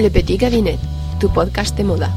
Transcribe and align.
Le 0.00 0.08
Petit 0.08 0.38
Cabinet, 0.38 0.78
tu 1.20 1.28
podcast 1.28 1.76
de 1.76 1.82
moda. 1.82 2.08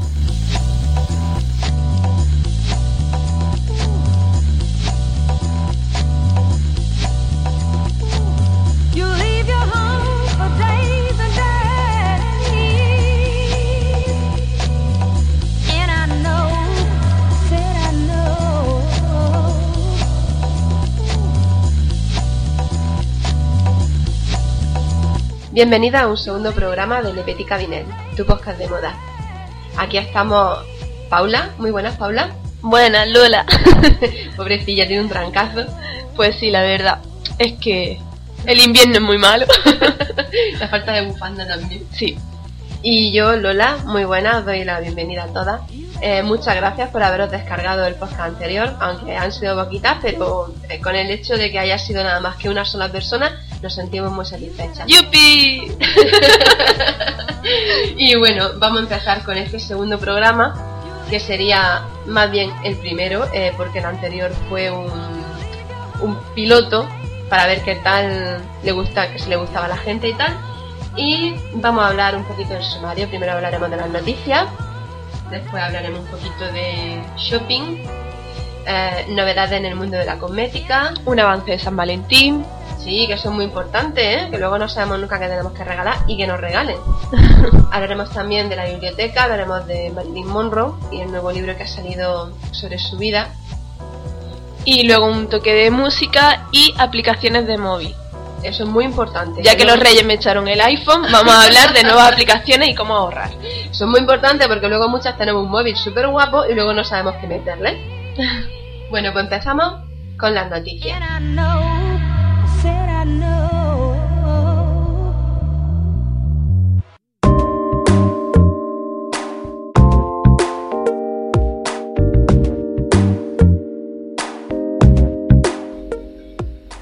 Bienvenida 25.54 26.00
a 26.00 26.08
un 26.08 26.16
segundo 26.16 26.50
programa 26.52 27.00
de 27.00 27.12
Le 27.12 27.22
Petit 27.22 27.46
Cabinet, 27.46 27.86
tu 28.16 28.26
podcast 28.26 28.58
de 28.58 28.66
moda. 28.66 28.92
Aquí 29.76 29.98
estamos 29.98 30.58
Paula, 31.08 31.50
muy 31.58 31.70
buenas 31.70 31.96
Paula. 31.96 32.34
Buenas, 32.60 33.06
Lola. 33.06 33.46
Pobrecilla, 34.36 34.84
tiene 34.88 35.02
un 35.02 35.08
trancazo. 35.08 35.64
Pues 36.16 36.34
sí, 36.40 36.50
la 36.50 36.62
verdad 36.62 36.98
es 37.38 37.52
que 37.60 38.00
el 38.46 38.60
invierno 38.62 38.94
es 38.96 39.00
muy 39.02 39.16
malo. 39.16 39.46
La 40.58 40.66
falta 40.66 40.90
de 40.90 41.06
bufanda 41.06 41.46
también. 41.46 41.86
Sí, 41.92 42.18
Y 42.82 43.12
yo, 43.12 43.36
Lola, 43.36 43.76
muy 43.84 44.04
buena, 44.04 44.38
os 44.38 44.44
doy 44.44 44.64
la 44.64 44.80
bienvenida 44.80 45.22
a 45.22 45.28
todas. 45.28 45.60
Eh, 46.00 46.24
muchas 46.24 46.56
gracias 46.56 46.90
por 46.90 47.04
haberos 47.04 47.30
descargado 47.30 47.86
el 47.86 47.94
podcast 47.94 48.22
anterior, 48.22 48.74
aunque 48.80 49.16
han 49.16 49.30
sido 49.30 49.54
poquitas, 49.54 49.98
pero 50.02 50.52
eh, 50.68 50.80
con 50.80 50.96
el 50.96 51.12
hecho 51.12 51.36
de 51.36 51.52
que 51.52 51.60
haya 51.60 51.78
sido 51.78 52.02
nada 52.02 52.18
más 52.18 52.34
que 52.38 52.48
una 52.48 52.64
sola 52.64 52.90
persona, 52.90 53.40
nos 53.64 53.74
sentimos 53.74 54.12
muy 54.12 54.26
satisfechas. 54.26 54.86
¡Yupi! 54.86 55.72
Y 57.96 58.14
bueno, 58.16 58.52
vamos 58.56 58.78
a 58.78 58.82
empezar 58.84 59.22
con 59.22 59.36
este 59.36 59.60
segundo 59.60 59.98
programa, 59.98 60.54
que 61.10 61.20
sería 61.20 61.82
más 62.06 62.30
bien 62.30 62.50
el 62.64 62.76
primero, 62.76 63.26
eh, 63.34 63.52
porque 63.58 63.80
el 63.80 63.84
anterior 63.84 64.32
fue 64.48 64.70
un, 64.70 64.90
un 66.00 66.18
piloto 66.34 66.88
para 67.28 67.46
ver 67.46 67.62
qué 67.62 67.74
tal 67.76 68.40
le 68.62 68.72
gusta, 68.72 69.12
que 69.12 69.18
si 69.18 69.28
le 69.28 69.36
gustaba 69.36 69.66
a 69.66 69.68
la 69.68 69.76
gente 69.76 70.08
y 70.08 70.14
tal. 70.14 70.34
Y 70.96 71.34
vamos 71.54 71.84
a 71.84 71.88
hablar 71.88 72.16
un 72.16 72.24
poquito 72.24 72.54
del 72.54 72.64
sumario. 72.64 73.08
Primero 73.08 73.32
hablaremos 73.32 73.70
de 73.70 73.76
las 73.76 73.90
noticias, 73.90 74.46
después 75.30 75.62
hablaremos 75.62 76.00
un 76.00 76.06
poquito 76.06 76.46
de 76.52 77.02
shopping, 77.18 77.78
eh, 78.66 79.06
novedades 79.10 79.58
en 79.58 79.66
el 79.66 79.74
mundo 79.74 79.98
de 79.98 80.06
la 80.06 80.18
cosmética, 80.18 80.94
Un 81.04 81.20
avance 81.20 81.50
de 81.50 81.58
San 81.58 81.76
Valentín. 81.76 82.44
Sí, 82.84 83.06
que 83.06 83.16
son 83.16 83.34
muy 83.34 83.46
importantes, 83.46 84.04
¿eh? 84.04 84.28
que 84.30 84.36
luego 84.36 84.58
no 84.58 84.68
sabemos 84.68 85.00
nunca 85.00 85.18
qué 85.18 85.26
tenemos 85.26 85.54
que 85.54 85.64
regalar 85.64 85.96
y 86.06 86.18
que 86.18 86.26
nos 86.26 86.38
regalen. 86.38 86.76
hablaremos 87.72 88.10
también 88.10 88.50
de 88.50 88.56
la 88.56 88.66
biblioteca, 88.66 89.24
hablaremos 89.24 89.66
de 89.66 89.90
Marilyn 89.90 90.26
Monroe 90.26 90.74
y 90.92 91.00
el 91.00 91.10
nuevo 91.10 91.32
libro 91.32 91.56
que 91.56 91.62
ha 91.62 91.66
salido 91.66 92.30
sobre 92.52 92.78
su 92.78 92.98
vida. 92.98 93.30
Y 94.66 94.86
luego 94.86 95.06
un 95.06 95.30
toque 95.30 95.54
de 95.54 95.70
música 95.70 96.46
y 96.52 96.74
aplicaciones 96.76 97.46
de 97.46 97.56
móvil. 97.56 97.94
Eso 98.42 98.64
es 98.64 98.68
muy 98.68 98.84
importante. 98.84 99.42
Ya 99.42 99.56
que 99.56 99.64
los 99.64 99.78
reyes 99.80 100.04
me 100.04 100.14
echaron 100.14 100.46
el 100.46 100.60
iPhone, 100.60 101.06
vamos 101.10 101.32
a 101.32 101.44
hablar 101.44 101.72
de 101.72 101.84
nuevas 101.84 102.12
aplicaciones 102.12 102.68
y 102.68 102.74
cómo 102.74 102.94
ahorrar. 102.94 103.30
Son 103.70 103.90
muy 103.90 104.00
importantes 104.00 104.46
porque 104.46 104.68
luego 104.68 104.90
muchas 104.90 105.16
tenemos 105.16 105.42
un 105.42 105.50
móvil 105.50 105.74
súper 105.74 106.08
guapo 106.08 106.44
y 106.44 106.54
luego 106.54 106.74
no 106.74 106.84
sabemos 106.84 107.14
qué 107.18 107.26
meterle. 107.26 108.14
bueno, 108.90 109.10
pues 109.14 109.24
empezamos 109.24 109.84
con 110.18 110.34
las 110.34 110.50
noticias. 110.50 110.98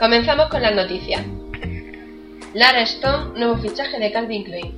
Comenzamos 0.03 0.48
con 0.48 0.60
las 0.60 0.75
noticias. 0.75 1.25
Lara 2.54 2.82
Stone, 2.82 3.38
nuevo 3.38 3.56
fichaje 3.59 4.00
de 4.00 4.10
Calvin 4.10 4.44
Klein. 4.44 4.75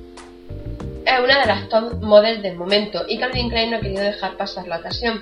Es 1.05 1.19
una 1.19 1.39
de 1.39 1.45
las 1.47 1.67
top 1.67 2.01
models 2.01 2.41
del 2.41 2.55
momento 2.55 3.03
y 3.07 3.17
Calvin 3.17 3.49
Klein 3.49 3.71
no 3.71 3.77
ha 3.77 3.79
querido 3.81 4.03
dejar 4.03 4.37
pasar 4.37 4.67
la 4.67 4.77
ocasión. 4.77 5.19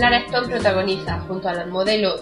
Lara 0.00 0.16
Stone 0.18 0.48
protagoniza, 0.48 1.20
junto 1.28 1.48
al 1.48 1.68
modelo 1.68 2.16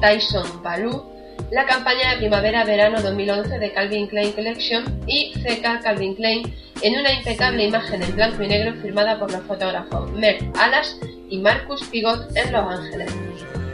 Tyson 0.00 0.62
Baloo, 0.62 1.17
la 1.50 1.64
campaña 1.64 2.10
de 2.10 2.18
primavera-verano 2.18 3.00
2011 3.00 3.58
de 3.58 3.72
Calvin 3.72 4.06
Klein 4.06 4.32
Collection 4.32 4.84
y 5.06 5.32
CK 5.32 5.82
Calvin 5.82 6.14
Klein 6.14 6.54
en 6.82 6.98
una 6.98 7.12
impecable 7.12 7.64
imagen 7.64 8.02
en 8.02 8.14
blanco 8.14 8.42
y 8.42 8.48
negro 8.48 8.74
firmada 8.82 9.18
por 9.18 9.32
los 9.32 9.42
fotógrafos 9.42 10.10
Mert 10.12 10.42
Alas 10.58 10.98
y 11.28 11.38
Marcus 11.38 11.84
Pigot 11.84 12.36
en 12.36 12.52
Los 12.52 12.78
Ángeles. 12.78 13.14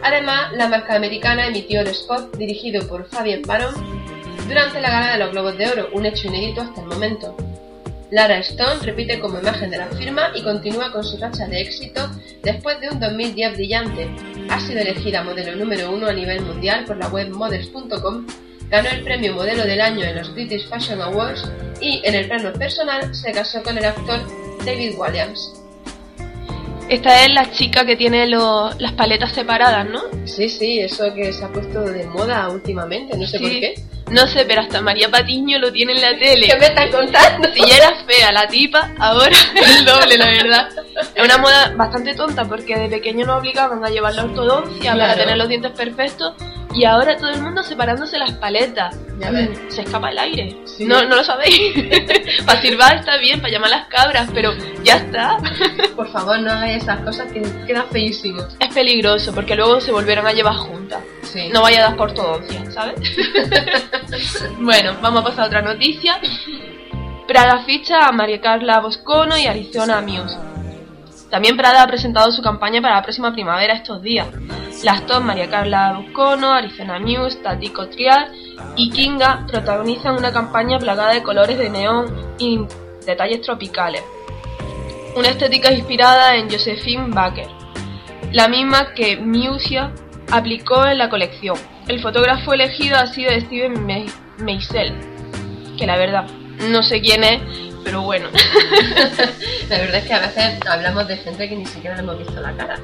Además, 0.03 0.53
la 0.53 0.69
marca 0.69 0.95
americana 0.95 1.47
emitió 1.47 1.81
el 1.81 1.89
spot 1.89 2.37
dirigido 2.37 2.87
por 2.87 3.09
Fabien 3.09 3.43
Baron 3.43 3.75
durante 4.47 4.81
la 4.81 4.91
gala 4.91 5.12
de 5.12 5.19
los 5.19 5.31
Globos 5.33 5.56
de 5.59 5.67
Oro, 5.67 5.89
un 5.93 6.06
hecho 6.06 6.29
inédito 6.29 6.61
hasta 6.61 6.81
el 6.81 6.87
momento. 6.87 7.35
Lara 8.14 8.38
Stone 8.38 8.80
repite 8.84 9.19
como 9.19 9.41
imagen 9.41 9.70
de 9.70 9.78
la 9.78 9.88
firma 9.88 10.30
y 10.36 10.42
continúa 10.44 10.92
con 10.92 11.02
su 11.02 11.16
racha 11.16 11.48
de 11.48 11.60
éxito 11.60 12.08
después 12.44 12.80
de 12.80 12.88
un 12.88 13.00
2010 13.00 13.54
brillante. 13.54 14.08
Ha 14.50 14.60
sido 14.60 14.82
elegida 14.82 15.25
modelo 15.25 15.56
número 15.56 15.91
uno 15.91 16.06
a 16.06 16.12
nivel 16.12 16.42
mundial 16.42 16.84
por 16.84 16.97
la 16.97 17.08
web 17.08 17.30
models.com, 17.30 18.25
ganó 18.70 18.88
el 18.91 19.02
premio 19.02 19.34
modelo 19.34 19.64
del 19.64 19.80
año 19.80 20.04
en 20.04 20.14
los 20.14 20.32
British 20.32 20.69
Fashion 20.69 21.02
Awards 21.02 21.50
y, 21.80 22.02
en 22.04 22.14
el 22.14 22.28
plano 22.28 22.52
personal, 22.52 23.12
se 23.12 23.32
casó 23.32 23.60
con 23.64 23.78
el 23.78 23.84
actor 23.84 24.20
David 24.64 24.94
Williams. 24.96 25.63
Esta 26.89 27.25
es 27.25 27.33
la 27.33 27.50
chica 27.50 27.84
que 27.87 27.97
tiene 27.97 28.27
lo- 28.27 28.71
las 28.78 28.93
paletas 28.93 29.33
separadas, 29.33 29.87
¿no? 29.89 30.03
Sí, 30.27 30.49
sí, 30.49 30.81
eso 30.81 31.12
que 31.15 31.33
se 31.33 31.45
ha 31.45 31.49
puesto 31.49 31.81
de 31.83 32.05
moda 32.06 32.49
últimamente, 32.50 33.17
no 33.17 33.27
sé 33.27 33.39
Sí. 33.39 33.43
por 33.43 33.50
qué. 33.53 33.75
No 34.11 34.27
sé, 34.27 34.45
pero 34.45 34.61
hasta 34.61 34.83
María 34.83 35.09
Patiño 35.09 35.59
lo 35.59 35.73
tiene 35.73 35.93
en 35.93 36.03
la 36.03 36.19
tele. 36.19 36.47
¿Qué 36.47 36.56
me 36.59 36.67
estás 36.67 36.91
contando? 36.91 37.49
Si 37.55 37.61
ya 37.67 37.77
era 37.78 37.94
fea 38.06 38.31
la 38.33 38.47
tipa, 38.47 38.91
ahora 38.99 39.31
es 39.55 39.78
el 39.78 39.84
doble, 39.87 40.19
la 40.19 40.27
verdad. 40.27 40.69
Es 41.15 41.25
una 41.25 41.39
moda 41.39 41.73
bastante 41.75 42.15
tonta 42.15 42.44
porque 42.44 42.77
de 42.78 42.89
pequeño 42.89 43.25
nos 43.25 43.41
obligaban 43.41 43.83
a 43.83 43.89
llevar 43.89 44.15
la 44.15 44.25
ortodoncia 44.25 44.93
para 44.93 45.05
Claro. 45.06 45.21
tener 45.21 45.37
los 45.39 45.49
dientes 45.49 45.73
perfectos 45.73 46.34
y 46.75 46.85
ahora 46.85 47.17
todo 47.17 47.31
el 47.31 47.41
mundo 47.41 47.62
separándose 47.62 48.19
las 48.19 48.33
paletas. 48.33 48.97
Ya 49.19 49.31
ves. 49.31 49.51
Mm, 49.51 49.71
Se 49.71 49.83
escapa 49.83 50.11
el 50.11 50.19
aire. 50.19 50.57
Sí. 50.67 50.85
No, 50.85 51.03
no 51.03 51.17
lo 51.17 51.25
sabéis. 51.25 51.73
para 52.47 52.61
silbar 52.61 52.97
está 52.97 53.17
bien, 53.19 53.41
para 53.41 53.53
llamar 53.53 53.73
a 53.73 53.77
las 53.79 53.87
cabras, 53.87 54.29
pero 54.35 54.53
ya 54.83 54.97
está. 54.97 55.39
Por 55.97 56.11
favor, 56.11 56.39
no 56.41 56.51
hagáis 56.51 56.83
esas 56.83 57.01
cosas 57.01 57.31
que 57.33 57.43
queda 57.67 57.85
feísimo. 57.85 58.43
Es 58.59 58.75
peligroso 58.75 59.33
porque 59.33 59.55
luego 59.55 59.81
se 59.81 59.93
volvieron 59.93 60.27
a 60.27 60.33
llevar 60.33 60.57
juntas. 60.57 61.01
Sí. 61.23 61.49
No 61.53 61.62
vaya 61.62 61.79
a 61.79 61.88
dar 61.91 61.97
por 61.97 62.11
ortodoncia, 62.11 62.71
¿sabes? 62.71 62.97
bueno, 64.59 64.97
vamos 65.00 65.20
a 65.23 65.25
pasar 65.25 65.44
a 65.44 65.47
otra 65.47 65.62
noticia. 65.62 66.20
Prada 67.27 67.65
ficha 67.65 68.06
a 68.06 68.12
María 68.12 68.41
Carla 68.41 68.81
Boscono 68.81 69.37
y 69.38 69.47
Arizona 69.47 70.00
Muse. 70.00 70.54
También 71.34 71.56
Prada 71.56 71.82
ha 71.82 71.86
presentado 71.88 72.31
su 72.31 72.42
campaña 72.42 72.81
para 72.81 72.94
la 72.94 73.02
próxima 73.02 73.32
primavera 73.32 73.75
estos 73.75 74.00
días. 74.00 74.28
Las 74.84 75.04
top 75.04 75.20
María 75.20 75.50
Carla 75.50 75.94
Boscono, 75.98 76.52
Arizona 76.52 77.00
Muse, 77.00 77.38
Tati 77.42 77.70
Cotrial 77.70 78.31
y 78.76 78.88
Kinga 78.90 79.44
protagonizan 79.48 80.14
una 80.16 80.32
campaña 80.32 80.78
plagada 80.78 81.12
de 81.12 81.25
colores 81.25 81.58
de 81.58 81.70
neón 81.70 82.36
y 82.38 82.60
detalles 83.04 83.42
tropicales. 83.42 84.04
Una 85.16 85.31
estética 85.31 85.72
inspirada 85.72 86.36
en 86.36 86.48
Josephine 86.48 87.08
Baker, 87.08 87.48
la 88.31 88.46
misma 88.46 88.94
que 88.94 89.16
Musia 89.16 89.90
aplicó 90.31 90.86
en 90.86 90.98
la 90.98 91.10
colección. 91.10 91.56
El 91.88 92.00
fotógrafo 92.00 92.54
elegido 92.54 92.96
ha 92.96 93.08
sido 93.08 93.32
Steven 93.40 93.84
Me- 93.84 94.06
Meisel, 94.38 94.94
que 95.76 95.84
la 95.84 95.96
verdad 95.96 96.26
no 96.70 96.84
sé 96.84 97.00
quién 97.00 97.25
es, 97.25 97.40
pero 97.84 98.02
bueno. 98.02 98.28
La 99.69 99.78
verdad 99.78 99.96
es 99.96 100.04
que 100.06 100.14
a 100.14 100.20
veces 100.20 100.58
hablamos 100.66 101.06
de 101.06 101.16
gente 101.19 101.48
que 101.48 101.56
ni 101.56 101.66
siquiera 101.66 101.96
le 101.96 102.02
hemos 102.02 102.19
visto 102.19 102.40
la 102.40 102.52
cara. 102.56 102.81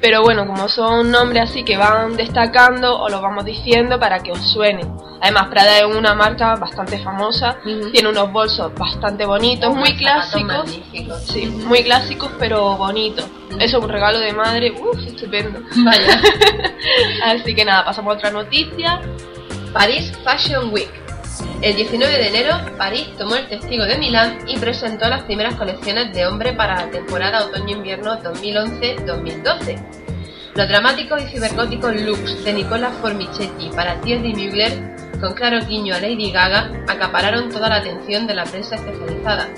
Pero 0.00 0.22
bueno, 0.22 0.46
como 0.48 0.68
son 0.68 1.12
nombres 1.12 1.50
así 1.50 1.62
que 1.64 1.76
van 1.76 2.16
destacando, 2.16 3.00
os 3.00 3.10
los 3.10 3.22
vamos 3.22 3.44
diciendo 3.44 4.00
para 4.00 4.18
que 4.18 4.32
os 4.32 4.52
suenen. 4.52 4.92
Además, 5.20 5.46
Prada 5.46 5.78
es 5.78 5.84
una 5.84 6.12
marca 6.14 6.56
bastante 6.56 6.98
famosa, 6.98 7.58
Ujú. 7.64 7.92
tiene 7.92 8.08
unos 8.08 8.32
bolsos 8.32 8.74
bastante 8.74 9.24
bonitos, 9.24 9.72
muy 9.72 9.90
Unos 9.90 10.28
zapatos 10.28 10.72
clásicos. 10.82 11.22
Sí, 11.24 11.46
muy 11.46 11.84
clásicos 11.84 12.32
pero 12.40 12.76
bonitos. 12.76 13.26
Eso 13.60 13.78
es 13.78 13.84
un 13.84 13.88
regalo 13.88 14.18
de 14.18 14.32
madre, 14.32 14.72
uff, 14.72 14.98
estupendo. 15.06 15.60
Vaya. 15.84 16.20
Así 17.24 17.54
que 17.54 17.64
nada, 17.64 17.84
pasamos 17.84 18.14
a 18.14 18.18
otra 18.18 18.30
noticia. 18.32 19.00
París 19.72 20.12
Fashion 20.24 20.72
Week. 20.72 20.90
El 21.62 21.76
19 21.76 22.18
de 22.18 22.26
enero, 22.26 22.56
París 22.76 23.06
tomó 23.16 23.36
el 23.36 23.46
testigo 23.46 23.84
de 23.84 23.96
Milán 23.96 24.38
y 24.48 24.58
presentó 24.58 25.08
las 25.08 25.22
primeras 25.22 25.54
colecciones 25.54 26.12
de 26.12 26.26
hombre 26.26 26.54
para 26.54 26.74
la 26.74 26.90
temporada 26.90 27.44
otoño-invierno 27.44 28.20
2011-2012. 28.20 29.78
Los 30.56 30.68
dramáticos 30.68 31.22
y 31.22 31.26
cibergóticos 31.26 31.94
looks 31.94 32.44
de 32.44 32.52
Nicola 32.52 32.90
Formichetti 32.90 33.70
para 33.76 34.00
Thierry 34.00 34.34
Mugler, 34.34 34.96
con 35.20 35.34
claro 35.34 35.64
guiño 35.64 35.94
a 35.94 36.00
Lady 36.00 36.32
Gaga, 36.32 36.84
acapararon 36.88 37.48
toda 37.48 37.68
la 37.68 37.76
atención 37.76 38.26
de 38.26 38.34
la 38.34 38.42
prensa 38.42 38.74
especializada. 38.74 39.48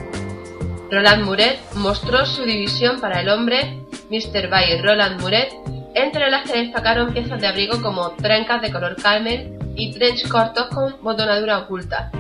Roland 0.90 1.24
Muret 1.24 1.58
mostró 1.76 2.26
su 2.26 2.42
división 2.44 3.00
para 3.00 3.22
el 3.22 3.30
hombre, 3.30 3.80
Mr. 4.10 4.50
by 4.50 4.82
Roland 4.82 5.22
Muret, 5.22 5.54
entre 5.94 6.30
las 6.30 6.50
que 6.50 6.64
destacaron 6.64 7.14
piezas 7.14 7.40
de 7.40 7.46
abrigo 7.46 7.80
como 7.80 8.10
trencas 8.10 8.60
de 8.60 8.70
color 8.70 8.94
camel 8.96 9.58
y 9.74 9.92
trench 9.92 10.28
cortos 10.28 10.66
con 10.68 10.96
botonadura 11.02 11.58
oculta. 11.58 12.10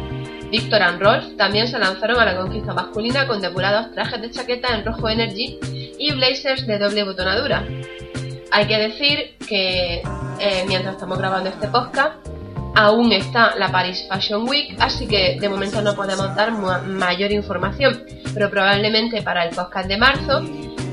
Victor 0.50 0.82
and 0.82 1.00
Rolf 1.00 1.36
también 1.36 1.66
se 1.66 1.78
lanzaron 1.78 2.20
a 2.20 2.24
la 2.24 2.36
conquista 2.36 2.72
masculina 2.72 3.26
con 3.26 3.40
depurados 3.40 3.92
trajes 3.92 4.20
de 4.22 4.30
chaqueta 4.30 4.74
en 4.74 4.84
rojo 4.84 5.08
energy 5.08 5.58
y 5.98 6.12
blazers 6.12 6.66
de 6.66 6.78
doble 6.78 7.02
botonadura. 7.02 7.64
Hay 8.52 8.66
que 8.66 8.78
decir 8.78 9.36
que 9.48 10.02
eh, 10.40 10.64
mientras 10.68 10.94
estamos 10.94 11.18
grabando 11.18 11.50
este 11.50 11.66
podcast, 11.66 12.14
aún 12.76 13.12
está 13.12 13.56
la 13.56 13.72
Paris 13.72 14.06
Fashion 14.08 14.48
Week, 14.48 14.76
así 14.78 15.06
que 15.06 15.38
de 15.40 15.48
momento 15.48 15.82
no 15.82 15.94
podemos 15.94 16.34
dar 16.36 16.52
mayor 16.52 17.32
información, 17.32 18.04
pero 18.32 18.50
probablemente 18.50 19.22
para 19.22 19.44
el 19.44 19.54
podcast 19.54 19.88
de 19.88 19.96
marzo 19.96 20.42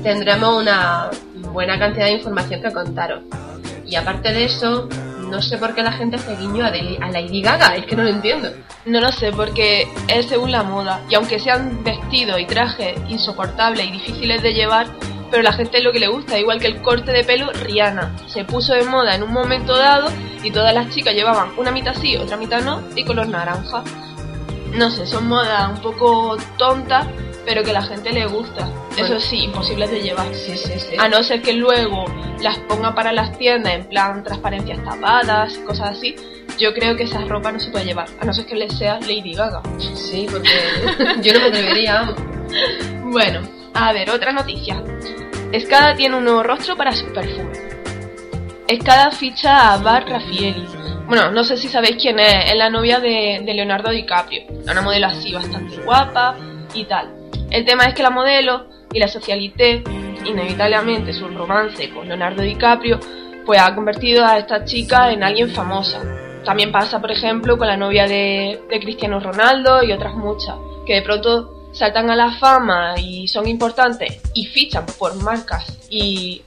tendremos 0.02 0.60
una 0.60 1.10
buena 1.52 1.78
cantidad 1.78 2.06
de 2.06 2.12
información 2.12 2.62
que 2.62 2.72
contaros. 2.72 3.22
Y 3.92 3.96
aparte 3.96 4.32
de 4.32 4.44
eso, 4.44 4.88
no 5.28 5.42
sé 5.42 5.58
por 5.58 5.74
qué 5.74 5.82
la 5.82 5.92
gente 5.92 6.16
hace 6.16 6.34
guiño 6.34 6.64
a, 6.64 6.68
a 6.68 7.10
Lady 7.10 7.42
Gaga, 7.42 7.76
es 7.76 7.84
que 7.84 7.94
no 7.94 8.04
lo 8.04 8.08
entiendo. 8.08 8.48
No 8.86 9.00
lo 9.00 9.12
sé, 9.12 9.32
porque 9.32 9.86
es 10.08 10.24
según 10.30 10.50
la 10.50 10.62
moda. 10.62 11.02
Y 11.10 11.14
aunque 11.14 11.38
sean 11.38 11.84
vestidos 11.84 12.40
y 12.40 12.46
trajes 12.46 12.98
insoportables 13.10 13.84
y 13.86 13.90
difíciles 13.90 14.42
de 14.42 14.54
llevar, 14.54 14.86
pero 15.30 15.42
la 15.42 15.52
gente 15.52 15.76
es 15.76 15.84
lo 15.84 15.92
que 15.92 15.98
le 15.98 16.08
gusta, 16.08 16.38
igual 16.38 16.58
que 16.58 16.68
el 16.68 16.80
corte 16.80 17.12
de 17.12 17.22
pelo 17.22 17.52
Rihanna. 17.52 18.16
Se 18.28 18.46
puso 18.46 18.72
de 18.72 18.84
moda 18.84 19.14
en 19.14 19.24
un 19.24 19.30
momento 19.30 19.76
dado 19.76 20.08
y 20.42 20.50
todas 20.50 20.72
las 20.72 20.88
chicas 20.88 21.12
llevaban 21.12 21.50
una 21.58 21.70
mitad 21.70 21.94
sí, 21.94 22.16
otra 22.16 22.38
mitad 22.38 22.62
no, 22.62 22.82
y 22.96 23.04
color 23.04 23.28
naranja. 23.28 23.84
No 24.72 24.90
sé, 24.90 25.06
son 25.06 25.28
modas 25.28 25.70
un 25.70 25.82
poco 25.82 26.38
tontas, 26.56 27.08
pero 27.44 27.62
que 27.62 27.72
la 27.72 27.82
gente 27.82 28.12
le 28.12 28.26
gusta. 28.26 28.66
Bueno. 28.66 29.16
Eso 29.16 29.20
sí, 29.20 29.44
imposibles 29.44 29.90
de 29.90 30.00
llevar. 30.00 30.34
Sí, 30.34 30.56
sí, 30.56 30.78
sí. 30.78 30.96
A 30.98 31.08
no 31.08 31.22
ser 31.22 31.42
que 31.42 31.52
luego 31.52 32.04
las 32.40 32.58
ponga 32.60 32.94
para 32.94 33.12
las 33.12 33.36
tiendas 33.38 33.74
en 33.74 33.84
plan 33.84 34.22
transparencias 34.22 34.82
tapadas, 34.84 35.58
cosas 35.58 35.90
así, 35.90 36.16
yo 36.58 36.74
creo 36.74 36.96
que 36.96 37.04
esa 37.04 37.20
ropa 37.24 37.52
no 37.52 37.60
se 37.60 37.70
puede 37.70 37.84
llevar, 37.84 38.08
a 38.20 38.24
no 38.24 38.32
ser 38.32 38.46
que 38.46 38.54
le 38.54 38.68
sea 38.70 38.98
Lady 39.00 39.34
Gaga. 39.34 39.62
Sí, 39.94 40.26
porque 40.30 40.50
yo 41.22 41.32
no 41.32 41.40
me 41.40 41.46
atrevería. 41.46 42.14
Bueno, 43.04 43.40
a 43.74 43.92
ver, 43.92 44.10
otra 44.10 44.32
noticia. 44.32 44.82
Escada 45.52 45.94
tiene 45.94 46.16
un 46.16 46.24
nuevo 46.24 46.42
rostro 46.42 46.76
para 46.76 46.92
su 46.92 47.06
perfume. 47.12 47.52
Escada 48.68 49.10
ficha 49.10 49.72
a 49.72 49.76
Bar 49.78 50.08
Raffaelli. 50.08 50.66
Bueno, 51.06 51.30
no 51.30 51.44
sé 51.44 51.56
si 51.56 51.68
sabéis 51.68 51.96
quién 52.00 52.18
es, 52.18 52.50
es 52.50 52.56
la 52.56 52.70
novia 52.70 53.00
de, 53.00 53.42
de 53.44 53.54
Leonardo 53.54 53.90
DiCaprio. 53.90 54.44
Una 54.70 54.80
modelo 54.80 55.06
así 55.08 55.32
bastante 55.32 55.76
guapa 55.78 56.36
y 56.74 56.84
tal. 56.84 57.21
El 57.52 57.66
tema 57.66 57.84
es 57.84 57.94
que 57.94 58.02
la 58.02 58.08
modelo 58.08 58.66
y 58.94 58.98
la 58.98 59.08
socialité, 59.08 59.84
inevitablemente 60.24 61.12
su 61.12 61.28
romance 61.28 61.90
con 61.90 62.08
Leonardo 62.08 62.40
DiCaprio, 62.40 62.98
pues 63.44 63.60
ha 63.60 63.74
convertido 63.74 64.24
a 64.24 64.38
esta 64.38 64.64
chica 64.64 65.12
en 65.12 65.22
alguien 65.22 65.50
famosa. 65.50 66.00
También 66.46 66.72
pasa, 66.72 66.98
por 66.98 67.10
ejemplo, 67.10 67.58
con 67.58 67.66
la 67.66 67.76
novia 67.76 68.06
de, 68.06 68.58
Cristiano 68.80 69.20
Ronaldo 69.20 69.82
y 69.82 69.92
otras 69.92 70.14
muchas, 70.14 70.56
que 70.86 70.94
de 70.94 71.02
pronto 71.02 71.68
saltan 71.74 72.08
a 72.08 72.16
la 72.16 72.30
fama 72.38 72.94
y 72.98 73.28
son 73.28 73.46
importantes 73.46 74.22
y 74.32 74.46
fichan 74.46 74.86
por 74.98 75.14
marcas 75.22 75.78
y, 75.90 76.40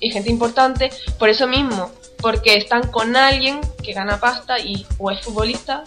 y 0.00 0.10
gente 0.10 0.28
importante 0.28 0.90
por 1.18 1.30
eso 1.30 1.46
mismo, 1.48 1.90
porque 2.20 2.58
están 2.58 2.90
con 2.90 3.16
alguien 3.16 3.58
que 3.82 3.94
gana 3.94 4.20
pasta 4.20 4.58
y 4.58 4.84
o 4.98 5.10
es 5.10 5.18
futbolista 5.22 5.82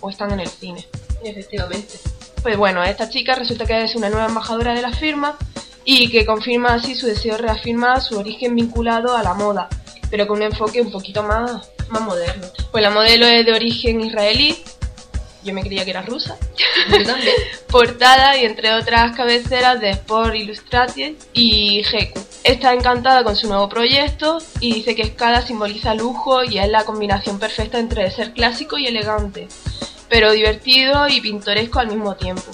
o 0.00 0.08
están 0.08 0.32
en 0.32 0.40
el 0.40 0.48
cine. 0.48 0.86
Efectivamente. 1.22 2.15
Pues 2.46 2.58
bueno, 2.58 2.84
esta 2.84 3.08
chica 3.08 3.34
resulta 3.34 3.66
que 3.66 3.82
es 3.82 3.96
una 3.96 4.08
nueva 4.08 4.26
embajadora 4.26 4.72
de 4.72 4.80
la 4.80 4.92
firma 4.92 5.36
y 5.84 6.08
que 6.10 6.24
confirma 6.24 6.74
así 6.74 6.94
su 6.94 7.08
deseo 7.08 7.32
de 7.32 7.42
reafirmar 7.42 8.00
su 8.00 8.16
origen 8.16 8.54
vinculado 8.54 9.16
a 9.16 9.24
la 9.24 9.34
moda, 9.34 9.68
pero 10.12 10.28
con 10.28 10.36
un 10.36 10.44
enfoque 10.44 10.80
un 10.80 10.92
poquito 10.92 11.24
más, 11.24 11.68
más 11.88 12.02
moderno. 12.02 12.46
Pues 12.70 12.84
la 12.84 12.90
modelo 12.90 13.26
es 13.26 13.44
de 13.44 13.52
origen 13.52 14.00
israelí, 14.00 14.62
yo 15.42 15.54
me 15.54 15.62
creía 15.62 15.84
que 15.84 15.90
era 15.90 16.02
rusa, 16.02 16.36
portada 17.68 18.36
y 18.36 18.44
entre 18.44 18.74
otras 18.74 19.16
cabeceras 19.16 19.80
de 19.80 19.90
Sport 19.90 20.36
Illustrated 20.36 21.14
y 21.32 21.82
Heku. 21.92 22.20
Está 22.44 22.72
encantada 22.74 23.24
con 23.24 23.34
su 23.34 23.48
nuevo 23.48 23.68
proyecto 23.68 24.38
y 24.60 24.72
dice 24.72 24.94
que 24.94 25.02
Escada 25.02 25.42
simboliza 25.42 25.96
lujo 25.96 26.44
y 26.44 26.58
es 26.58 26.68
la 26.68 26.84
combinación 26.84 27.40
perfecta 27.40 27.80
entre 27.80 28.08
ser 28.12 28.34
clásico 28.34 28.78
y 28.78 28.86
elegante, 28.86 29.48
pero 30.08 30.32
divertido 30.32 31.08
y 31.08 31.20
pintoresco 31.20 31.80
al 31.80 31.88
mismo 31.88 32.14
tiempo. 32.16 32.44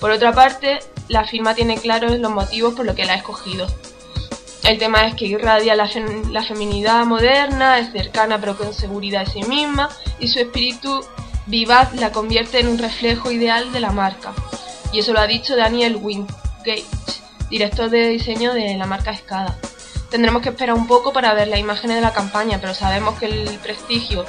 Por 0.00 0.10
otra 0.10 0.32
parte, 0.32 0.78
la 1.08 1.24
firma 1.24 1.54
tiene 1.54 1.76
claros 1.76 2.18
los 2.18 2.30
motivos 2.30 2.74
por 2.74 2.86
los 2.86 2.94
que 2.94 3.04
la 3.04 3.12
ha 3.14 3.16
escogido. 3.16 3.66
El 4.64 4.78
tema 4.78 5.06
es 5.06 5.14
que 5.14 5.26
irradia 5.26 5.74
la, 5.74 5.88
fem- 5.88 6.30
la 6.30 6.42
feminidad 6.42 7.04
moderna, 7.06 7.78
es 7.78 7.92
cercana 7.92 8.38
pero 8.40 8.56
con 8.56 8.74
seguridad 8.74 9.24
de 9.24 9.32
sí 9.32 9.42
misma 9.42 9.88
y 10.18 10.28
su 10.28 10.38
espíritu 10.38 11.04
vivaz 11.46 11.94
la 11.94 12.12
convierte 12.12 12.60
en 12.60 12.68
un 12.68 12.78
reflejo 12.78 13.30
ideal 13.30 13.72
de 13.72 13.80
la 13.80 13.90
marca. 13.90 14.32
Y 14.92 14.98
eso 15.00 15.12
lo 15.12 15.20
ha 15.20 15.26
dicho 15.26 15.56
Daniel 15.56 15.96
Wingate, 15.96 16.84
director 17.48 17.90
de 17.90 18.08
diseño 18.08 18.52
de 18.52 18.76
la 18.76 18.86
marca 18.86 19.10
Escada. 19.10 19.56
Tendremos 20.10 20.42
que 20.42 20.50
esperar 20.50 20.74
un 20.74 20.86
poco 20.86 21.12
para 21.12 21.32
ver 21.34 21.48
las 21.48 21.60
imágenes 21.60 21.96
de 21.96 22.02
la 22.02 22.12
campaña, 22.12 22.58
pero 22.60 22.74
sabemos 22.74 23.18
que 23.18 23.26
el 23.26 23.58
prestigio 23.60 24.26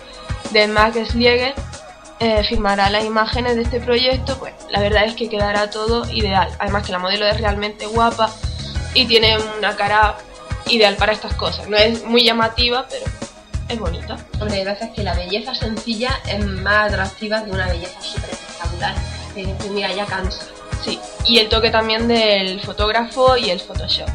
de 0.52 0.68
Max 0.68 0.98
Slieger 1.10 1.54
eh, 2.22 2.44
firmará 2.44 2.92
las 2.92 3.04
imágenes 3.04 3.56
de 3.56 3.64
este 3.64 3.80
proyecto, 3.80 4.38
pues 4.38 4.54
la 4.70 4.80
verdad 4.80 5.06
es 5.06 5.16
que 5.16 5.28
quedará 5.28 5.72
todo 5.72 6.08
ideal. 6.12 6.50
Además 6.60 6.86
que 6.86 6.92
la 6.92 7.00
modelo 7.00 7.26
es 7.26 7.42
realmente 7.42 7.88
guapa 7.88 8.32
y 8.94 9.06
tiene 9.06 9.38
una 9.58 9.76
cara 9.76 10.16
ideal 10.68 10.96
para 10.98 11.14
estas 11.14 11.34
cosas. 11.34 11.68
No 11.68 11.78
es 11.78 12.06
muy 12.06 12.24
llamativa, 12.24 12.86
pero 12.88 13.06
es 13.68 13.80
bonita. 13.80 14.18
Hombre, 14.40 14.58
hay 14.60 14.66
veces 14.66 14.92
que 14.96 15.02
la 15.02 15.16
belleza 15.16 15.56
sencilla 15.56 16.20
es 16.30 16.46
más 16.46 16.94
atractiva 16.94 17.44
que 17.44 17.50
una 17.50 17.68
belleza 17.68 18.00
súper 18.00 18.30
espectacular. 18.30 18.96
Que 19.34 19.46
dices, 19.46 19.72
mira, 19.72 19.92
ya 19.92 20.06
cansa. 20.06 20.46
Sí, 20.84 21.00
y 21.26 21.38
el 21.38 21.50
toque 21.50 21.70
también 21.70 22.08
del 22.08 22.60
fotógrafo 22.62 23.38
y 23.38 23.52
el 23.52 23.60
Photoshop. 23.60 24.10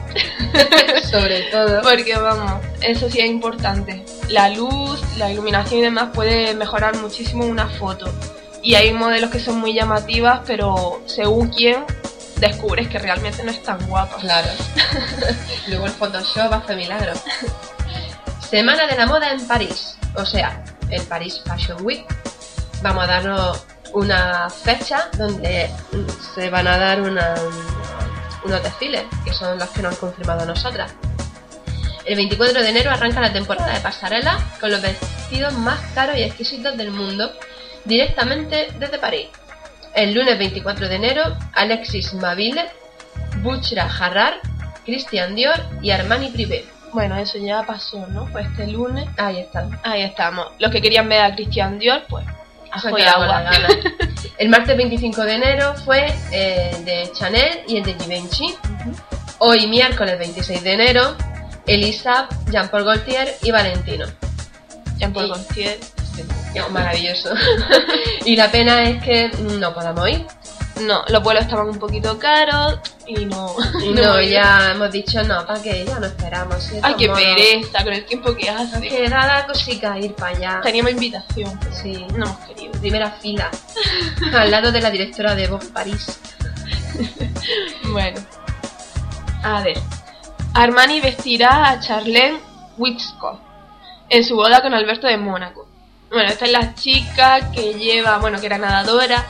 Sobre 1.11 1.43
todo. 1.51 1.83
Porque 1.83 2.17
vamos, 2.17 2.61
eso 2.81 3.09
sí 3.09 3.21
es 3.21 3.27
importante. 3.27 4.05
La 4.29 4.49
luz, 4.49 5.01
la 5.17 5.31
iluminación 5.31 5.81
y 5.81 5.83
demás 5.83 6.11
puede 6.13 6.55
mejorar 6.55 6.97
muchísimo 6.97 7.45
una 7.45 7.69
foto. 7.69 8.13
Y 8.63 8.75
hay 8.75 8.93
modelos 8.93 9.31
que 9.31 9.39
son 9.39 9.59
muy 9.61 9.75
llamativas, 9.75 10.41
pero 10.45 11.01
según 11.07 11.49
quién 11.49 11.85
descubres 12.41 12.89
que 12.89 12.99
realmente 12.99 13.45
no 13.45 13.51
es 13.51 13.63
tan 13.63 13.79
guapa. 13.87 14.17
Claro. 14.17 14.49
Luego 15.69 15.87
el 15.87 15.93
Photoshop 15.93 16.53
hace 16.53 16.75
milagros. 16.75 17.21
Semana 18.49 18.87
de 18.87 18.97
la 18.97 19.07
moda 19.07 19.31
en 19.31 19.47
París. 19.47 19.97
O 20.15 20.25
sea, 20.25 20.65
el 20.91 21.03
Paris 21.03 21.43
Fashion 21.45 21.85
Week. 21.85 22.05
Vamos 22.83 23.05
a 23.05 23.07
darnos 23.07 23.67
una 23.93 24.49
fecha 24.51 25.09
donde 25.17 25.71
se 26.35 26.51
van 26.51 26.67
a 26.67 26.77
dar 26.79 27.01
una- 27.01 27.35
unos 28.45 28.63
desfiles, 28.63 29.05
que 29.25 29.33
son 29.33 29.59
los 29.59 29.69
que 29.71 29.83
nos 29.83 29.93
han 29.95 29.99
confirmado 30.01 30.43
a 30.43 30.47
nosotras. 30.47 30.93
El 32.05 32.15
24 32.17 32.63
de 32.63 32.69
enero 32.71 32.91
arranca 32.91 33.21
la 33.21 33.33
temporada 33.33 33.73
de 33.73 33.81
pasarela 33.81 34.39
con 34.61 34.71
los 34.71 34.81
vestidos 34.81 35.53
más 35.55 35.81
caros 35.95 36.17
y 36.17 36.23
exquisitos 36.23 36.77
del 36.77 36.93
mundo, 36.93 37.33
directamente 37.85 38.69
desde 38.79 38.99
París. 38.99 39.27
El 39.95 40.15
lunes 40.15 40.39
24 40.39 40.89
de 40.89 40.95
enero, 40.95 41.23
Alexis 41.55 42.15
Mabille, 42.15 42.67
Buchra 43.43 43.85
Harrar, 43.99 44.35
Christian 44.85 45.35
Dior 45.35 45.61
y 45.83 45.91
Armani 45.91 46.29
Privé. 46.31 46.65
Bueno, 46.93 47.17
eso 47.17 47.39
ya 47.39 47.63
pasó, 47.65 48.07
¿no? 48.07 48.27
Pues 48.31 48.47
este 48.47 48.69
lunes. 48.69 49.09
Ahí 49.17 49.41
están. 49.41 49.79
Ahí 49.83 50.03
estamos. 50.03 50.47
Los 50.59 50.71
que 50.71 50.81
querían 50.81 51.09
ver 51.09 51.23
a 51.23 51.35
Christian 51.35 51.79
Dior, 51.79 52.05
pues. 52.09 52.25
Ajo 52.77 52.99
y 52.99 53.03
agua. 53.03 53.45
El 54.39 54.51
martes 54.51 54.77
25 54.77 55.23
de 55.23 55.35
enero 55.35 55.75
fue 55.85 56.13
eh, 56.31 56.71
el 56.75 56.85
de 56.85 57.11
Chanel 57.13 57.63
y 57.67 57.79
el 57.79 57.85
de 57.85 57.95
Givenchy. 57.95 58.55
Hoy 59.39 59.67
miércoles 59.67 60.19
26 60.19 60.63
de 60.63 60.73
enero 60.75 61.17
Elisa, 61.67 62.29
Jean-Paul 62.51 62.85
Gaultier 62.85 63.35
y 63.43 63.51
Valentino. 63.51 64.05
Jean-Paul 64.99 65.29
Gaultier. 65.29 65.79
Oh, 66.67 66.71
maravilloso. 66.71 67.31
y 68.27 68.37
la 68.37 68.51
pena 68.51 68.83
es 68.83 69.03
que 69.03 69.31
no 69.59 69.73
podamos 69.73 70.09
ir. 70.11 70.27
No, 70.83 71.03
los 71.09 71.23
vuelos 71.23 71.45
estaban 71.45 71.69
un 71.69 71.79
poquito 71.79 72.19
caros 72.19 72.79
y 73.07 73.25
no. 73.25 73.55
Y 73.83 73.89
no, 73.95 74.21
ya 74.21 74.73
hemos 74.73 74.91
dicho 74.93 75.23
no, 75.25 75.47
¿para 75.47 75.61
qué? 75.63 75.85
Ya 75.87 75.99
no 75.99 76.07
esperamos. 76.07 76.63
sí, 76.63 76.79
Ay, 76.83 76.95
qué 76.99 77.09
pereza 77.09 77.83
con 77.83 77.93
el 77.95 78.05
tiempo 78.05 78.35
que 78.37 78.51
hace. 78.51 78.81
Que 78.81 79.09
da 79.09 79.27
la 79.27 79.47
cosica 79.47 79.99
ir 79.99 80.15
para 80.15 80.37
allá. 80.37 80.61
Teníamos 80.63 80.93
invitación, 80.93 81.59
Sí, 81.73 82.07
no 82.15 82.27
hemos 82.27 82.39
querido. 82.41 82.73
primera 82.73 83.11
fila. 83.11 83.51
Al 84.35 84.51
lado 84.51 84.71
de 84.71 84.81
la 84.83 84.91
directora 84.91 85.35
de 85.35 85.47
Vogue 85.49 85.67
París. 85.69 86.21
Bueno, 87.93 88.21
a 89.45 89.63
ver. 89.63 89.79
Armani 90.55 91.01
vestirá 91.01 91.69
a 91.71 91.81
Charlene 91.81 92.41
Wixcott 92.79 93.39
en 94.09 94.25
su 94.25 94.35
boda 94.35 94.61
con 94.63 94.75
Alberto 94.75 95.07
de 95.07 95.17
Mónaco. 95.17 95.67
Bueno, 96.11 96.29
esta 96.29 96.47
es 96.47 96.53
la 96.53 96.75
chica 96.75 97.51
que 97.53 97.75
lleva, 97.75 98.19
bueno, 98.19 98.41
que 98.41 98.47
era 98.47 98.59
nadadora 98.59 99.25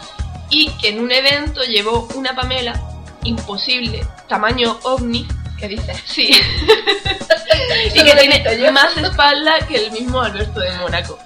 y 0.50 0.70
que 0.80 0.90
en 0.90 1.00
un 1.00 1.12
evento 1.12 1.62
llevó 1.64 2.08
una 2.14 2.34
Pamela 2.34 2.80
imposible, 3.24 4.06
tamaño 4.28 4.78
ovni, 4.84 5.26
¿Qué 5.58 5.68
dices? 5.68 6.02
sí, 6.04 6.30
y 7.94 8.04
que 8.04 8.42
tiene 8.42 8.70
más 8.70 8.94
espalda 8.96 9.58
que 9.66 9.86
el 9.86 9.90
mismo 9.90 10.20
Alberto 10.20 10.60
de 10.60 10.70
Mónaco. 10.72 11.18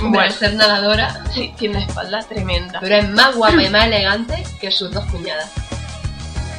Bueno, 0.00 0.32
ser 0.32 0.54
nadadora. 0.54 1.22
sí, 1.32 1.54
tiene 1.56 1.84
espalda 1.84 2.20
tremenda. 2.28 2.80
Pero 2.80 2.96
es 2.96 3.08
más 3.10 3.34
guapa 3.36 3.62
y 3.62 3.68
más 3.68 3.86
elegante 3.86 4.42
que 4.60 4.70
sus 4.72 4.90
dos 4.90 5.04
cuñadas. 5.06 5.50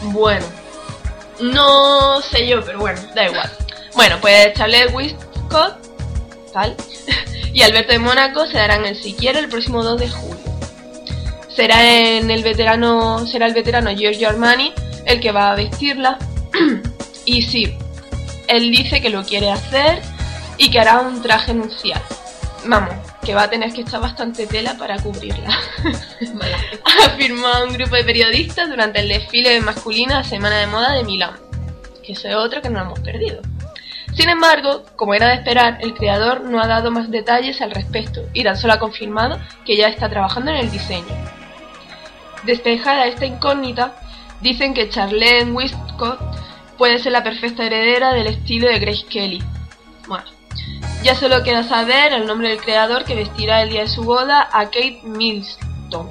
Bueno, 0.03 0.45
no 1.39 2.21
sé 2.21 2.47
yo, 2.47 2.63
pero 2.63 2.79
bueno, 2.79 2.99
da 3.13 3.25
igual. 3.25 3.51
Bueno, 3.93 4.17
pues 4.21 4.53
Charles 4.53 4.93
Westcott, 4.93 5.77
tal, 6.53 6.75
y 7.53 7.61
Alberto 7.61 7.91
de 7.91 7.99
Mónaco 7.99 8.47
se 8.47 8.57
darán 8.57 8.85
el 8.85 8.95
siquiera 8.95 9.39
el 9.39 9.49
próximo 9.49 9.83
2 9.83 9.99
de 9.99 10.09
julio. 10.09 10.46
Será 11.57 11.91
en 11.91 12.29
el 12.29 12.43
veterano, 12.43 13.25
será 13.25 13.47
el 13.47 13.55
veterano 13.55 13.89
Giorgio 13.89 14.29
Armani 14.29 14.71
el 15.07 15.19
que 15.19 15.31
va 15.31 15.49
a 15.49 15.55
vestirla. 15.55 16.19
y 17.25 17.41
sí, 17.41 17.75
él 18.47 18.69
dice 18.69 19.01
que 19.01 19.09
lo 19.09 19.23
quiere 19.23 19.49
hacer 19.49 20.03
y 20.59 20.69
que 20.69 20.79
hará 20.79 20.99
un 20.99 21.19
traje 21.23 21.55
nupcial. 21.55 21.99
Vamos, 22.67 22.93
que 23.25 23.33
va 23.33 23.41
a 23.41 23.49
tener 23.49 23.73
que 23.73 23.81
echar 23.81 24.01
bastante 24.01 24.45
tela 24.45 24.75
para 24.77 24.99
cubrirla. 24.99 25.49
Afirmó 27.07 27.47
un 27.67 27.73
grupo 27.73 27.95
de 27.95 28.03
periodistas 28.03 28.69
durante 28.69 28.99
el 28.99 29.09
desfile 29.09 29.59
masculino 29.59 30.09
de 30.09 30.19
la 30.19 30.23
Semana 30.23 30.59
de 30.59 30.67
Moda 30.67 30.93
de 30.93 31.05
Milán, 31.05 31.37
que 32.05 32.11
es 32.11 32.23
otro 32.35 32.61
que 32.61 32.69
no 32.69 32.81
hemos 32.81 32.99
perdido. 32.99 33.41
Sin 34.13 34.29
embargo, 34.29 34.83
como 34.95 35.15
era 35.15 35.29
de 35.29 35.37
esperar, 35.37 35.79
el 35.81 35.95
creador 35.95 36.41
no 36.41 36.61
ha 36.61 36.67
dado 36.67 36.91
más 36.91 37.09
detalles 37.09 37.61
al 37.63 37.71
respecto 37.71 38.21
y 38.31 38.43
tan 38.43 38.55
solo 38.55 38.73
ha 38.73 38.79
confirmado 38.79 39.39
que 39.65 39.75
ya 39.75 39.87
está 39.87 40.07
trabajando 40.07 40.51
en 40.51 40.57
el 40.57 40.69
diseño. 40.69 41.36
Despejada 42.43 43.05
esta 43.07 43.25
incógnita, 43.25 43.93
dicen 44.41 44.73
que 44.73 44.89
Charlene 44.89 45.51
Westcott 45.51 46.19
puede 46.77 46.99
ser 46.99 47.11
la 47.11 47.23
perfecta 47.23 47.65
heredera 47.65 48.13
del 48.13 48.27
estilo 48.27 48.67
de 48.67 48.79
Grace 48.79 49.05
Kelly. 49.09 49.43
Bueno, 50.07 50.23
ya 51.03 51.15
solo 51.15 51.43
queda 51.43 51.63
saber 51.63 52.13
el 52.13 52.25
nombre 52.25 52.49
del 52.49 52.59
creador 52.61 53.03
que 53.03 53.15
vestirá 53.15 53.61
el 53.63 53.69
día 53.69 53.81
de 53.81 53.87
su 53.87 54.03
boda 54.03 54.47
a 54.51 54.65
Kate 54.65 55.01
Milston. 55.03 56.09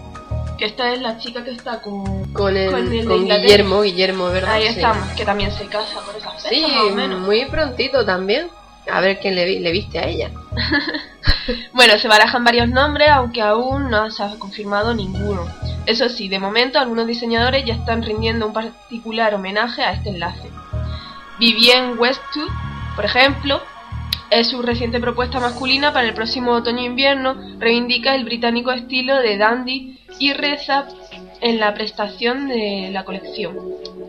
Que 0.59 0.65
esta 0.65 0.93
es 0.93 1.01
la 1.03 1.19
chica 1.19 1.45
que 1.45 1.51
está 1.51 1.81
con, 1.83 2.33
Con, 2.33 2.57
el, 2.57 2.71
Con. 2.73 2.91
Guillermo, 2.91 3.83
Guillermo, 3.83 4.27
¿verdad? 4.31 4.53
Ahí 4.55 4.63
Sí. 4.65 4.69
estamos, 4.71 5.07
que 5.11 5.25
también 5.25 5.53
se 5.53 5.67
casa 5.67 6.01
por 6.05 6.17
esas 6.17 6.33
fechas, 6.43 6.49
Sí, 6.49 6.63
más 6.63 6.81
o 6.93 6.95
menos. 6.95 7.21
muy 7.21 7.45
prontito 7.47 8.05
también. 8.07 8.49
A 8.91 9.01
ver 9.01 9.19
quién 9.21 9.35
le, 9.35 9.61
le 9.61 9.71
viste 9.73 9.99
a 9.99 10.07
ella. 10.07 10.31
Bueno, 11.73 11.99
se 11.99 12.09
barajan 12.09 12.45
varios 12.45 12.69
nombres, 12.69 13.09
aunque 13.11 13.43
aún 13.43 13.91
no 13.91 14.11
se 14.11 14.23
ha 14.23 14.39
confirmado 14.39 14.95
ninguno. 14.95 15.47
Eso 15.87 16.09
sí, 16.09 16.29
de 16.29 16.39
momento 16.39 16.79
algunos 16.79 17.07
diseñadores 17.07 17.65
ya 17.65 17.75
están 17.75 18.03
rindiendo 18.03 18.47
un 18.47 18.53
particular 18.53 19.35
homenaje 19.35 19.83
a 19.83 19.93
este 19.93 20.11
enlace. 20.11 20.51
Vivienne 21.39 21.95
Westwood, 21.95 22.51
por 22.95 23.05
ejemplo, 23.05 23.61
es 24.31 24.49
su 24.49 24.63
reciente 24.63 24.99
propuesta 24.99 25.39
masculina 25.39 25.93
para 25.93 26.09
el 26.09 26.15
próximo 26.15 26.53
otoño-invierno, 26.53 27.37
reivindica 27.59 28.15
el 28.15 28.25
británico 28.25 28.73
estilo 28.73 29.17
de 29.17 29.39
dandy 29.39 30.01
y 30.19 30.33
reza 30.33 30.89
en 31.41 31.61
la 31.61 31.75
prestación 31.75 32.49
de 32.49 32.89
la 32.91 33.05
colección. 33.05 33.57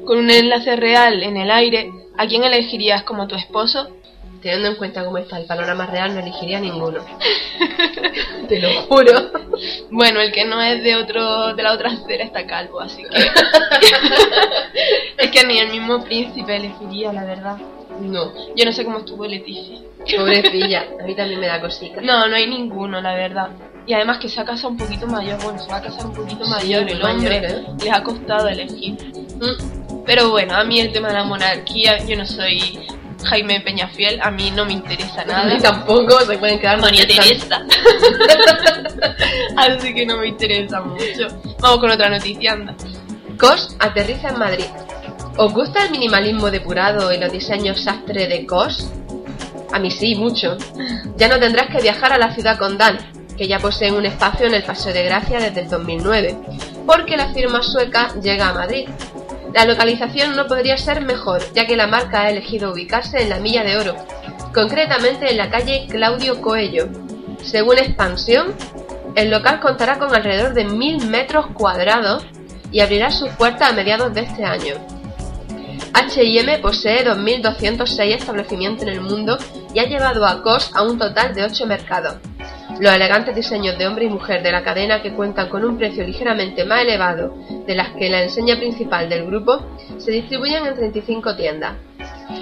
Con 0.06 0.17
un 0.17 0.32
enlace 0.32 0.75
real 0.75 1.22
en 1.22 1.38
el 1.38 1.51
aire, 1.51 1.91
¿a 2.17 2.25
quién 2.25 2.44
elegirías 2.44 3.03
como 3.03 3.27
tu 3.27 3.36
esposo? 3.36 3.97
Teniendo 4.41 4.67
en 4.70 4.75
cuenta 4.75 5.03
cómo 5.03 5.17
está 5.17 5.39
el 5.39 5.46
panorama 5.46 5.86
real, 5.88 6.13
no 6.13 6.20
elegiría 6.20 6.60
ninguno. 6.60 7.00
Te 8.48 8.60
lo 8.60 8.70
juro. 8.84 9.32
Bueno, 9.89 10.22
el 10.22 10.32
que 10.32 10.46
no 10.46 10.62
es 10.62 10.84
de 10.84 10.96
otro 10.96 11.56
de 11.56 11.63
la 11.63 11.74
otra 11.74 11.89
acera 11.91 12.24
está 12.24 12.46
calvo, 12.46 12.79
así 12.79 13.03
que 13.03 13.17
es 15.17 15.32
que 15.32 15.44
ni 15.46 15.60
el 15.60 15.70
mismo 15.70 16.03
príncipe 16.03 16.56
elegiría, 16.56 17.12
la 17.13 17.25
verdad. 17.25 17.58
No, 18.00 18.32
Yo 18.56 18.63
no 18.65 18.72
sé 18.72 18.86
cómo 18.86 19.00
estuvo 19.00 19.25
Leticia. 19.25 19.79
pobrecilla. 20.15 20.86
A 21.01 21.03
mí 21.03 21.15
también 21.15 21.39
me 21.39 21.48
da 21.48 21.60
cosita. 21.60 22.00
No, 22.01 22.27
no 22.27 22.36
hay 22.36 22.48
ninguno, 22.48 23.01
la 23.01 23.15
verdad. 23.15 23.50
Y 23.88 23.94
además 23.94 24.20
que 24.20 24.29
se 24.29 24.39
ha 24.39 24.46
casado 24.46 24.70
un 24.70 24.77
poquito 24.77 25.08
mayor, 25.08 25.41
bueno, 25.41 25.58
se 25.58 25.67
va 25.70 25.77
a 25.77 25.82
casar 25.82 26.06
un 26.06 26.13
poquito 26.13 26.46
mayor 26.46 26.84
muy 26.84 26.91
el 26.91 27.03
hombre, 27.03 27.41
mayor, 27.41 27.60
¿eh? 27.60 27.65
les 27.84 27.94
ha 27.94 28.03
costado 28.03 28.48
elegir. 28.50 28.94
Mm, 29.39 30.03
Pero 30.06 30.29
bueno, 30.29 30.56
a 30.56 30.63
mí 30.63 30.79
el 30.79 30.91
tema 30.91 31.08
de 31.08 31.15
la 31.15 31.24
monarquía, 31.24 31.98
yo 32.06 32.15
no 32.17 32.25
soy 32.25 32.86
Jaime 33.25 33.62
Peñafiel, 33.62 34.19
a 34.21 34.29
mí 34.31 34.51
no 34.51 34.65
me 34.65 34.74
interesa 34.74 35.25
nada. 35.27 35.53
mí 35.53 35.59
tampoco 35.62 36.19
se 36.21 36.38
pueden 36.38 36.59
quedar 36.59 36.79
tan- 36.79 36.91
Teresa. 36.95 37.62
Así 39.57 39.93
que 39.93 40.05
no 40.05 40.17
me 40.17 40.27
interesa 40.27 40.81
mucho. 40.81 41.27
Vamos 41.59 41.79
con 41.79 41.91
otra 41.91 42.09
noticia, 42.09 42.53
anda. 42.53 42.75
COS 43.39 43.75
aterriza 43.79 44.29
en 44.29 44.39
Madrid. 44.39 44.65
¿Os 45.38 45.53
gusta 45.53 45.83
el 45.86 45.91
minimalismo 45.91 46.50
depurado 46.50 47.13
y 47.13 47.17
los 47.19 47.31
diseños 47.31 47.81
sastre 47.83 48.27
de 48.27 48.45
COS? 48.45 48.91
A 49.71 49.79
mí 49.79 49.91
sí, 49.91 50.15
mucho. 50.15 50.57
Ya 51.17 51.27
no 51.27 51.39
tendrás 51.39 51.67
que 51.69 51.81
viajar 51.81 52.13
a 52.13 52.17
la 52.17 52.33
ciudad 52.33 52.57
condal, 52.57 52.97
que 53.38 53.47
ya 53.47 53.59
posee 53.59 53.91
un 53.91 54.05
espacio 54.05 54.47
en 54.47 54.53
el 54.55 54.63
Paseo 54.63 54.93
de 54.93 55.03
Gracia 55.03 55.39
desde 55.39 55.62
el 55.62 55.69
2009, 55.69 56.36
porque 56.88 57.17
la 57.17 57.31
firma 57.33 57.62
sueca 57.62 58.13
llega 58.21 58.50
a 58.50 58.53
Madrid. 58.53 58.88
La 59.54 59.66
localización 59.66 60.36
no 60.36 60.48
podría 60.48 60.77
ser 60.77 61.01
mejor, 61.01 61.42
ya 61.54 61.66
que 61.66 61.77
la 61.77 61.88
marca 61.88 62.22
ha 62.22 62.30
elegido 62.30 62.72
ubicarse 62.72 63.22
en 63.22 63.30
la 63.30 63.39
Milla 63.39 63.63
de 63.63 63.77
Oro, 63.77 63.96
concretamente 64.54 65.32
en 65.32 65.38
la 65.38 65.50
calle 65.50 65.88
Claudio 65.89 66.42
Coello. 66.42 66.89
Según 67.44 67.77
Expansión, 67.77 68.54
el 69.16 69.32
local 69.32 69.60
contará 69.62 69.98
con 69.98 70.13
alrededor 70.13 70.54
de 70.54 70.66
1000 70.66 71.08
metros 71.08 71.48
cuadrados 71.54 72.25
y 72.72 72.82
abrirá 72.82 73.10
sus 73.10 73.30
puertas 73.30 73.72
a 73.72 73.74
mediados 73.74 74.13
de 74.13 74.22
este 74.22 74.44
año. 74.44 74.75
H&M 75.94 76.60
posee 76.60 77.04
2.206 77.06 78.13
establecimientos 78.13 78.84
en 78.84 78.89
el 78.89 79.01
mundo 79.01 79.38
y 79.74 79.80
ha 79.80 79.86
llevado 79.86 80.25
a 80.25 80.44
COS 80.44 80.72
a 80.75 80.84
un 80.84 81.00
total 81.00 81.34
de 81.34 81.46
8 81.46 81.66
mercados. 81.66 82.16
Los 82.79 82.93
elegantes 82.93 83.36
diseños 83.36 83.75
de 83.77 83.88
hombre 83.88 84.05
y 84.05 84.10
mujer 84.10 84.43
de 84.43 84.51
la 84.51 84.63
cadena 84.63 85.01
que 85.01 85.13
cuentan 85.13 85.50
con 85.50 85.65
un 85.65 85.77
precio 85.77 86.03
ligeramente 86.03 86.63
más 86.63 86.81
elevado 86.81 87.34
de 87.65 87.74
las 87.74 87.89
que 87.96 88.07
la 88.07 88.22
enseña 88.22 88.57
principal 88.57 89.10
del 89.10 89.25
grupo 89.25 89.62
se 89.98 90.12
distribuyen 90.12 90.65
en 90.65 90.75
35 90.75 91.36
tiendas. 91.36 91.74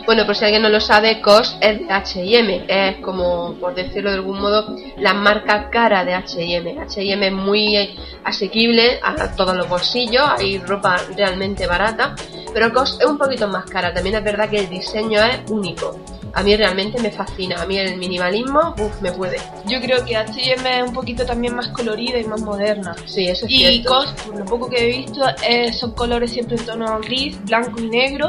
Bueno, 0.05 0.25
por 0.25 0.35
si 0.35 0.43
alguien 0.43 0.61
no 0.61 0.69
lo 0.69 0.81
sabe, 0.81 1.21
COS 1.21 1.57
es 1.61 1.79
de 1.79 1.91
H&M, 1.91 2.65
es 2.67 2.97
como, 2.97 3.55
por 3.59 3.73
decirlo 3.75 4.09
de 4.09 4.17
algún 4.17 4.41
modo, 4.41 4.75
la 4.97 5.13
marca 5.13 5.69
cara 5.69 6.03
de 6.03 6.13
H&M. 6.13 6.79
H&M 6.79 7.27
es 7.27 7.33
muy 7.33 7.97
asequible 8.23 8.99
a 9.01 9.35
todos 9.35 9.55
los 9.55 9.69
bolsillos, 9.69 10.23
hay 10.37 10.57
ropa 10.57 10.97
realmente 11.15 11.65
barata, 11.65 12.13
pero 12.53 12.73
COS 12.73 12.99
es 12.99 13.05
un 13.05 13.17
poquito 13.17 13.47
más 13.47 13.65
cara. 13.65 13.93
También 13.93 14.15
es 14.15 14.23
verdad 14.23 14.49
que 14.49 14.59
el 14.59 14.69
diseño 14.69 15.23
es 15.23 15.49
único. 15.49 15.97
A 16.35 16.43
mí 16.43 16.53
realmente 16.55 17.01
me 17.01 17.11
fascina, 17.11 17.61
a 17.61 17.65
mí 17.65 17.77
el 17.77 17.95
minimalismo, 17.97 18.75
uff, 18.77 19.01
me 19.01 19.11
puede. 19.13 19.37
Yo 19.65 19.79
creo 19.79 20.03
que 20.03 20.17
H&M 20.17 20.79
es 20.79 20.83
un 20.85 20.93
poquito 20.93 21.25
también 21.25 21.55
más 21.55 21.69
colorida 21.69 22.19
y 22.19 22.25
más 22.25 22.41
moderna. 22.41 22.93
Sí, 23.05 23.25
eso 23.27 23.45
es 23.45 23.51
Y 23.51 23.57
cierto. 23.57 23.89
COS, 23.89 24.11
por 24.25 24.35
lo 24.39 24.45
poco 24.45 24.69
que 24.69 24.83
he 24.83 24.87
visto, 24.97 25.21
eh, 25.47 25.71
son 25.71 25.91
colores 25.93 26.31
siempre 26.31 26.57
en 26.57 26.65
tono 26.65 26.99
gris, 26.99 27.41
blanco 27.45 27.79
y 27.79 27.87
negro. 27.89 28.27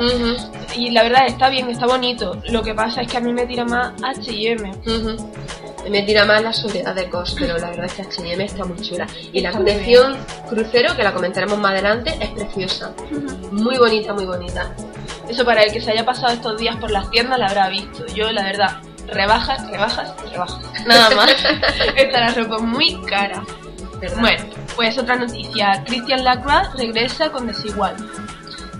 Y 0.76 0.90
la 0.90 1.02
verdad 1.02 1.26
está 1.26 1.48
bien, 1.48 1.68
está 1.68 1.86
bonito. 1.86 2.40
Lo 2.48 2.62
que 2.62 2.74
pasa 2.74 3.02
es 3.02 3.08
que 3.10 3.16
a 3.16 3.20
mí 3.20 3.32
me 3.32 3.44
tira 3.44 3.64
más 3.64 3.92
H&M. 4.02 4.70
ujú. 4.70 5.16
Me 5.90 6.02
tira 6.02 6.24
más 6.24 6.42
la 6.42 6.52
soledad 6.52 6.94
de 6.94 7.08
COS, 7.08 7.36
pero 7.38 7.58
la 7.58 7.70
verdad 7.70 7.86
es 7.86 7.94
que 7.94 8.02
H&M 8.02 8.44
está 8.44 8.64
muy 8.64 8.78
chula. 8.80 9.06
Y 9.32 9.40
la 9.40 9.52
colección 9.52 10.16
crucero, 10.48 10.96
que 10.96 11.02
la 11.02 11.12
comentaremos 11.12 11.58
más 11.58 11.72
adelante, 11.72 12.16
es 12.20 12.30
preciosa. 12.30 12.92
Muy 13.52 13.76
bonita, 13.78 14.12
muy 14.12 14.24
bonita. 14.24 14.74
Eso 15.28 15.44
para 15.44 15.62
el 15.62 15.72
que 15.72 15.80
se 15.80 15.92
haya 15.92 16.04
pasado 16.04 16.32
estos 16.32 16.58
días 16.58 16.76
por 16.76 16.90
las 16.90 17.10
tiendas 17.10 17.38
la 17.38 17.46
habrá 17.46 17.68
visto. 17.68 18.06
Yo, 18.06 18.30
la 18.32 18.44
verdad, 18.44 18.80
rebajas, 19.08 19.68
rebajas 19.70 20.14
rebajas. 20.30 20.60
Nada 20.86 21.10
más. 21.14 21.34
Está 21.96 22.20
la 22.20 22.34
ropa 22.34 22.58
muy 22.58 23.00
cara. 23.02 23.42
¿verdad? 24.00 24.20
Bueno, 24.20 24.44
pues 24.74 24.98
otra 24.98 25.16
noticia. 25.16 25.82
Christian 25.86 26.24
Lacroix 26.24 26.72
regresa 26.74 27.30
con 27.30 27.46
Desigual. 27.46 27.96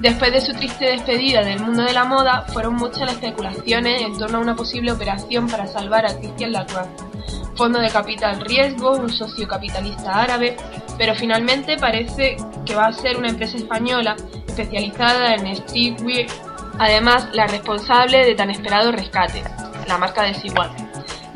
Después 0.07 0.31
de 0.31 0.41
su 0.41 0.53
triste 0.53 0.85
despedida 0.85 1.43
del 1.43 1.59
mundo 1.59 1.83
de 1.83 1.93
la 1.93 2.05
moda, 2.05 2.45
fueron 2.53 2.77
muchas 2.77 3.01
las 3.01 3.15
especulaciones 3.15 4.03
en 4.03 4.17
torno 4.17 4.39
a 4.39 4.41
una 4.41 4.55
posible 4.55 4.93
operación 4.93 5.49
para 5.49 5.67
salvar 5.67 6.07
a 6.07 6.17
Christian 6.17 6.53
Lacroix. 6.53 6.87
Fondo 7.57 7.81
de 7.81 7.91
capital 7.91 8.41
riesgo, 8.41 8.93
un 8.93 9.11
socio 9.11 9.49
capitalista 9.49 10.23
árabe, 10.23 10.57
pero 10.97 11.17
finalmente 11.17 11.77
parece 11.77 12.37
que 12.65 12.77
va 12.77 12.87
a 12.87 12.93
ser 12.93 13.17
una 13.17 13.31
empresa 13.31 13.57
española 13.57 14.15
especializada 14.47 15.35
en 15.35 15.57
streetwear, 15.57 16.27
además 16.79 17.29
la 17.33 17.49
responsable 17.49 18.25
de 18.25 18.37
tan 18.37 18.51
esperado 18.53 18.93
rescate, 18.93 19.43
la 19.89 19.99
marca 19.99 20.23
Desigual. 20.23 20.86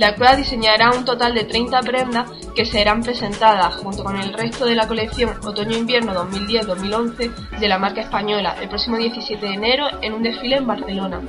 Lacroix 0.01 0.39
diseñará 0.39 0.93
un 0.97 1.05
total 1.05 1.35
de 1.35 1.45
30 1.45 1.83
prendas 1.83 2.31
que 2.57 2.65
serán 2.65 3.03
presentadas 3.03 3.75
junto 3.75 4.03
con 4.03 4.17
el 4.17 4.33
resto 4.33 4.65
de 4.65 4.75
la 4.75 4.89
colección 4.89 5.37
Otoño-Invierno 5.45 6.15
2010-2011 6.15 7.59
de 7.61 7.69
la 7.69 7.79
marca 7.79 8.01
española 8.01 8.57
el 8.63 8.71
próximo 8.71 8.97
17 8.97 9.47
de 9.47 9.53
enero 9.53 9.89
en 10.01 10.15
un 10.15 10.23
desfile 10.23 10.57
en 10.57 10.67
Barcelona. 10.67 11.21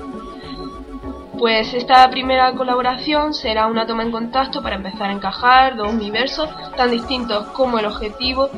Pues 1.38 1.74
esta 1.74 2.10
primera 2.12 2.54
colaboración 2.54 3.34
será 3.34 3.68
una 3.68 3.86
toma 3.86 4.04
en 4.04 4.12
contacto 4.12 4.64
para 4.64 4.78
empezar 4.78 5.10
a 5.10 5.14
encajar 5.14 5.76
dos 5.76 5.92
universos 5.92 6.48
tan 6.78 6.92
distintos 6.92 7.48
como 7.48 7.78
el 7.78 7.86
objetivo 7.88 8.50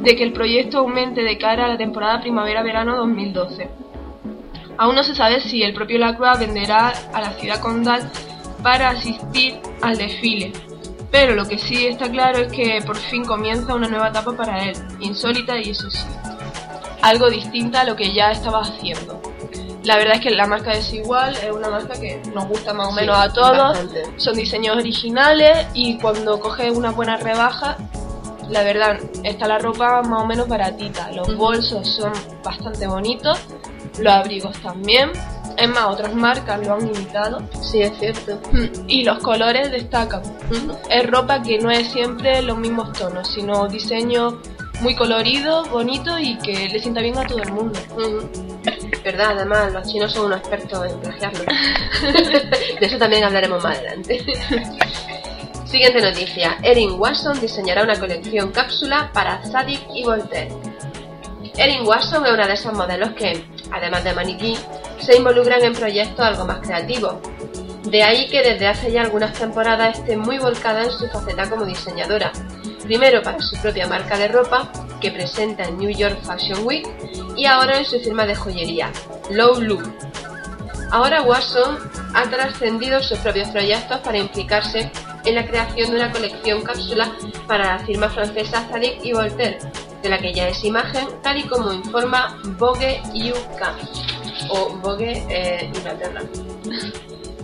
de 0.00 0.16
que 0.16 0.24
el 0.24 0.32
proyecto 0.32 0.78
aumente 0.78 1.22
de 1.22 1.38
cara 1.38 1.66
a 1.66 1.68
la 1.68 1.78
temporada 1.78 2.20
primavera-verano 2.20 2.96
2012. 2.96 3.70
Aún 4.76 4.96
no 4.96 5.04
se 5.04 5.14
sabe 5.14 5.38
si 5.38 5.62
el 5.62 5.72
propio 5.72 6.00
Lacroix 6.00 6.40
venderá 6.40 6.92
a 7.12 7.20
la 7.20 7.30
ciudad 7.34 7.60
condal 7.60 8.10
para 8.62 8.90
asistir 8.90 9.60
al 9.80 9.96
desfile, 9.96 10.52
pero 11.10 11.34
lo 11.34 11.46
que 11.46 11.58
sí 11.58 11.86
está 11.86 12.10
claro 12.10 12.38
es 12.38 12.52
que 12.52 12.80
por 12.86 12.96
fin 12.96 13.24
comienza 13.24 13.74
una 13.74 13.88
nueva 13.88 14.08
etapa 14.08 14.32
para 14.36 14.64
él, 14.64 14.76
insólita 15.00 15.58
y 15.58 15.70
eso 15.70 15.90
sí, 15.90 16.06
algo 17.02 17.28
distinta 17.30 17.80
a 17.80 17.84
lo 17.84 17.96
que 17.96 18.12
ya 18.12 18.30
estaba 18.30 18.62
haciendo. 18.62 19.20
La 19.84 19.96
verdad 19.96 20.14
es 20.14 20.20
que 20.20 20.30
la 20.30 20.46
marca 20.46 20.70
Desigual 20.70 21.34
es 21.34 21.50
una 21.50 21.68
marca 21.68 21.94
que 22.00 22.22
nos 22.32 22.46
gusta 22.46 22.72
más 22.72 22.86
o 22.86 22.90
Sí, 22.90 22.96
menos 23.00 23.18
a 23.18 23.32
todos, 23.32 23.56
bastante. 23.58 24.04
son 24.16 24.34
diseños 24.36 24.76
originales 24.76 25.66
y 25.74 25.98
cuando 25.98 26.38
coges 26.38 26.70
una 26.76 26.92
buena 26.92 27.16
rebaja, 27.16 27.76
la 28.48 28.62
verdad, 28.62 28.98
está 29.24 29.48
la 29.48 29.58
ropa 29.58 30.02
más 30.02 30.22
o 30.22 30.26
menos 30.26 30.46
baratita, 30.46 31.10
los 31.12 31.34
bolsos 31.36 31.88
son 31.96 32.12
bastante 32.44 32.86
bonitos, 32.86 33.40
los 33.98 34.12
abrigos 34.12 34.56
también, 34.62 35.10
es 35.56 35.68
más, 35.68 35.84
otras 35.86 36.14
marcas 36.14 36.66
lo 36.66 36.74
han 36.74 36.86
imitado 36.86 37.40
Sí, 37.60 37.82
es 37.82 37.92
cierto. 37.98 38.38
y 38.86 39.04
los 39.04 39.18
colores 39.18 39.70
destacan. 39.70 40.22
Es 40.90 41.06
ropa 41.10 41.42
que 41.42 41.58
no 41.58 41.70
es 41.70 41.88
siempre 41.92 42.42
los 42.42 42.58
mismos 42.58 42.92
tonos, 42.92 43.28
sino 43.28 43.68
diseños 43.68 44.34
muy 44.80 44.94
coloridos, 44.96 45.70
bonitos 45.70 46.18
y 46.20 46.36
que 46.38 46.68
le 46.68 46.78
sienta 46.80 47.00
bien 47.00 47.16
a 47.18 47.26
todo 47.26 47.38
el 47.42 47.52
mundo. 47.52 47.78
Verdad, 49.04 49.36
además 49.36 49.72
los 49.72 49.86
chinos 49.90 50.12
son 50.12 50.26
unos 50.26 50.38
expertos 50.40 50.90
en 50.90 51.00
plagiarlo. 51.00 51.44
De 52.80 52.86
eso 52.86 52.98
también 52.98 53.24
hablaremos 53.24 53.62
más 53.62 53.78
adelante. 53.78 54.24
Siguiente 55.64 56.02
noticia. 56.02 56.58
Erin 56.62 56.92
Watson 56.98 57.40
diseñará 57.40 57.82
una 57.82 57.98
colección 57.98 58.50
cápsula 58.52 59.10
para 59.12 59.44
Sadik 59.44 59.80
y 59.94 60.04
Voltaire. 60.04 60.52
Erin 61.56 61.86
Watson 61.86 62.24
es 62.26 62.32
una 62.32 62.46
de 62.46 62.54
esas 62.54 62.72
modelos 62.74 63.10
que, 63.12 63.44
además 63.70 64.04
de 64.04 64.12
maniquí, 64.14 64.58
se 65.04 65.16
involucran 65.16 65.62
en 65.62 65.72
proyectos 65.72 66.24
algo 66.24 66.44
más 66.44 66.60
creativos. 66.60 67.16
De 67.84 68.02
ahí 68.02 68.28
que 68.28 68.42
desde 68.42 68.68
hace 68.68 68.92
ya 68.92 69.02
algunas 69.02 69.32
temporadas 69.32 69.98
esté 69.98 70.16
muy 70.16 70.38
volcada 70.38 70.84
en 70.84 70.90
su 70.92 71.08
faceta 71.08 71.50
como 71.50 71.64
diseñadora. 71.64 72.32
Primero 72.84 73.22
para 73.22 73.40
su 73.40 73.60
propia 73.60 73.86
marca 73.86 74.16
de 74.16 74.28
ropa, 74.28 74.70
que 75.00 75.10
presenta 75.10 75.64
en 75.64 75.78
New 75.78 75.90
York 75.90 76.18
Fashion 76.22 76.64
Week, 76.64 76.88
y 77.36 77.46
ahora 77.46 77.78
en 77.78 77.84
su 77.84 77.98
firma 78.00 78.24
de 78.24 78.36
joyería, 78.36 78.92
Low 79.30 79.60
Look. 79.60 79.82
Ahora 80.90 81.22
Watson 81.22 81.78
ha 82.14 82.22
trascendido 82.24 83.02
sus 83.02 83.18
propios 83.18 83.48
proyectos 83.48 83.98
para 84.00 84.18
implicarse 84.18 84.90
en 85.24 85.34
la 85.34 85.46
creación 85.46 85.90
de 85.90 85.96
una 85.96 86.12
colección 86.12 86.62
cápsula 86.62 87.12
para 87.48 87.76
la 87.76 87.84
firma 87.84 88.08
francesa 88.10 88.66
Zadig 88.70 89.00
y 89.02 89.12
Voltaire, 89.12 89.58
de 90.02 90.08
la 90.08 90.18
que 90.18 90.32
ya 90.32 90.48
es 90.48 90.62
imagen, 90.64 91.06
tal 91.22 91.38
y 91.38 91.44
como 91.44 91.72
informa 91.72 92.38
Vogue 92.58 93.00
UK 93.14 94.21
o 94.48 94.70
Vogue 94.76 95.24
eh, 95.28 95.70
Inglaterra. 95.74 96.22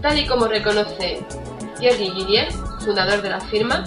Tal 0.00 0.18
y 0.18 0.26
como 0.26 0.46
reconoce 0.46 1.24
Thierry 1.78 2.10
Gillier, 2.10 2.52
fundador 2.84 3.22
de 3.22 3.30
la 3.30 3.40
firma, 3.40 3.84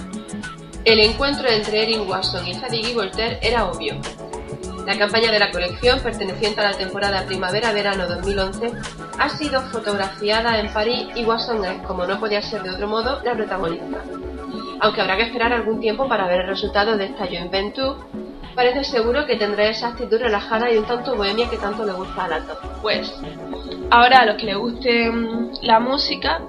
el 0.84 1.00
encuentro 1.00 1.48
entre 1.48 1.84
Erin 1.84 2.10
Watson 2.10 2.48
y 2.48 2.56
Zadig 2.56 2.94
Voltaire 2.96 3.40
era 3.42 3.66
obvio. 3.66 3.96
La 4.86 4.98
campaña 4.98 5.32
de 5.32 5.38
la 5.38 5.52
colección, 5.52 6.00
perteneciente 6.00 6.60
a 6.60 6.72
la 6.72 6.78
temporada 6.78 7.24
primavera-verano 7.26 8.08
2011, 8.08 8.72
ha 9.20 9.30
sido 9.30 9.62
fotografiada 9.62 10.60
en 10.60 10.74
París 10.74 11.08
y 11.16 11.24
Watson 11.24 11.64
es, 11.64 11.82
como 11.84 12.06
no 12.08 12.20
podía 12.20 12.42
ser 12.42 12.64
de 12.64 12.72
otro 12.72 12.88
modo, 12.88 13.22
la 13.24 13.36
protagonista. 13.36 14.04
Aunque 14.80 15.02
habrá 15.02 15.18
que 15.18 15.24
esperar 15.24 15.54
algún 15.54 15.80
tiempo 15.80 16.08
para 16.08 16.28
ver 16.28 16.42
el 16.42 16.48
resultado 16.48 16.98
de 16.98 17.06
esta 17.06 17.28
joint 17.28 17.52
venture, 17.52 18.00
parece 18.56 18.84
seguro 18.84 19.26
que 19.26 19.36
tendrá 19.36 19.68
esa 19.68 19.90
actitud 19.90 20.20
relajada 20.20 20.72
y 20.72 20.78
un 20.78 20.86
tanto 20.86 21.16
bohemia 21.16 21.50
que 21.50 21.58
tanto 21.58 21.86
le 21.86 21.94
gusta 21.94 22.26
a 22.26 22.28
Lato. 22.28 22.60
Pues 22.82 23.14
ahora 23.90 24.20
a 24.20 24.26
los 24.26 24.38
que 24.38 24.46
les 24.46 24.58
guste 24.58 25.10
mm, 25.12 25.52
la 25.64 25.80
música, 25.80 26.42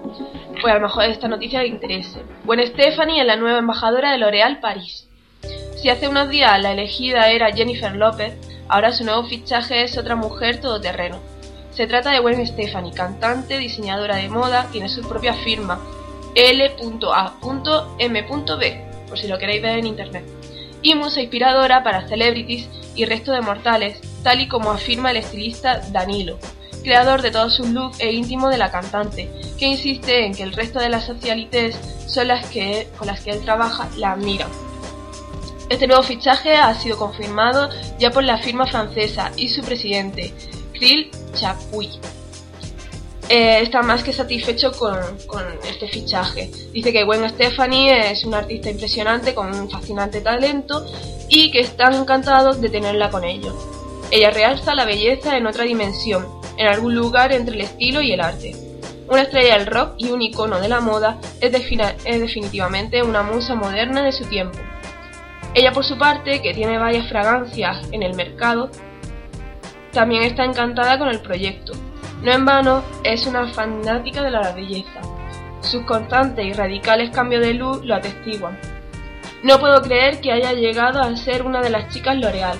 pues 0.61 0.73
a 0.73 0.79
lo 0.79 0.83
mejor 0.83 1.05
esta 1.05 1.29
noticia 1.29 1.62
les 1.62 1.71
interese. 1.71 2.23
Gwen 2.45 2.67
Stefani 2.67 3.21
es 3.21 3.27
la 3.27 3.37
nueva 3.37 3.59
embajadora 3.59 4.12
de 4.12 4.19
L'Oréal 4.19 4.61
París. 4.61 5.09
Si 5.77 5.88
hace 5.88 6.09
unos 6.09 6.29
días 6.29 6.61
la 6.62 6.73
elegida 6.73 7.31
era 7.31 7.53
Jennifer 7.53 7.95
López, 7.95 8.35
ahora 8.69 8.93
su 8.93 9.05
nuevo 9.05 9.25
fichaje 9.25 9.83
es 9.83 9.99
otra 9.99 10.17
mujer 10.17 10.61
todoterreno. 10.61 11.19
Se 11.73 11.87
trata 11.87 12.11
de 12.11 12.21
Gwen 12.21 12.47
Stefani, 12.47 12.93
cantante, 12.93 13.59
diseñadora 13.59 14.17
de 14.17 14.29
moda, 14.29 14.69
tiene 14.71 14.88
su 14.88 15.03
propia 15.09 15.35
firma, 15.35 15.81
L.A.M.B, 16.35 17.03
por 19.09 19.19
si 19.19 19.27
lo 19.27 19.38
queréis 19.38 19.62
ver 19.62 19.79
en 19.79 19.87
internet. 19.87 20.41
Y 20.83 20.95
musa 20.95 21.21
inspiradora 21.21 21.83
para 21.83 22.09
celebrities 22.09 22.68
y 22.95 23.05
resto 23.05 23.33
de 23.33 23.40
mortales, 23.40 23.99
tal 24.23 24.40
y 24.40 24.49
como 24.49 24.71
afirma 24.71 25.11
el 25.11 25.18
estilista 25.18 25.81
Danilo, 25.90 26.38
creador 26.83 27.23
de 27.23 27.31
todos 27.31 27.55
sus 27.55 27.68
looks 27.68 28.01
e 28.01 28.12
íntimo 28.12 28.49
de 28.49 28.59
la 28.59 28.71
cantante, 28.71 29.31
que 29.59 29.66
insiste 29.66 30.27
en 30.27 30.35
que 30.35 30.42
el 30.42 30.53
resto 30.53 30.81
de 30.81 30.88
las 30.88 31.07
socialites 31.07 31.77
son 32.07 32.29
las 32.29 32.47
que, 32.47 32.88
con 32.99 33.07
las 33.07 33.21
que 33.21 33.31
él 33.31 33.45
trabaja 33.45 33.88
la 33.97 34.12
admiran. 34.12 34.51
Este 35.68 35.87
nuevo 35.87 36.03
fichaje 36.03 36.55
ha 36.55 36.75
sido 36.75 36.99
confirmado 36.99 37.71
ya 37.99 38.11
por 38.11 38.25
la 38.25 38.38
firma 38.38 38.66
francesa 38.66 39.31
y 39.37 39.49
su 39.49 39.62
presidente, 39.62 40.35
Krill 40.75 41.11
Chapuis. 41.35 41.99
Eh, 43.35 43.62
está 43.62 43.81
más 43.81 44.05
que 44.05 44.12
satisfecho 44.12 44.73
con, 44.73 44.95
este 45.66 45.88
fichaje. 45.88 46.51
Dice 46.71 46.92
que 46.92 47.03
Gwen 47.03 47.27
Stefani 47.31 47.88
es 47.88 48.27
una 48.27 48.37
artista 48.40 48.68
impresionante 48.68 49.33
con 49.33 49.55
un 49.55 49.71
fascinante 49.71 50.21
talento 50.21 50.85
y 51.31 51.51
que 51.51 51.61
están 51.61 51.95
encantados 51.95 52.61
de 52.61 52.68
tenerla 52.68 53.09
con 53.09 53.25
ellos. 53.25 53.55
Ella 54.11 54.29
realza 54.29 54.75
la 54.75 54.85
belleza 54.85 55.38
en 55.38 55.47
otra 55.47 55.64
dimensión, 55.64 56.27
en 56.59 56.66
algún 56.66 56.95
lugar 56.95 57.33
entre 57.33 57.55
el 57.55 57.62
estilo 57.62 58.03
y 58.03 58.12
el 58.12 58.21
arte. 58.21 58.55
Una 59.09 59.23
estrella 59.23 59.57
del 59.57 59.66
rock 59.66 59.95
y 59.97 60.11
un 60.11 60.21
icono 60.21 60.61
de 60.61 60.68
la 60.68 60.81
moda, 60.81 61.18
es, 61.40 61.55
es 62.05 62.21
definitivamente 62.21 63.03
una 63.03 63.23
musa 63.23 63.55
moderna 63.55 64.03
de 64.03 64.12
su 64.12 64.27
tiempo. 64.27 64.59
Ella 65.55 65.73
por 65.73 65.87
su 65.87 65.97
parte, 65.97 66.42
que 66.42 66.53
tiene 66.53 66.77
varias 66.77 67.09
fragancias 67.09 67.79
en 67.92 68.03
el 68.03 68.12
mercado, 68.12 68.68
también 69.90 70.23
está 70.23 70.45
encantada 70.45 70.99
con 70.99 71.09
el 71.09 71.21
proyecto. 71.21 71.73
No 72.23 72.31
en 72.31 72.45
vano, 72.45 72.85
es 73.03 73.27
una 73.27 73.49
fanática 73.49 74.23
de 74.23 74.31
la 74.31 74.53
belleza. 74.53 75.01
Sus 75.61 75.83
constantes 75.83 76.47
y 76.47 76.53
radicales 76.53 77.11
cambios 77.11 77.43
de 77.43 77.55
luz 77.55 77.85
lo 77.85 77.97
atestiguan. 77.97 78.57
No 79.43 79.59
puedo 79.59 79.83
creer 79.83 80.21
que 80.21 80.31
haya 80.31 80.53
llegado 80.53 81.01
a 81.01 81.17
ser 81.17 81.43
una 81.43 81.61
de 81.61 81.71
las 81.71 81.93
chicas 81.93 82.17
L'Oreal. 82.17 82.57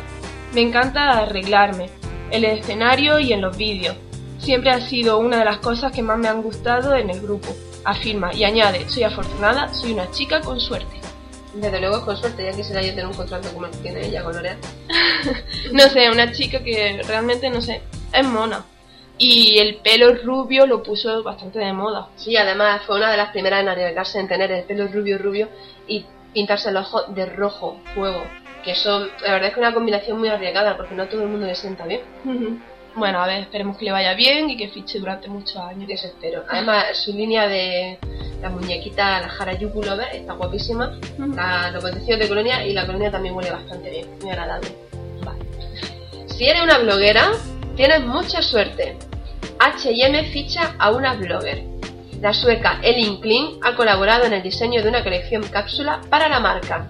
Me 0.53 0.63
encanta 0.63 1.11
arreglarme, 1.11 1.91
en 2.33 2.45
el 2.45 2.59
escenario 2.59 3.21
y 3.21 3.33
en 3.33 3.41
los 3.41 3.57
vídeos. 3.57 3.97
Siempre 4.39 4.71
ha 4.71 4.81
sido 4.81 5.19
una 5.19 5.39
de 5.39 5.45
las 5.45 5.59
cosas 5.59 5.93
que 5.93 6.03
más 6.03 6.19
me 6.19 6.27
han 6.27 6.43
gustado 6.43 6.97
en 6.97 7.11
el 7.11 7.21
grupo, 7.21 7.55
afirma 7.85 8.35
y 8.35 8.43
añade, 8.43 8.89
soy 8.89 9.05
afortunada, 9.05 9.73
soy 9.73 9.93
una 9.93 10.11
chica 10.11 10.41
con 10.41 10.59
suerte. 10.59 11.01
Desde 11.55 11.79
luego, 11.79 12.05
con 12.05 12.17
suerte, 12.17 12.45
ya 12.45 12.57
quisiera 12.57 12.83
yo 12.83 12.91
tener 12.91 13.07
un 13.07 13.15
contrato 13.15 13.49
como 13.53 13.67
el 13.67 13.73
que 13.73 13.79
tiene 13.79 14.07
ella 14.07 14.25
con 14.25 14.35
L'Oreal. 14.35 14.59
No 15.73 15.89
sé, 15.89 16.11
una 16.11 16.33
chica 16.33 16.65
que 16.65 17.01
realmente, 17.07 17.49
no 17.49 17.61
sé, 17.61 17.83
es 18.13 18.27
mona. 18.27 18.65
Y 19.23 19.59
el 19.59 19.77
pelo 19.77 20.15
rubio 20.25 20.67
lo 20.67 20.83
puso 20.83 21.23
bastante 21.23 21.61
de 21.61 21.73
moda. 21.73 22.09
Sí, 22.17 22.37
además 22.37 22.83
fue 22.85 22.97
una 22.97 23.09
de 23.09 23.17
las 23.17 23.31
primeras 23.31 23.63
en 23.63 23.69
arriesgarse 23.69 24.19
en 24.19 24.27
tener 24.27 24.51
el 24.51 24.65
pelo 24.65 24.89
rubio 24.89 25.17
rubio 25.17 25.49
y 25.87 26.05
pintarse 26.35 26.73
los 26.73 26.89
ojos 26.89 27.15
de 27.15 27.27
rojo 27.27 27.79
fuego. 27.95 28.25
Que 28.65 28.73
eso, 28.73 29.07
la 29.23 29.33
verdad 29.33 29.49
es 29.49 29.55
que 29.55 29.61
es 29.61 29.67
una 29.67 29.75
combinación 29.75 30.19
muy 30.19 30.29
arriesgada 30.29 30.77
porque 30.77 30.97
no 30.97 31.05
a 31.05 31.07
todo 31.07 31.23
el 31.23 31.29
mundo 31.29 31.47
le 31.47 31.55
sienta 31.55 31.87
bien. 31.87 32.01
Bueno, 32.97 33.23
a 33.23 33.29
ver, 33.29 33.43
esperemos 33.43 33.77
que 33.79 33.85
le 33.85 33.93
vaya 33.93 34.15
bien 34.15 34.51
y 34.51 34.57
que 34.57 34.69
fiche 34.69 34.99
durante 34.99 35.29
muchos 35.29 35.57
años. 35.57 35.89
Eso 35.89 36.09
espero. 36.09 36.43
Además, 36.49 36.87
su 36.95 37.13
línea 37.13 37.47
de 37.47 37.99
la 38.41 38.51
muñequita, 38.51 39.21
la 39.21 39.33
Harajuku 39.39 39.85
Lover, 39.85 40.09
está 40.17 40.33
guapísima. 40.33 40.99
La, 41.17 41.71
los 41.71 41.85
de 41.85 42.29
colonia 42.29 42.67
y 42.67 42.73
la 42.73 42.87
colonia 42.87 43.13
también 43.13 43.37
huele 43.37 43.53
bastante 43.53 43.89
bien, 43.89 44.09
muy 44.21 44.31
agradable. 44.31 44.69
Vale. 45.25 45.39
Si 46.27 46.45
eres 46.45 46.63
una 46.63 46.79
bloguera, 46.79 47.31
Tienes 47.77 48.05
mucha 48.05 48.43
suerte. 48.43 48.99
H&M 49.65 50.25
ficha 50.33 50.75
a 50.77 50.91
una 50.91 51.15
blogger. 51.15 51.63
La 52.21 52.33
sueca 52.33 52.81
Elin 52.83 53.21
Kling 53.21 53.61
ha 53.63 53.77
colaborado 53.77 54.25
en 54.25 54.33
el 54.33 54.43
diseño 54.43 54.83
de 54.83 54.89
una 54.89 55.05
colección 55.05 55.45
cápsula 55.45 56.01
para 56.11 56.29
la 56.29 56.41
marca. 56.41 56.89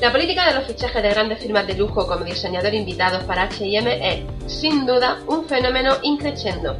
La 0.00 0.10
política 0.10 0.48
de 0.48 0.56
los 0.56 0.66
fichajes 0.66 1.00
de 1.00 1.10
grandes 1.10 1.38
firmas 1.38 1.68
de 1.68 1.74
lujo 1.74 2.08
como 2.08 2.24
diseñador 2.24 2.74
invitados 2.74 3.22
para 3.22 3.44
H&M 3.44 3.86
es, 4.02 4.52
sin 4.52 4.84
duda, 4.84 5.20
un 5.28 5.44
fenómeno 5.44 5.94
increciendo. 6.02 6.76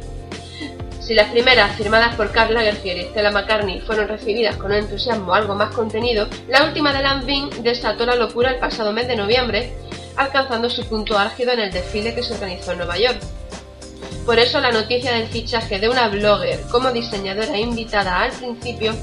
Si 0.99 1.13
las 1.13 1.31
primeras, 1.31 1.77
firmadas 1.77 2.13
por 2.15 2.29
Karl 2.33 2.53
Lagerfeld 2.53 2.99
y 2.99 3.03
Stella 3.03 3.31
McCartney, 3.31 3.79
fueron 3.79 4.09
recibidas 4.09 4.57
con 4.57 4.71
un 4.71 4.79
entusiasmo 4.79 5.33
algo 5.33 5.55
más 5.55 5.73
contenido, 5.73 6.27
la 6.49 6.65
última 6.65 6.91
de 6.91 7.01
Lanvin 7.01 7.49
desató 7.63 8.05
la 8.05 8.15
locura 8.15 8.51
el 8.51 8.59
pasado 8.59 8.91
mes 8.91 9.07
de 9.07 9.15
noviembre, 9.15 9.71
alcanzando 10.17 10.69
su 10.69 10.83
punto 10.83 11.17
álgido 11.17 11.53
en 11.53 11.61
el 11.61 11.71
desfile 11.71 12.13
que 12.13 12.23
se 12.23 12.33
organizó 12.33 12.73
en 12.73 12.79
Nueva 12.79 12.97
York. 12.97 13.21
Por 14.25 14.39
eso 14.39 14.59
la 14.59 14.71
noticia 14.71 15.13
del 15.13 15.27
fichaje 15.27 15.79
de 15.79 15.89
una 15.89 16.07
blogger 16.07 16.61
como 16.71 16.91
diseñadora 16.91 17.57
invitada 17.57 18.21
al 18.21 18.31
principio 18.31 18.93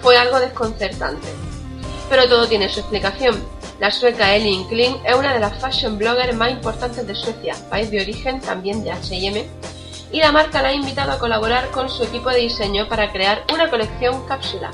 fue 0.00 0.16
algo 0.16 0.40
desconcertante. 0.40 1.28
Pero 2.08 2.28
todo 2.28 2.46
tiene 2.46 2.68
su 2.68 2.80
explicación. 2.80 3.42
La 3.78 3.90
sueca 3.90 4.34
Elin 4.34 4.66
Kling 4.68 4.96
es 5.04 5.14
una 5.14 5.34
de 5.34 5.40
las 5.40 5.58
fashion 5.60 5.98
bloggers 5.98 6.36
más 6.36 6.50
importantes 6.50 7.06
de 7.06 7.14
Suecia, 7.14 7.54
país 7.68 7.90
de 7.90 8.00
origen 8.00 8.40
también 8.40 8.84
de 8.84 8.92
H&M, 8.92 9.46
y 10.12 10.20
la 10.20 10.30
marca 10.30 10.62
la 10.62 10.68
ha 10.68 10.72
invitado 10.74 11.12
a 11.12 11.18
colaborar 11.18 11.70
con 11.70 11.88
su 11.88 12.04
equipo 12.04 12.30
de 12.30 12.40
diseño 12.40 12.88
para 12.88 13.10
crear 13.10 13.44
una 13.52 13.70
colección 13.70 14.26
cápsula. 14.26 14.70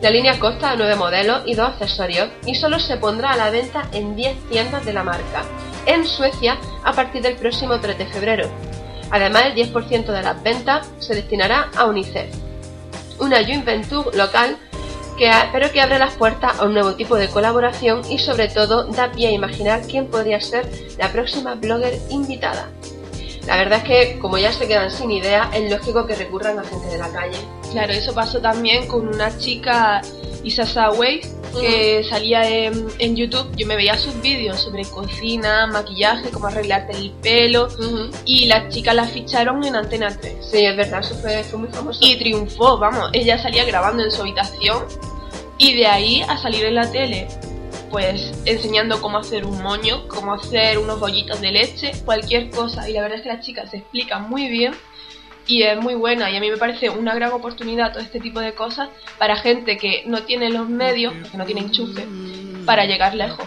La 0.00 0.10
línea 0.10 0.38
consta 0.38 0.70
de 0.70 0.78
9 0.78 0.96
modelos 0.96 1.42
y 1.44 1.54
dos 1.54 1.68
accesorios 1.68 2.28
y 2.46 2.54
solo 2.54 2.80
se 2.80 2.96
pondrá 2.96 3.32
a 3.32 3.36
la 3.36 3.50
venta 3.50 3.88
en 3.92 4.16
10 4.16 4.48
tiendas 4.48 4.84
de 4.84 4.92
la 4.92 5.04
marca, 5.04 5.44
en 5.86 6.06
Suecia 6.06 6.58
a 6.84 6.92
partir 6.92 7.22
del 7.22 7.36
próximo 7.36 7.80
3 7.80 7.98
de 7.98 8.06
febrero. 8.06 8.48
Además, 9.10 9.44
el 9.46 9.54
10% 9.54 10.06
de 10.06 10.22
las 10.22 10.42
ventas 10.42 10.90
se 10.98 11.14
destinará 11.14 11.70
a 11.76 11.84
UNICEF, 11.84 12.34
una 13.18 13.44
joint 13.44 13.64
venture 13.64 14.16
local 14.16 14.56
que 15.18 15.30
pero 15.52 15.70
que 15.70 15.80
abre 15.80 15.98
las 15.98 16.14
puertas 16.14 16.58
a 16.58 16.64
un 16.64 16.72
nuevo 16.72 16.94
tipo 16.94 17.16
de 17.16 17.28
colaboración 17.28 18.02
y 18.10 18.18
sobre 18.18 18.48
todo 18.48 18.84
da 18.84 19.12
pie 19.12 19.28
a 19.28 19.32
imaginar 19.32 19.82
quién 19.82 20.06
podría 20.06 20.40
ser 20.40 20.68
la 20.98 21.12
próxima 21.12 21.54
blogger 21.54 21.98
invitada. 22.10 22.68
La 23.46 23.56
verdad 23.56 23.78
es 23.78 23.84
que 23.84 24.18
como 24.20 24.38
ya 24.38 24.52
se 24.52 24.68
quedan 24.68 24.90
sin 24.90 25.10
idea, 25.10 25.50
es 25.52 25.70
lógico 25.70 26.06
que 26.06 26.14
recurran 26.14 26.58
a 26.58 26.64
gente 26.64 26.86
de 26.86 26.98
la 26.98 27.10
calle. 27.10 27.38
Claro, 27.72 27.92
eso 27.92 28.14
pasó 28.14 28.40
también 28.40 28.86
con 28.86 29.08
una 29.08 29.36
chica, 29.36 30.00
Isasa 30.44 30.90
Weiss, 30.90 31.34
que 31.58 32.04
salía 32.04 32.48
en, 32.48 32.86
en 32.98 33.16
YouTube. 33.16 33.54
Yo 33.56 33.66
me 33.66 33.76
veía 33.76 33.96
sus 33.96 34.20
vídeos 34.20 34.60
sobre 34.60 34.84
cocina, 34.84 35.66
maquillaje, 35.66 36.30
cómo 36.30 36.46
arreglarte 36.46 36.96
el 36.96 37.10
pelo. 37.22 37.68
Y 38.24 38.46
la 38.46 38.68
chica 38.68 38.94
la 38.94 39.04
ficharon 39.04 39.64
en 39.64 39.76
Antena 39.76 40.16
3. 40.18 40.34
Sí, 40.50 40.64
es 40.64 40.76
verdad, 40.76 41.00
eso 41.00 41.14
fue, 41.16 41.42
fue 41.44 41.58
muy 41.60 41.68
famoso. 41.68 42.00
Y 42.02 42.16
triunfó, 42.16 42.78
vamos. 42.78 43.10
Ella 43.12 43.38
salía 43.38 43.64
grabando 43.64 44.02
en 44.02 44.10
su 44.10 44.22
habitación. 44.22 44.84
Y 45.58 45.74
de 45.74 45.86
ahí 45.86 46.22
a 46.22 46.36
salir 46.38 46.64
en 46.64 46.74
la 46.74 46.90
tele, 46.90 47.28
pues 47.90 48.32
enseñando 48.46 49.00
cómo 49.00 49.18
hacer 49.18 49.44
un 49.44 49.62
moño, 49.62 50.08
cómo 50.08 50.34
hacer 50.34 50.78
unos 50.78 50.98
bollitos 50.98 51.40
de 51.40 51.52
leche, 51.52 51.92
cualquier 52.04 52.50
cosa. 52.50 52.88
Y 52.88 52.94
la 52.94 53.02
verdad 53.02 53.18
es 53.18 53.22
que 53.22 53.28
la 53.28 53.40
chica 53.40 53.66
se 53.66 53.76
explica 53.76 54.18
muy 54.18 54.48
bien 54.48 54.74
y 55.46 55.62
es 55.62 55.78
muy 55.80 55.94
buena. 55.94 56.30
Y 56.30 56.36
a 56.36 56.40
mí 56.40 56.50
me 56.50 56.56
parece 56.56 56.90
una 56.90 57.14
gran 57.14 57.32
oportunidad 57.32 57.92
todo 57.92 58.02
este 58.02 58.20
tipo 58.20 58.40
de 58.40 58.54
cosas 58.54 58.88
para 59.18 59.36
gente 59.36 59.76
que 59.76 60.04
no 60.06 60.22
tiene 60.22 60.50
los 60.50 60.68
medios, 60.68 61.14
que 61.30 61.36
no 61.36 61.44
tiene 61.44 61.62
enchufe, 61.62 62.06
para 62.64 62.84
llegar 62.84 63.14
lejos. 63.14 63.46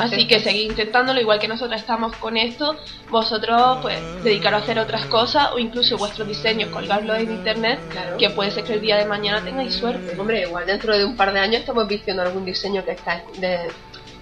Así 0.00 0.26
que 0.26 0.40
seguid 0.40 0.70
intentándolo, 0.70 1.20
igual 1.20 1.38
que 1.38 1.48
nosotros 1.48 1.78
estamos 1.78 2.16
con 2.16 2.38
esto, 2.38 2.76
vosotros 3.10 3.78
pues 3.82 3.98
dedicaros 4.24 4.60
a 4.60 4.64
hacer 4.64 4.78
otras 4.78 5.04
cosas 5.06 5.50
o 5.52 5.58
incluso 5.58 5.98
vuestros 5.98 6.26
diseños, 6.26 6.70
colgarlos 6.70 7.18
en 7.18 7.30
internet, 7.30 7.78
Claro. 7.90 8.16
que 8.16 8.30
puede 8.30 8.50
ser 8.52 8.64
que 8.64 8.72
el 8.72 8.80
día 8.80 8.96
de 8.96 9.04
mañana 9.04 9.44
tengáis 9.44 9.74
suerte. 9.74 10.18
Hombre, 10.18 10.42
igual 10.42 10.64
dentro 10.64 10.96
de 10.96 11.04
un 11.04 11.14
par 11.14 11.30
de 11.32 11.40
años 11.40 11.60
estamos 11.60 11.86
vistiendo 11.86 12.22
algún 12.22 12.46
diseño 12.46 12.82
que 12.86 12.92
está 12.92 13.22
de, 13.38 13.68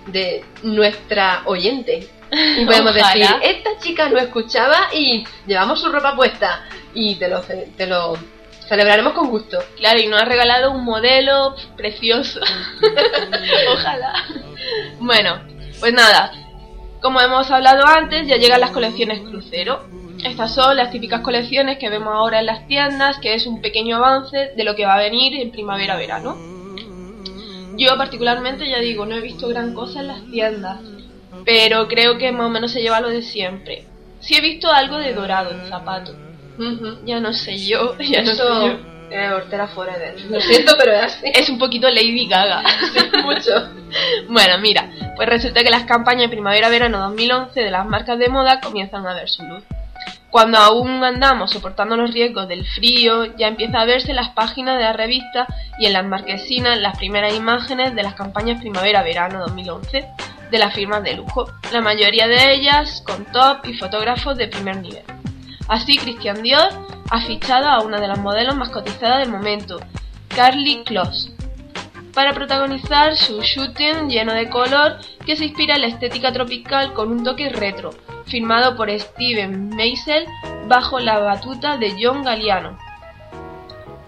de 0.06 0.44
nuestra 0.62 1.42
oyente. 1.46 2.08
Y 2.32 2.64
podemos 2.64 2.96
Ojalá. 2.96 3.14
decir, 3.14 3.36
esta 3.42 3.78
chica 3.78 4.08
no 4.08 4.18
escuchaba 4.18 4.88
y 4.92 5.24
llevamos 5.46 5.80
su 5.80 5.90
ropa 5.90 6.16
puesta. 6.16 6.64
Y 6.94 7.16
te 7.16 7.28
lo, 7.28 7.40
te 7.40 7.86
lo 7.86 8.16
celebraremos 8.68 9.12
con 9.12 9.28
gusto. 9.28 9.58
Claro, 9.76 9.98
y 10.00 10.06
nos 10.06 10.22
ha 10.22 10.24
regalado 10.24 10.72
un 10.72 10.84
modelo 10.84 11.54
precioso. 11.76 12.40
Ojalá. 13.72 14.24
Bueno, 14.98 15.40
pues 15.80 15.92
nada, 15.92 16.32
como 17.00 17.20
hemos 17.20 17.50
hablado 17.50 17.86
antes, 17.86 18.26
ya 18.26 18.36
llegan 18.36 18.60
las 18.60 18.70
colecciones 18.70 19.20
crucero. 19.20 19.84
Estas 20.24 20.54
son 20.54 20.76
las 20.76 20.90
típicas 20.90 21.20
colecciones 21.20 21.78
que 21.78 21.90
vemos 21.90 22.14
ahora 22.14 22.40
en 22.40 22.46
las 22.46 22.66
tiendas, 22.66 23.18
que 23.18 23.34
es 23.34 23.46
un 23.46 23.60
pequeño 23.60 23.96
avance 23.96 24.52
de 24.56 24.64
lo 24.64 24.74
que 24.74 24.86
va 24.86 24.94
a 24.94 24.98
venir 24.98 25.34
en 25.40 25.50
primavera-verano. 25.50 26.53
Yo 27.76 27.96
particularmente, 27.96 28.68
ya 28.68 28.78
digo, 28.78 29.06
no 29.06 29.16
he 29.16 29.20
visto 29.20 29.48
gran 29.48 29.74
cosa 29.74 30.00
en 30.00 30.08
las 30.08 30.24
tiendas, 30.30 30.80
pero 31.44 31.88
creo 31.88 32.18
que 32.18 32.32
más 32.32 32.46
o 32.46 32.50
menos 32.50 32.72
se 32.72 32.82
lleva 32.82 33.00
lo 33.00 33.08
de 33.08 33.22
siempre. 33.22 33.84
Sí 34.20 34.36
he 34.36 34.40
visto 34.40 34.70
algo 34.70 34.98
de 34.98 35.12
dorado 35.12 35.50
en 35.50 35.68
zapatos. 35.68 36.16
Ya 37.04 37.20
no 37.20 37.32
sé 37.32 37.58
yo, 37.58 37.96
ya 37.98 38.22
no 38.22 38.34
sé 38.34 38.42
yo. 38.42 38.94
Hortera 39.36 39.68
Forever. 39.68 40.20
Lo 40.28 40.40
siento, 40.40 40.74
pero 40.78 40.92
es 40.92 41.02
así. 41.02 41.26
Es 41.32 41.48
un 41.48 41.58
poquito 41.58 41.88
Lady 41.88 42.26
Gaga. 42.26 42.62
mucho. 43.24 43.52
Bueno, 44.28 44.58
mira, 44.58 44.90
pues 45.16 45.28
resulta 45.28 45.62
que 45.62 45.70
las 45.70 45.84
campañas 45.84 46.30
primavera-verano 46.30 46.98
2011 46.98 47.60
de 47.60 47.70
las 47.70 47.86
marcas 47.86 48.18
de 48.18 48.28
moda 48.28 48.60
comienzan 48.60 49.06
a 49.06 49.14
ver 49.14 49.28
su 49.28 49.42
luz. 49.44 49.62
Cuando 50.34 50.58
aún 50.58 51.04
andamos 51.04 51.52
soportando 51.52 51.96
los 51.96 52.12
riesgos 52.12 52.48
del 52.48 52.66
frío, 52.66 53.36
ya 53.36 53.46
empieza 53.46 53.80
a 53.80 53.84
verse 53.84 54.10
en 54.10 54.16
las 54.16 54.30
páginas 54.30 54.76
de 54.76 54.82
la 54.82 54.92
revista 54.92 55.46
y 55.78 55.86
en 55.86 55.92
las 55.92 56.04
marquesinas 56.04 56.76
las 56.76 56.98
primeras 56.98 57.36
imágenes 57.36 57.94
de 57.94 58.02
las 58.02 58.14
campañas 58.14 58.60
primavera-verano 58.60 59.38
2011 59.38 60.08
de 60.50 60.58
las 60.58 60.74
firmas 60.74 61.04
de 61.04 61.14
lujo, 61.14 61.52
la 61.72 61.80
mayoría 61.80 62.26
de 62.26 62.52
ellas 62.52 63.04
con 63.06 63.26
top 63.26 63.64
y 63.66 63.74
fotógrafos 63.74 64.36
de 64.36 64.48
primer 64.48 64.78
nivel. 64.78 65.04
Así, 65.68 65.98
Christian 65.98 66.42
Dior 66.42 66.68
ha 67.10 67.20
fichado 67.20 67.68
a 67.68 67.82
una 67.82 68.00
de 68.00 68.08
las 68.08 68.18
modelos 68.18 68.56
más 68.56 68.70
cotizadas 68.70 69.20
del 69.20 69.30
momento, 69.30 69.78
Carly 70.26 70.82
Kloss, 70.82 71.32
para 72.14 72.32
protagonizar 72.32 73.16
su 73.16 73.42
shooting 73.42 74.08
lleno 74.08 74.32
de 74.32 74.48
color 74.48 74.98
que 75.26 75.36
se 75.36 75.46
inspira 75.46 75.74
en 75.74 75.82
la 75.82 75.88
estética 75.88 76.32
tropical 76.32 76.92
con 76.92 77.10
un 77.10 77.24
toque 77.24 77.48
retro, 77.48 77.90
firmado 78.26 78.76
por 78.76 78.88
Steven 78.90 79.70
Meisel 79.70 80.26
bajo 80.66 81.00
la 81.00 81.18
batuta 81.18 81.76
de 81.76 81.96
John 82.00 82.22
Galliano. 82.22 82.78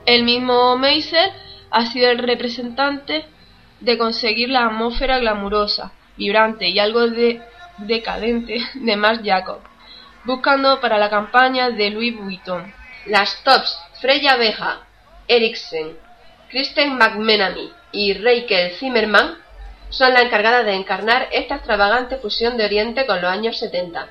El 0.06 0.22
mismo 0.22 0.78
Meisel 0.78 1.32
ha 1.70 1.86
sido 1.86 2.10
el 2.10 2.18
representante 2.18 3.26
de 3.80 3.98
conseguir 3.98 4.50
la 4.50 4.66
atmósfera 4.66 5.18
glamurosa, 5.18 5.92
vibrante 6.16 6.68
y 6.68 6.78
algo 6.78 7.08
de 7.08 7.42
decadente 7.78 8.58
de 8.74 8.96
Marc 8.96 9.24
Jacob, 9.24 9.60
buscando 10.24 10.80
para 10.80 10.98
la 10.98 11.10
campaña 11.10 11.70
de 11.70 11.90
Louis 11.90 12.16
Vuitton. 12.16 12.72
Las 13.06 13.42
tops 13.42 13.78
Freya 14.00 14.36
Beja, 14.36 14.80
Eriksen, 15.28 15.96
Kristen 16.48 16.96
McMenamy 16.96 17.70
y 17.96 18.12
Rachel 18.12 18.72
Zimmerman 18.78 19.38
son 19.88 20.12
las 20.12 20.22
encargadas 20.22 20.66
de 20.66 20.74
encarnar 20.74 21.28
esta 21.32 21.56
extravagante 21.56 22.16
fusión 22.16 22.58
de 22.58 22.66
Oriente 22.66 23.06
con 23.06 23.22
los 23.22 23.30
años 23.30 23.58
70. 23.58 24.06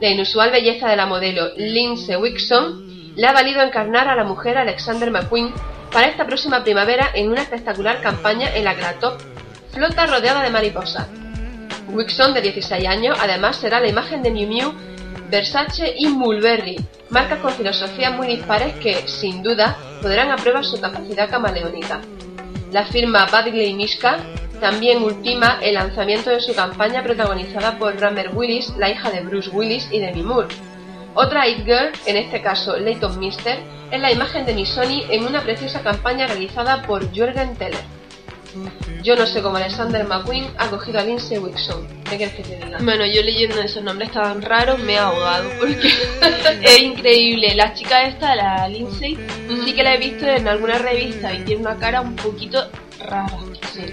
La 0.00 0.08
inusual 0.08 0.50
belleza 0.50 0.88
de 0.88 0.96
la 0.96 1.06
modelo 1.06 1.48
Lindsay 1.56 2.16
Wixon 2.16 3.14
le 3.16 3.26
ha 3.26 3.32
valido 3.32 3.62
encarnar 3.62 4.08
a 4.08 4.16
la 4.16 4.24
mujer 4.24 4.58
Alexander 4.58 5.10
McQueen 5.10 5.52
para 5.90 6.08
esta 6.08 6.26
próxima 6.26 6.62
primavera 6.62 7.10
en 7.14 7.30
una 7.30 7.42
espectacular 7.42 8.02
campaña 8.02 8.54
en 8.54 8.64
la 8.64 8.74
que 8.74 8.82
la 8.82 8.98
top 8.98 9.18
flota 9.72 10.06
rodeada 10.06 10.42
de 10.42 10.50
mariposas. 10.50 11.08
Wixon, 11.88 12.34
de 12.34 12.42
16 12.42 12.86
años, 12.86 13.16
además 13.20 13.56
será 13.56 13.80
la 13.80 13.88
imagen 13.88 14.22
de 14.22 14.30
Miu 14.30 14.48
Miu, 14.48 14.74
Versace 15.30 15.94
y 15.96 16.08
Mulberry, 16.08 16.76
marcas 17.08 17.38
con 17.38 17.52
filosofías 17.52 18.12
muy 18.12 18.26
dispares 18.26 18.74
que, 18.74 19.08
sin 19.08 19.42
duda, 19.42 19.76
podrán 20.02 20.30
a 20.30 20.36
prueba 20.36 20.62
su 20.62 20.80
capacidad 20.80 21.30
camaleónica. 21.30 22.00
La 22.74 22.84
firma 22.86 23.26
Badgley 23.30 23.72
Mishka 23.72 24.16
también 24.58 25.04
ultima 25.04 25.60
el 25.62 25.74
lanzamiento 25.74 26.30
de 26.30 26.40
su 26.40 26.56
campaña 26.56 27.04
protagonizada 27.04 27.78
por 27.78 27.96
Rammer 28.00 28.32
Willis, 28.34 28.74
la 28.76 28.90
hija 28.90 29.12
de 29.12 29.20
Bruce 29.20 29.48
Willis 29.50 29.88
y 29.92 30.00
Demi 30.00 30.24
Moore. 30.24 30.48
Otra 31.14 31.46
It 31.46 31.64
Girl, 31.64 31.92
en 32.04 32.16
este 32.16 32.42
caso 32.42 32.76
Leighton 32.76 33.16
Mister, 33.20 33.60
es 33.92 34.00
la 34.00 34.10
imagen 34.10 34.44
de 34.44 34.54
Missoni 34.54 35.04
en 35.08 35.24
una 35.24 35.42
preciosa 35.42 35.82
campaña 35.82 36.26
realizada 36.26 36.82
por 36.82 37.08
Jürgen 37.12 37.54
Teller. 37.54 37.78
Yo 39.02 39.16
no 39.16 39.26
sé 39.26 39.42
cómo 39.42 39.56
Alexander 39.56 40.06
McQueen 40.06 40.46
ha 40.56 40.68
cogido 40.68 40.98
a 40.98 41.04
Lindsay 41.04 41.38
Wixon. 41.38 41.86
¿Qué 42.04 42.16
quieres 42.16 42.34
que 42.34 42.42
te 42.42 42.56
diga? 42.56 42.78
Bueno, 42.82 43.04
yo 43.06 43.22
leyendo 43.22 43.60
esos 43.60 43.82
nombres 43.82 44.10
tan 44.12 44.40
raros 44.42 44.78
me 44.80 44.94
he 44.94 44.98
ahogado 44.98 45.50
porque 45.58 45.88
es 46.62 46.80
increíble. 46.80 47.54
La 47.54 47.74
chica 47.74 48.04
esta, 48.04 48.34
la 48.34 48.68
Lindsay, 48.68 49.18
sí 49.64 49.72
que 49.72 49.82
la 49.82 49.94
he 49.94 49.98
visto 49.98 50.26
en 50.26 50.48
alguna 50.48 50.78
revista 50.78 51.34
y 51.34 51.44
tiene 51.44 51.62
una 51.62 51.76
cara 51.76 52.00
un 52.00 52.16
poquito 52.16 52.70
rara. 53.00 53.38
Sí. 53.72 53.84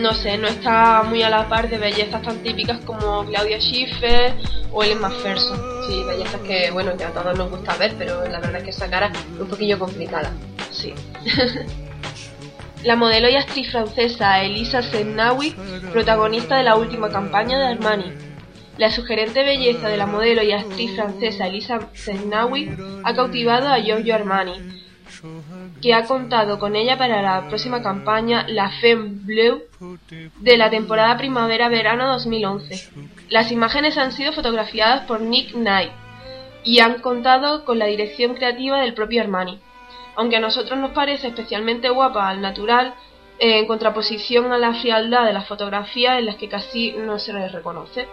no 0.00 0.12
sé, 0.12 0.36
no 0.36 0.48
está 0.48 1.04
muy 1.04 1.22
a 1.22 1.30
la 1.30 1.48
par 1.48 1.68
de 1.70 1.78
bellezas 1.78 2.20
tan 2.22 2.42
típicas 2.42 2.80
como 2.84 3.24
Claudia 3.26 3.60
Schiffer 3.60 4.34
o 4.72 4.82
Ellen 4.82 5.00
McPherson. 5.00 5.58
Sí, 5.86 6.02
bellezas 6.04 6.40
que, 6.40 6.70
bueno, 6.72 6.96
que 6.96 7.04
a 7.04 7.12
todos 7.12 7.36
nos 7.38 7.50
gusta 7.50 7.76
ver, 7.76 7.94
pero 7.96 8.26
la 8.26 8.40
verdad 8.40 8.56
es 8.56 8.64
que 8.64 8.70
esa 8.70 8.90
cara 8.90 9.12
es 9.12 9.40
un 9.40 9.46
poquillo 9.46 9.78
complicada. 9.78 10.32
Sí. 10.72 10.92
La 12.84 12.96
modelo 12.96 13.30
y 13.30 13.36
actriz 13.36 13.70
francesa 13.70 14.42
Elisa 14.42 14.82
Sennawi, 14.82 15.54
protagonista 15.90 16.58
de 16.58 16.64
la 16.64 16.76
última 16.76 17.08
campaña 17.08 17.58
de 17.58 17.66
Armani. 17.68 18.12
La 18.76 18.90
sugerente 18.90 19.42
belleza 19.42 19.88
de 19.88 19.96
la 19.96 20.04
modelo 20.04 20.42
y 20.42 20.52
actriz 20.52 20.94
francesa 20.94 21.46
Elisa 21.46 21.88
Sennawi 21.94 22.76
ha 23.02 23.14
cautivado 23.14 23.68
a 23.68 23.78
Giorgio 23.78 24.14
Armani, 24.14 24.82
que 25.80 25.94
ha 25.94 26.04
contado 26.04 26.58
con 26.58 26.76
ella 26.76 26.98
para 26.98 27.22
la 27.22 27.48
próxima 27.48 27.82
campaña 27.82 28.44
La 28.48 28.70
Femme 28.70 29.12
Bleue 29.22 29.64
de 30.40 30.56
la 30.58 30.68
temporada 30.68 31.16
primavera-verano 31.16 32.06
2011. 32.08 32.90
Las 33.30 33.50
imágenes 33.50 33.96
han 33.96 34.12
sido 34.12 34.34
fotografiadas 34.34 35.06
por 35.06 35.22
Nick 35.22 35.52
Knight 35.52 35.92
y 36.64 36.80
han 36.80 37.00
contado 37.00 37.64
con 37.64 37.78
la 37.78 37.86
dirección 37.86 38.34
creativa 38.34 38.82
del 38.82 38.92
propio 38.92 39.22
Armani. 39.22 39.58
Aunque 40.16 40.36
a 40.36 40.40
nosotros 40.40 40.78
nos 40.78 40.92
parece 40.92 41.28
especialmente 41.28 41.88
guapa 41.88 42.28
al 42.28 42.40
natural, 42.40 42.94
eh, 43.38 43.58
en 43.58 43.66
contraposición 43.66 44.52
a 44.52 44.58
la 44.58 44.74
frialdad 44.74 45.24
de 45.24 45.32
las 45.32 45.48
fotografías 45.48 46.18
en 46.18 46.26
las 46.26 46.36
que 46.36 46.48
casi 46.48 46.92
no 46.92 47.18
se 47.18 47.32
les 47.32 47.50
reconoce. 47.52 48.06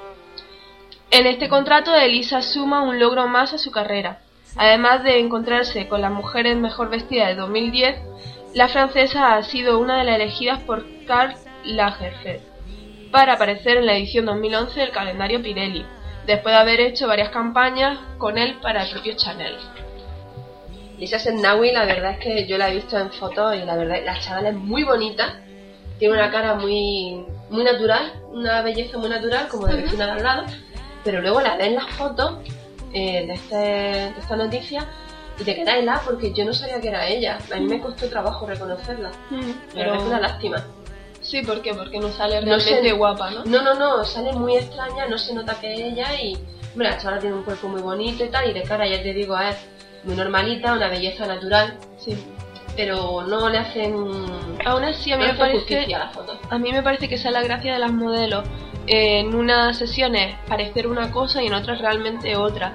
En 1.12 1.28
este 1.28 1.50
contrato, 1.50 1.94
Elisa 1.94 2.42
suma 2.42 2.82
un 2.82 3.00
logro 3.00 3.28
más 3.28 3.54
a 3.54 3.58
su 3.58 3.70
carrera. 3.70 4.20
Además 4.56 5.04
de 5.04 5.20
encontrarse 5.20 5.88
con 5.88 6.02
las 6.02 6.12
mujeres 6.12 6.58
mejor 6.58 6.90
vestidas 6.90 7.30
de 7.30 7.36
2010, 7.36 8.00
la 8.54 8.68
francesa 8.68 9.36
ha 9.36 9.44
sido 9.44 9.80
una 9.80 10.00
de 10.00 10.06
las 10.06 10.16
elegidas 10.16 10.60
por 10.64 10.86
Karl 11.06 11.36
Lagerfeld 11.64 12.42
para 13.12 13.34
aparecer 13.34 13.78
en 13.78 13.86
la 13.86 13.96
edición 13.96 14.26
2011 14.26 14.80
del 14.80 14.92
calendario 14.92 15.42
Pirelli, 15.42 15.86
después 16.26 16.56
de 16.56 16.60
haber 16.62 16.80
hecho 16.80 17.08
varias 17.08 17.30
campañas 17.30 18.00
con 18.18 18.38
él 18.38 18.58
para 18.62 18.84
el 18.84 18.92
propio 18.92 19.14
Chanel. 19.16 19.58
Lisa 21.02 21.18
Sennawi, 21.18 21.72
la 21.72 21.86
verdad 21.86 22.12
es 22.12 22.20
que 22.20 22.46
yo 22.46 22.60
la 22.60 22.70
he 22.70 22.76
visto 22.76 22.96
en 22.96 23.12
fotos 23.12 23.56
y 23.56 23.66
la 23.66 23.76
verdad, 23.76 23.98
la 24.06 24.20
chavala 24.20 24.50
es 24.50 24.56
muy 24.56 24.84
bonita. 24.84 25.42
Tiene 25.98 26.14
una 26.14 26.30
cara 26.30 26.54
muy, 26.54 27.26
muy 27.50 27.64
natural, 27.64 28.14
una 28.32 28.62
belleza 28.62 29.00
muy 29.00 29.10
natural, 29.10 29.48
como 29.48 29.66
de 29.66 29.78
vecina 29.82 30.06
de 30.06 30.12
al 30.12 30.24
lado. 30.24 30.46
Pero 31.04 31.22
luego 31.22 31.42
la 31.42 31.58
ves 31.58 31.70
en 31.70 31.76
las 31.76 31.90
fotos 31.96 32.34
eh, 32.94 33.26
de, 33.26 33.34
este, 33.34 33.56
de 33.56 34.14
esta 34.20 34.36
noticia 34.36 34.88
y 35.40 35.44
te 35.44 35.56
quedas 35.56 35.78
helada 35.78 36.04
porque 36.06 36.34
yo 36.34 36.46
no 36.46 36.54
sabía 36.54 36.80
que 36.80 36.90
era 36.90 37.08
ella. 37.08 37.40
A 37.52 37.56
mí 37.58 37.66
me 37.66 37.82
costó 37.82 38.08
trabajo 38.08 38.46
reconocerla. 38.46 39.10
Pero 39.74 39.96
es 39.96 40.04
una 40.04 40.20
lástima. 40.20 40.64
Sí, 41.20 41.42
¿por 41.42 41.64
qué? 41.64 41.74
Porque 41.74 41.98
no 41.98 42.10
sale 42.12 42.42
No 42.42 42.58
realmente 42.58 42.90
sé. 42.90 42.92
guapa, 42.92 43.32
¿no? 43.32 43.44
No, 43.46 43.64
no, 43.64 43.74
no, 43.74 44.06
sale 44.06 44.34
muy 44.34 44.56
extraña, 44.56 45.08
no 45.08 45.18
se 45.18 45.34
nota 45.34 45.60
que 45.60 45.74
es 45.74 45.80
ella 45.80 46.14
y. 46.22 46.38
La 46.76 46.98
chavala 47.00 47.20
tiene 47.20 47.36
un 47.36 47.44
cuerpo 47.44 47.68
muy 47.68 47.82
bonito 47.82 48.24
y 48.24 48.30
tal, 48.30 48.50
y 48.50 48.54
de 48.54 48.62
cara, 48.62 48.88
ya 48.88 49.02
te 49.04 49.14
digo, 49.14 49.38
es 49.38 49.58
muy 50.04 50.16
normalita, 50.16 50.74
una 50.74 50.88
belleza 50.88 51.26
natural, 51.28 51.78
Sí. 51.98 52.16
pero 52.76 53.24
no 53.28 53.50
le 53.50 53.58
hacen. 53.58 53.94
Aún 54.66 54.84
así, 54.84 55.12
a 55.12 55.18
mí 55.18 55.26
no 55.26 55.34
me 55.34 55.38
parece 55.40 55.94
a 55.94 56.00
la 56.00 56.10
foto. 56.10 56.40
A 56.50 56.58
mí 56.58 56.72
me 56.72 56.82
parece 56.82 57.08
que 57.10 57.16
esa 57.16 57.28
es 57.30 57.34
la 57.34 57.42
gracia 57.44 57.74
de 57.74 57.80
las 57.80 57.92
modelos. 57.92 58.46
En 58.88 59.36
unas 59.36 59.78
sesiones 59.78 60.36
parecer 60.48 60.88
una 60.88 61.12
cosa 61.12 61.44
y 61.44 61.48
en 61.48 61.54
otras 61.54 61.80
realmente 61.80 62.36
otra. 62.36 62.74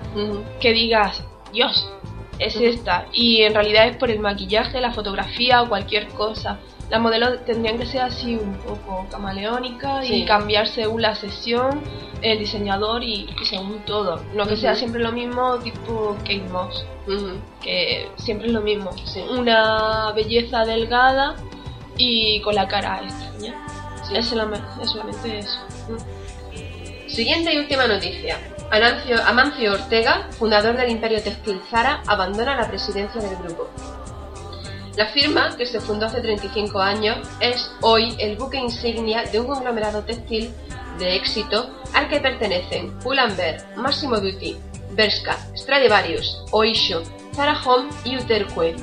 Que 0.61 0.73
digas, 0.73 1.23
Dios, 1.53 1.91
es 2.39 2.57
esta. 2.57 3.07
Y 3.13 3.43
en 3.43 3.55
realidad 3.55 3.89
es 3.89 3.97
por 3.97 4.11
el 4.11 4.21
maquillaje, 4.21 4.81
la 4.81 4.93
fotografía 4.93 5.63
o 5.63 5.69
cualquier 5.69 6.09
cosa. 6.09 6.59
Las 6.91 7.01
modelos 7.01 7.45
tendrían 7.45 7.79
que 7.79 7.87
ser 7.87 8.03
así 8.03 8.37
un 8.37 8.55
poco 8.59 9.07
camaleónicas 9.11 10.07
Sí. 10.07 10.23
y 10.23 10.25
cambiar 10.25 10.69
según 10.69 11.03
la 11.03 11.15
sesión, 11.17 11.83
el 12.23 12.39
diseñador 12.39 13.03
y, 13.03 13.29
y 13.41 13.45
según 13.45 13.81
todo. 13.85 14.23
No 14.35 14.47
que 14.47 14.57
sea 14.57 14.75
siempre 14.77 15.01
lo 15.03 15.11
mismo 15.11 15.57
tipo 15.59 16.17
Kate 16.21 16.47
Moss, 16.53 16.87
que 17.61 18.09
siempre 18.17 18.47
es 18.47 18.53
lo 18.53 18.61
mismo. 18.61 18.93
Sí. 19.05 19.21
Una 19.37 20.13
belleza 20.13 20.65
delgada 20.65 21.35
y 21.97 22.41
con 22.43 22.55
la 22.55 22.69
cara 22.69 23.03
extraña. 23.03 23.67
Sí. 24.05 24.17
Es, 24.17 24.27
solamente, 24.27 24.67
es 24.81 24.91
solamente 24.91 25.39
eso. 25.41 25.59
Siguiente 27.09 27.53
y 27.55 27.59
última 27.59 27.87
noticia. 27.87 28.39
Anancio- 28.71 29.23
Amancio 29.25 29.73
Ortega, 29.73 30.29
fundador 30.39 30.77
del 30.77 30.91
imperio 30.91 31.23
textil 31.23 31.61
Zara, 31.71 32.03
abandona 32.07 32.57
la 32.57 32.69
presidencia 32.69 33.21
del 33.21 33.37
grupo. 33.37 33.69
La 34.97 35.09
firma, 35.09 35.55
que 35.59 35.67
se 35.67 35.79
fundó 35.79 36.07
hace 36.07 36.23
35 36.23 36.81
años, 36.81 37.19
es 37.41 37.71
hoy 37.83 38.17
el 38.19 38.37
buque 38.37 38.57
insignia 38.57 39.25
de 39.25 39.39
un 39.39 39.47
conglomerado 39.47 40.03
textil 40.05 40.51
de 40.99 41.17
éxito 41.17 41.71
al 41.93 42.09
que 42.09 42.19
pertenecen 42.19 42.99
Pull&Bear, 43.01 43.77
Massimo 43.77 44.19
Dutti, 44.19 44.57
Bershka, 44.93 45.37
Stradivarius, 45.55 46.43
Oysho, 46.51 47.03
Zara 47.35 47.61
Home 47.63 47.91
y 48.05 48.17
Uterque. 48.17 48.75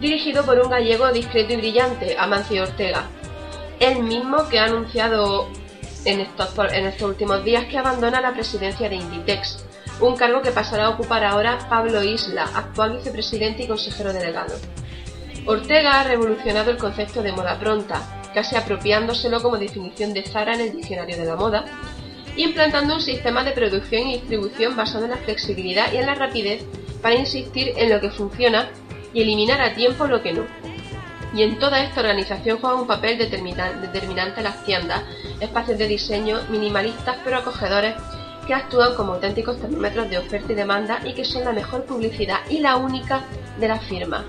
Dirigido 0.00 0.44
por 0.44 0.58
un 0.58 0.70
gallego 0.70 1.12
discreto 1.12 1.52
y 1.52 1.56
brillante, 1.56 2.16
Amancio 2.18 2.64
Ortega, 2.64 3.06
el 3.78 4.02
mismo 4.02 4.48
que 4.48 4.58
ha 4.58 4.64
anunciado 4.64 5.48
en 6.04 6.18
estos, 6.18 6.52
en 6.72 6.86
estos 6.86 7.10
últimos 7.10 7.44
días 7.44 7.66
que 7.66 7.78
abandona 7.78 8.20
la 8.20 8.32
presidencia 8.32 8.88
de 8.88 8.96
Inditex, 8.96 9.64
un 10.00 10.16
cargo 10.16 10.42
que 10.42 10.50
pasará 10.50 10.86
a 10.86 10.90
ocupar 10.90 11.22
ahora 11.22 11.58
Pablo 11.68 12.02
Isla, 12.02 12.50
actual 12.54 12.96
vicepresidente 12.96 13.62
y 13.62 13.68
consejero 13.68 14.12
delegado. 14.12 14.56
Ortega 15.48 16.00
ha 16.00 16.04
revolucionado 16.04 16.70
el 16.70 16.76
concepto 16.76 17.22
de 17.22 17.32
moda 17.32 17.58
pronta, 17.58 18.02
casi 18.34 18.54
apropiándoselo 18.54 19.40
como 19.40 19.56
definición 19.56 20.12
de 20.12 20.22
Zara 20.22 20.52
en 20.54 20.60
el 20.60 20.72
diccionario 20.76 21.16
de 21.16 21.24
la 21.24 21.36
moda, 21.36 21.64
implantando 22.36 22.94
un 22.94 23.00
sistema 23.00 23.42
de 23.42 23.52
producción 23.52 24.08
y 24.08 24.18
distribución 24.18 24.76
basado 24.76 25.06
en 25.06 25.12
la 25.12 25.16
flexibilidad 25.16 25.90
y 25.90 25.96
en 25.96 26.04
la 26.06 26.14
rapidez 26.14 26.64
para 27.00 27.14
insistir 27.14 27.72
en 27.78 27.88
lo 27.88 27.98
que 27.98 28.10
funciona 28.10 28.68
y 29.14 29.22
eliminar 29.22 29.62
a 29.62 29.74
tiempo 29.74 30.06
lo 30.06 30.22
que 30.22 30.34
no. 30.34 30.44
Y 31.32 31.42
en 31.42 31.58
toda 31.58 31.82
esta 31.82 32.00
organización 32.00 32.58
juega 32.60 32.76
un 32.76 32.86
papel 32.86 33.16
determina- 33.16 33.72
determinante 33.72 34.42
las 34.42 34.62
tiendas, 34.66 35.02
espacios 35.40 35.78
de 35.78 35.88
diseño 35.88 36.40
minimalistas 36.50 37.16
pero 37.24 37.38
acogedores 37.38 37.94
que 38.46 38.52
actúan 38.52 38.94
como 38.94 39.14
auténticos 39.14 39.58
termómetros 39.58 40.10
de 40.10 40.18
oferta 40.18 40.52
y 40.52 40.56
demanda 40.56 41.00
y 41.06 41.14
que 41.14 41.24
son 41.24 41.44
la 41.44 41.52
mejor 41.52 41.84
publicidad 41.84 42.40
y 42.50 42.58
la 42.58 42.76
única 42.76 43.22
de 43.58 43.68
la 43.68 43.78
firma. 43.78 44.26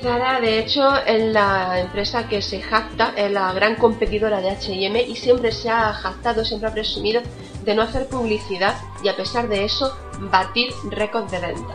Zara, 0.00 0.40
de 0.40 0.60
hecho, 0.60 0.96
es 1.06 1.32
la 1.32 1.80
empresa 1.80 2.28
que 2.28 2.40
se 2.40 2.62
jacta, 2.62 3.12
es 3.16 3.32
la 3.32 3.52
gran 3.52 3.74
competidora 3.74 4.40
de 4.40 4.50
H&M 4.50 5.02
y 5.02 5.16
siempre 5.16 5.50
se 5.50 5.70
ha 5.70 5.92
jactado, 5.92 6.44
siempre 6.44 6.68
ha 6.68 6.72
presumido 6.72 7.20
de 7.64 7.74
no 7.74 7.82
hacer 7.82 8.06
publicidad 8.06 8.76
y 9.02 9.08
a 9.08 9.16
pesar 9.16 9.48
de 9.48 9.64
eso 9.64 9.96
batir 10.20 10.72
récords 10.90 11.32
de 11.32 11.40
venta. 11.40 11.74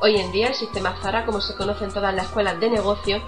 Hoy 0.00 0.18
en 0.18 0.30
día 0.30 0.48
el 0.48 0.54
sistema 0.54 0.96
Zara, 1.02 1.24
como 1.24 1.40
se 1.40 1.56
conoce 1.56 1.84
en 1.84 1.92
todas 1.92 2.14
las 2.14 2.26
escuelas 2.26 2.60
de 2.60 2.70
negocio, 2.70 3.20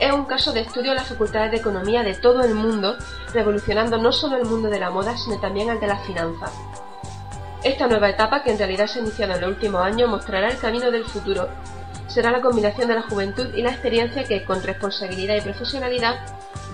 es 0.00 0.12
un 0.12 0.24
caso 0.24 0.52
de 0.52 0.60
estudio 0.60 0.90
en 0.90 0.96
las 0.96 1.08
facultades 1.08 1.52
de 1.52 1.58
economía 1.58 2.02
de 2.02 2.14
todo 2.14 2.42
el 2.42 2.54
mundo, 2.54 2.96
revolucionando 3.32 3.98
no 3.98 4.10
solo 4.10 4.36
el 4.36 4.44
mundo 4.44 4.68
de 4.70 4.80
la 4.80 4.90
moda, 4.90 5.16
sino 5.16 5.38
también 5.38 5.68
el 5.68 5.78
de 5.78 5.86
las 5.86 6.04
finanzas. 6.04 6.52
Esta 7.62 7.86
nueva 7.86 8.08
etapa, 8.10 8.42
que 8.42 8.50
en 8.50 8.58
realidad 8.58 8.88
se 8.88 8.98
ha 8.98 9.02
iniciado 9.02 9.34
en 9.34 9.40
los 9.40 9.50
últimos 9.50 9.82
años, 9.82 10.10
mostrará 10.10 10.48
el 10.48 10.58
camino 10.58 10.90
del 10.90 11.04
futuro. 11.04 11.48
Será 12.12 12.30
la 12.30 12.40
combinación 12.40 12.88
de 12.88 12.94
la 12.94 13.02
juventud 13.02 13.54
y 13.54 13.62
la 13.62 13.70
experiencia 13.70 14.24
que, 14.24 14.44
con 14.44 14.62
responsabilidad 14.62 15.36
y 15.36 15.40
profesionalidad, 15.40 16.16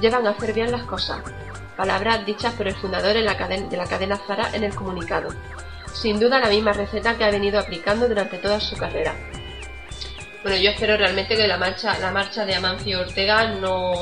llevan 0.01 0.27
a 0.27 0.31
hacer 0.31 0.53
bien 0.53 0.73
las 0.73 0.83
cosas. 0.83 1.19
Palabras 1.77 2.27
dichas 2.27 2.55
por 2.55 2.67
el 2.67 2.75
fundador 2.75 3.17
en 3.17 3.25
la 3.25 3.39
caden- 3.39 3.69
de 3.69 3.77
la 3.77 3.87
cadena 3.87 4.17
Zara 4.27 4.51
en 4.53 4.65
el 4.65 4.75
comunicado. 4.75 5.29
Sin 5.93 6.19
duda 6.19 6.41
la 6.41 6.49
misma 6.49 6.73
receta 6.73 7.17
que 7.17 7.25
ha 7.25 7.31
venido 7.31 7.61
aplicando 7.61 8.09
durante 8.09 8.39
toda 8.39 8.59
su 8.59 8.77
carrera. 8.77 9.15
Bueno, 10.43 10.57
yo 10.59 10.71
espero 10.71 10.97
realmente 10.97 11.37
que 11.37 11.47
la 11.47 11.57
marcha, 11.57 11.99
la 11.99 12.11
marcha 12.11 12.45
de 12.45 12.55
Amancio 12.55 13.01
Ortega 13.01 13.45
no 13.61 13.93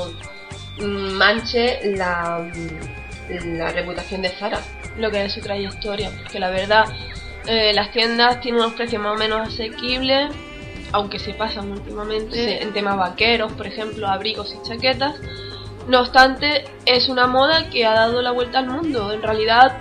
mm, 0.79 1.11
manche 1.13 1.79
la, 1.95 2.39
mm, 2.39 3.57
la 3.57 3.71
reputación 3.71 4.21
de 4.21 4.29
Zara. 4.29 4.59
Lo 4.97 5.11
que 5.11 5.25
es 5.25 5.33
su 5.33 5.41
trayectoria, 5.41 6.09
porque 6.17 6.39
la 6.39 6.49
verdad, 6.49 6.85
eh, 7.45 7.73
las 7.73 7.91
tiendas 7.91 8.39
tienen 8.41 8.61
unos 8.61 8.73
precios 8.73 9.01
más 9.01 9.13
o 9.13 9.17
menos 9.17 9.47
asequibles, 9.53 10.31
aunque 10.97 11.19
se 11.19 11.33
pasan 11.33 11.71
últimamente 11.71 12.35
Sí. 12.35 12.57
en 12.59 12.73
temas 12.73 12.97
vaqueros, 12.97 13.51
por 13.53 13.67
ejemplo, 13.67 14.07
abrigos 14.07 14.53
y 14.53 14.67
chaquetas. 14.67 15.15
No 15.87 16.01
obstante, 16.01 16.65
es 16.85 17.07
una 17.07 17.27
moda 17.27 17.69
que 17.69 17.85
ha 17.85 17.93
dado 17.93 18.21
la 18.21 18.31
vuelta 18.31 18.59
al 18.59 18.67
mundo. 18.67 19.13
En 19.13 19.21
realidad, 19.21 19.77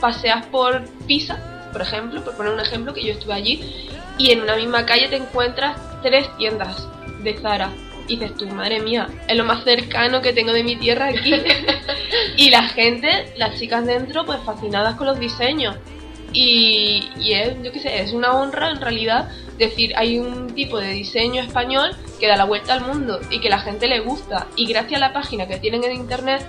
paseas 0.00 0.46
por 0.46 0.84
Pisa, 1.06 1.68
por 1.72 1.82
ejemplo, 1.82 2.22
por 2.22 2.36
poner 2.36 2.52
un 2.52 2.60
ejemplo, 2.60 2.94
que 2.94 3.04
yo 3.04 3.12
estuve 3.12 3.34
allí, 3.34 3.88
y 4.16 4.30
en 4.30 4.42
una 4.42 4.56
misma 4.56 4.86
calle 4.86 5.08
te 5.08 5.16
encuentras 5.16 5.76
tres 6.02 6.28
tiendas 6.38 6.86
de 7.22 7.36
Zara. 7.36 7.70
Y 8.06 8.16
dices 8.16 8.36
tú, 8.36 8.46
madre 8.46 8.80
mía, 8.80 9.08
es 9.28 9.36
lo 9.36 9.44
más 9.44 9.64
cercano 9.64 10.20
que 10.20 10.32
tengo 10.32 10.52
de 10.52 10.62
mi 10.62 10.76
tierra 10.76 11.08
aquí. 11.08 11.34
y 12.36 12.50
la 12.50 12.62
gente, 12.62 13.32
las 13.36 13.58
chicas 13.58 13.84
dentro, 13.84 14.24
pues 14.24 14.38
fascinadas 14.44 14.94
con 14.94 15.08
los 15.08 15.18
diseños. 15.18 15.76
Y, 16.32 17.10
y 17.18 17.32
es, 17.34 17.60
yo 17.62 17.72
qué 17.72 17.80
sé, 17.80 18.00
es 18.02 18.12
una 18.12 18.32
honra 18.34 18.70
en 18.70 18.80
realidad 18.80 19.28
decir, 19.58 19.92
hay 19.96 20.18
un 20.18 20.54
tipo 20.54 20.78
de 20.78 20.88
diseño 20.92 21.42
español 21.42 21.94
que 22.18 22.26
da 22.28 22.36
la 22.36 22.44
vuelta 22.44 22.72
al 22.74 22.82
mundo 22.82 23.20
y 23.30 23.40
que 23.40 23.48
la 23.50 23.58
gente 23.60 23.86
le 23.88 24.00
gusta. 24.00 24.46
Y 24.56 24.66
gracias 24.66 25.00
a 25.02 25.06
la 25.06 25.12
página 25.12 25.46
que 25.46 25.58
tienen 25.58 25.84
en 25.84 25.92
internet, 25.92 26.46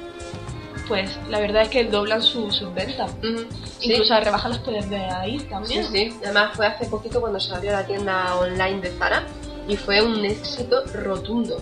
pues 0.87 1.17
la 1.29 1.39
verdad 1.39 1.63
es 1.63 1.69
que 1.69 1.83
doblan 1.85 2.21
su- 2.21 2.51
sus 2.51 2.73
ventas. 2.73 3.11
Ujú. 3.23 3.45
Sí. 3.79 3.91
Incluso 3.91 4.13
las 4.13 4.23
rebajas 4.23 4.51
las 4.51 4.59
puedes 4.59 4.89
ver 4.89 5.09
ahí 5.11 5.39
Sí, 5.39 5.45
también. 5.45 5.85
sí. 5.85 6.13
Además 6.23 6.51
fue 6.55 6.67
hace 6.67 6.85
poquito 6.85 7.19
cuando 7.21 7.39
se 7.39 7.53
abrió 7.53 7.71
la 7.71 7.85
tienda 7.85 8.35
online 8.35 8.81
de 8.81 8.91
Zara 8.91 9.23
y 9.67 9.75
fue 9.77 10.01
un 10.01 10.23
éxito 10.25 10.83
rotundo. 10.93 11.61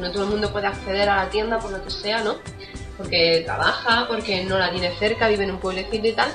No 0.00 0.10
todo 0.12 0.24
el 0.24 0.30
mundo 0.30 0.52
puede 0.52 0.66
acceder 0.66 1.08
a 1.08 1.16
la 1.24 1.30
tienda 1.30 1.58
por 1.58 1.70
lo 1.72 1.82
que 1.82 1.90
sea, 1.90 2.22
¿no? 2.22 2.36
Porque 2.96 3.42
trabaja, 3.44 4.06
porque 4.08 4.44
no 4.44 4.58
la 4.58 4.70
tiene 4.70 4.90
cerca, 4.98 5.28
vive 5.28 5.44
en 5.44 5.50
un 5.52 5.58
pueblecito 5.58 6.06
y 6.06 6.12
tal. 6.12 6.30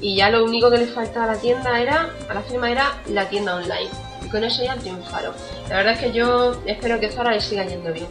Y 0.00 0.16
ya 0.16 0.30
lo 0.30 0.44
único 0.44 0.70
que 0.70 0.78
le 0.78 0.86
faltaba 0.86 1.24
a 1.24 1.34
la 1.34 1.40
tienda 1.40 1.80
era, 1.80 2.10
a 2.28 2.34
la 2.34 2.42
firma 2.42 2.70
era 2.70 2.98
la 3.08 3.28
tienda 3.28 3.56
online. 3.56 3.90
Y 4.24 4.28
con 4.28 4.44
eso 4.44 4.62
ya 4.62 4.76
triunfaron. 4.76 5.34
La 5.68 5.76
verdad 5.76 5.94
es 5.94 6.00
que 6.00 6.12
yo 6.12 6.60
espero 6.66 7.00
que 7.00 7.10
Zara 7.10 7.32
le 7.32 7.40
siga 7.40 7.64
yendo 7.64 7.92
bien. 7.92 8.08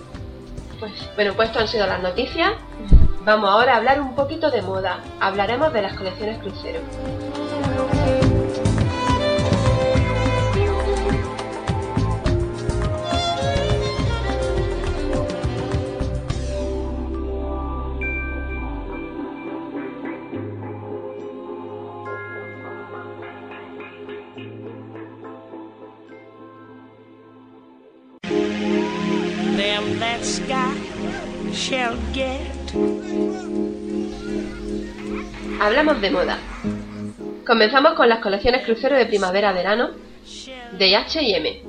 Pues 0.79 0.93
Bueno, 1.15 1.33
pues 1.35 1.49
esto 1.49 1.59
han 1.59 1.67
sido 1.67 1.87
las 1.87 2.01
noticias. 2.01 2.53
Vamos 3.23 3.49
ahora 3.49 3.73
a 3.73 3.77
hablar 3.77 3.99
un 4.01 4.15
poquito 4.15 4.51
de 4.51 4.61
moda. 4.61 4.99
Hablaremos 5.19 5.73
de 5.73 5.81
las 5.81 5.95
colecciones 5.95 6.37
crucero. 6.39 6.79
Hablamos 35.59 36.01
de 36.01 36.11
moda. 36.11 36.37
Comenzamos 37.45 37.93
con 37.93 38.09
las 38.09 38.19
colecciones 38.19 38.65
crucero 38.65 38.97
de 38.97 39.05
primavera-verano 39.05 39.91
de 40.77 40.95
H&M. 40.95 41.61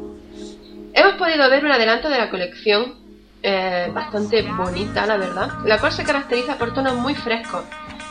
Hemos 0.94 1.14
podido 1.14 1.48
ver 1.50 1.64
un 1.64 1.70
adelanto 1.70 2.08
de 2.08 2.18
la 2.18 2.30
colección 2.30 2.94
eh, 3.42 3.90
bastante 3.92 4.42
bonita, 4.42 5.06
la 5.06 5.18
verdad, 5.18 5.50
la 5.64 5.78
cual 5.78 5.92
se 5.92 6.04
caracteriza 6.04 6.56
por 6.56 6.74
tonos 6.74 6.96
muy 6.96 7.14
frescos, 7.14 7.64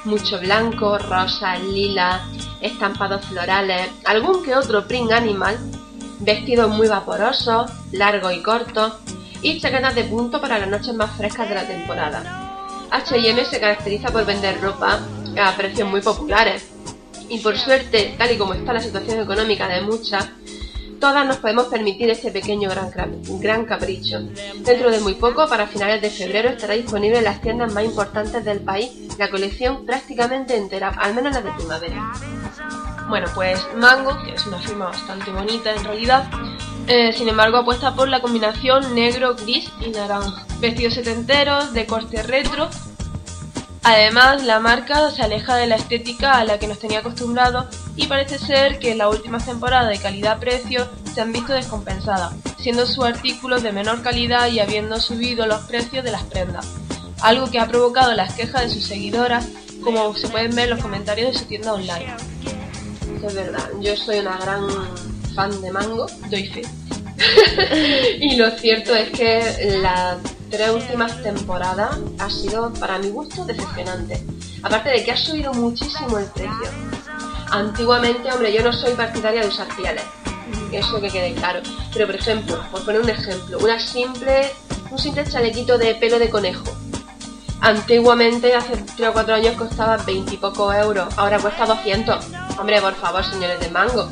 mucho 0.06 0.40
blanco, 0.40 0.98
rosa, 0.98 1.58
lila, 1.58 2.22
estampados 2.62 3.26
florales, 3.26 3.90
algún 4.06 4.44
que 4.44 4.56
otro 4.56 4.88
print 4.88 5.12
animal, 5.12 5.58
vestidos 6.20 6.70
muy 6.70 6.88
vaporosos, 6.88 7.72
largos 7.92 8.34
y 8.34 8.42
cortos, 8.42 8.94
y 9.46 9.60
chaquetas 9.60 9.94
de 9.94 10.06
punto 10.06 10.42
para 10.42 10.58
las 10.58 10.68
noches 10.68 10.96
más 10.96 11.16
frescas 11.16 11.48
de 11.48 11.54
la 11.54 11.68
temporada. 11.68 12.88
H&M 12.90 13.46
se 13.46 13.60
caracteriza 13.60 14.10
por 14.10 14.26
vender 14.26 14.60
ropa 14.60 15.00
a 15.40 15.56
precios 15.56 15.88
muy 15.88 16.02
populares. 16.02 16.66
Y 17.30 17.38
por 17.40 17.56
suerte, 17.56 18.16
tal 18.18 18.32
y 18.32 18.38
como 18.38 18.56
está 18.56 18.74
la 18.74 18.80
situación 18.80 19.20
económica 19.20 19.68
de 19.68 19.82
muchas, 19.82 20.30
todas 21.00 21.28
nos 21.28 21.38
podemos 21.38 21.68
permitir 21.68 22.10
este 22.10 22.32
pequeño 22.32 22.72
gran, 22.72 22.92
gran 23.40 23.66
capricho. 23.66 24.20
Dentro 24.62 24.90
de 24.90 25.00
muy 25.00 25.14
poco, 25.14 25.48
para 25.48 25.68
finales 25.68 26.02
de 26.02 26.10
febrero, 26.10 26.50
estará 26.50 26.74
disponible 26.74 27.20
en 27.20 27.26
las 27.26 27.40
tiendas 27.40 27.72
más 27.72 27.86
importantes 27.86 28.44
del 28.44 28.62
país 28.62 28.90
la 29.20 29.30
colección 29.30 29.86
prácticamente 29.86 30.58
entera, 30.58 30.90
al 30.90 31.14
menos 31.14 31.34
la 31.36 31.42
de 31.42 31.52
primavera. 31.52 32.14
Bueno, 33.08 33.28
pues 33.36 33.66
Mango, 33.76 34.18
que 34.24 34.34
es 34.34 34.46
una 34.48 34.58
firma 34.60 34.86
bastante 34.86 35.32
bonita 35.32 35.72
en 35.72 35.84
realidad, 35.84 36.28
eh, 36.88 37.14
sin 37.14 37.30
embargo 37.30 37.58
apuesta 37.58 37.96
por 37.96 38.10
la 38.10 38.22
combinación 38.22 38.96
negro, 38.96 39.36
gris 39.36 39.72
y 39.86 39.90
naranja. 39.90 40.44
Vestidos 40.60 40.96
setenteros, 40.96 41.74
de 41.74 41.86
corte 41.86 42.24
retro. 42.24 42.70
Además, 43.84 44.44
la 44.44 44.60
marca 44.60 45.12
se 45.12 45.22
aleja 45.22 45.56
de 45.56 45.68
la 45.68 45.76
estética 45.76 46.40
a 46.40 46.44
la 46.44 46.58
que 46.58 46.68
nos 46.68 46.80
tenía 46.80 47.00
acostumbrados 47.00 47.68
y 47.96 48.08
parece 48.08 48.40
ser 48.40 48.80
que 48.80 48.92
en 48.92 48.98
la 48.98 49.10
última 49.10 49.38
temporada 49.38 49.88
de 49.88 50.00
calidad-precio 50.00 50.88
se 51.14 51.22
han 51.22 51.32
visto 51.32 51.54
descompensadas, 51.54 52.34
siendo 52.58 52.88
sus 52.88 53.06
artículos 53.06 53.62
de 53.62 53.72
menor 53.72 54.02
calidad 54.02 54.48
y 54.48 54.60
habiendo 54.60 55.00
subido 55.00 55.46
los 55.46 55.62
precios 55.62 56.04
de 56.04 56.12
las 56.12 56.24
prendas. 56.24 56.68
Algo 57.22 57.52
que 57.52 57.60
ha 57.60 57.68
provocado 57.68 58.14
las 58.14 58.34
quejas 58.34 58.64
de 58.64 58.70
sus 58.70 58.86
seguidoras, 58.86 59.48
como 59.84 60.16
se 60.16 60.28
pueden 60.30 60.56
ver 60.56 60.66
en 60.66 60.72
los 60.72 60.82
comentarios 60.82 61.34
de 61.34 61.40
su 61.40 61.46
tienda 61.46 61.74
online. 61.74 62.16
Es 63.26 63.34
verdad, 63.34 63.70
yo 63.82 63.98
soy 63.98 64.20
una 64.20 64.38
gran 64.38 64.68
fan 65.34 65.60
de 65.60 65.72
Mango 65.72 66.06
Doy 66.30 66.46
fe. 66.46 66.62
y 68.20 68.36
lo 68.36 68.52
cierto 68.52 68.94
es 68.94 69.10
que 69.10 69.80
las 69.82 70.18
tres 70.52 70.70
últimas 70.70 71.24
temporadas 71.24 71.98
ha 72.20 72.30
sido, 72.30 72.72
para 72.74 73.00
mi 73.00 73.10
gusto, 73.10 73.44
decepcionante. 73.46 74.24
Aparte 74.62 74.90
de 74.90 75.04
que 75.04 75.12
ha 75.12 75.18
subido 75.18 75.52
muchísimo 75.56 76.20
el 76.20 76.26
precio. 76.26 76.70
Antiguamente, 77.50 78.32
hombre, 78.32 78.54
yo 78.54 78.62
no 78.62 78.72
soy 78.72 78.94
partidaria 78.94 79.42
de 79.42 79.48
usar 79.48 79.68
pieles, 79.76 80.04
eso 80.72 81.02
que 81.02 81.10
quede 81.10 81.34
claro. 81.34 81.62
Pero, 81.94 82.06
por 82.06 82.16
ejemplo, 82.16 82.64
por 82.72 82.86
poner 82.86 83.02
un 83.02 83.10
ejemplo, 83.10 83.58
una 83.58 83.80
simple, 83.80 84.52
un 84.92 85.00
simple 85.00 85.24
chalequito 85.24 85.80
de 85.80 85.96
pelo 85.96 86.20
de 86.20 86.30
conejo. 86.30 86.66
Antiguamente, 87.62 88.54
hace 88.54 88.76
3 88.98 89.10
o 89.10 89.14
4 89.14 89.36
años, 89.36 89.54
costaba 89.56 89.98
20 89.98 90.34
y 90.34 90.38
pocos 90.38 90.76
euros. 90.76 91.08
Ahora 91.18 91.40
cuesta 91.40 91.66
200. 91.66 92.26
Hombre, 92.60 92.82
por 92.82 92.94
favor, 92.96 93.24
señores 93.26 93.60
de 93.60 93.70
mango. 93.70 94.08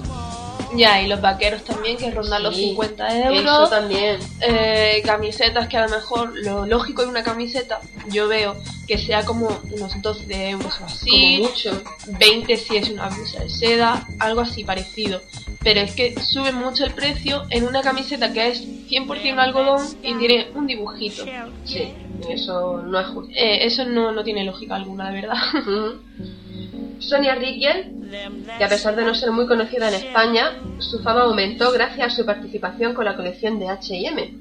Ya, 0.76 1.00
y 1.04 1.08
los 1.08 1.22
vaqueros 1.22 1.64
también 1.64 1.98
que 1.98 2.10
rondan 2.10 2.42
los 2.42 2.56
Sí, 2.56 2.70
50 2.70 3.08
Eso 3.08 3.30
euros. 3.32 3.70
también. 3.70 4.18
Eh, 4.42 5.04
camisetas 5.06 5.68
que 5.68 5.78
a 5.78 5.86
lo 5.88 5.96
mejor 5.96 6.32
lo 6.36 6.66
lógico 6.66 7.04
de 7.04 7.10
una 7.10 7.22
camiseta 7.22 7.80
yo 8.10 8.28
veo 8.28 8.56
que 8.88 8.98
sea 8.98 9.24
como 9.24 9.50
unos 9.72 10.02
12 10.02 10.50
euros 10.50 10.74
o 10.74 10.80
Como 10.80 10.86
así, 10.88 11.38
mucho. 11.44 11.80
20 12.18 12.58
si 12.58 12.78
es 12.78 12.90
una 12.90 13.08
blusa 13.10 13.42
de 13.44 13.50
seda, 13.52 14.08
algo 14.18 14.42
así 14.42 14.64
parecido. 14.64 15.22
Pero 15.64 15.80
es 15.82 15.92
que 15.94 16.20
sube 16.20 16.52
mucho 16.52 16.86
el 16.86 16.94
precio 16.96 17.44
en 17.52 17.68
una 17.68 17.82
camiseta 17.84 18.34
que 18.34 18.48
es 18.48 18.64
100% 18.90 19.38
algodón 19.38 19.80
y 20.02 20.16
tiene 20.16 20.48
un 20.56 20.66
dibujito. 20.66 21.24
Sí, 21.66 21.94
eso 22.30 22.82
no 22.82 23.00
es 23.00 23.08
justo. 23.08 23.32
Eh, 23.36 23.66
eso 23.66 23.86
no, 23.86 24.12
no 24.12 24.24
tiene 24.24 24.44
lógica 24.44 24.76
alguna, 24.76 25.12
de 25.12 25.22
verdad. 25.22 25.38
Sonia 27.00 27.36
Riquel, 27.36 28.10
que 28.58 28.64
a 28.64 28.70
pesar 28.70 28.96
de 28.96 29.04
no 29.04 29.14
ser 29.14 29.32
muy 29.32 29.48
conocida 29.48 29.90
en 29.90 29.96
España, 29.96 30.60
su 30.80 31.00
fama 31.00 31.24
aumentó 31.24 31.72
gracias 31.72 32.14
a 32.14 32.16
su 32.16 32.26
participación 32.26 32.94
con 32.94 33.06
la 33.06 33.16
colección 33.16 33.60
de 33.60 33.70
H&M. 33.70 34.34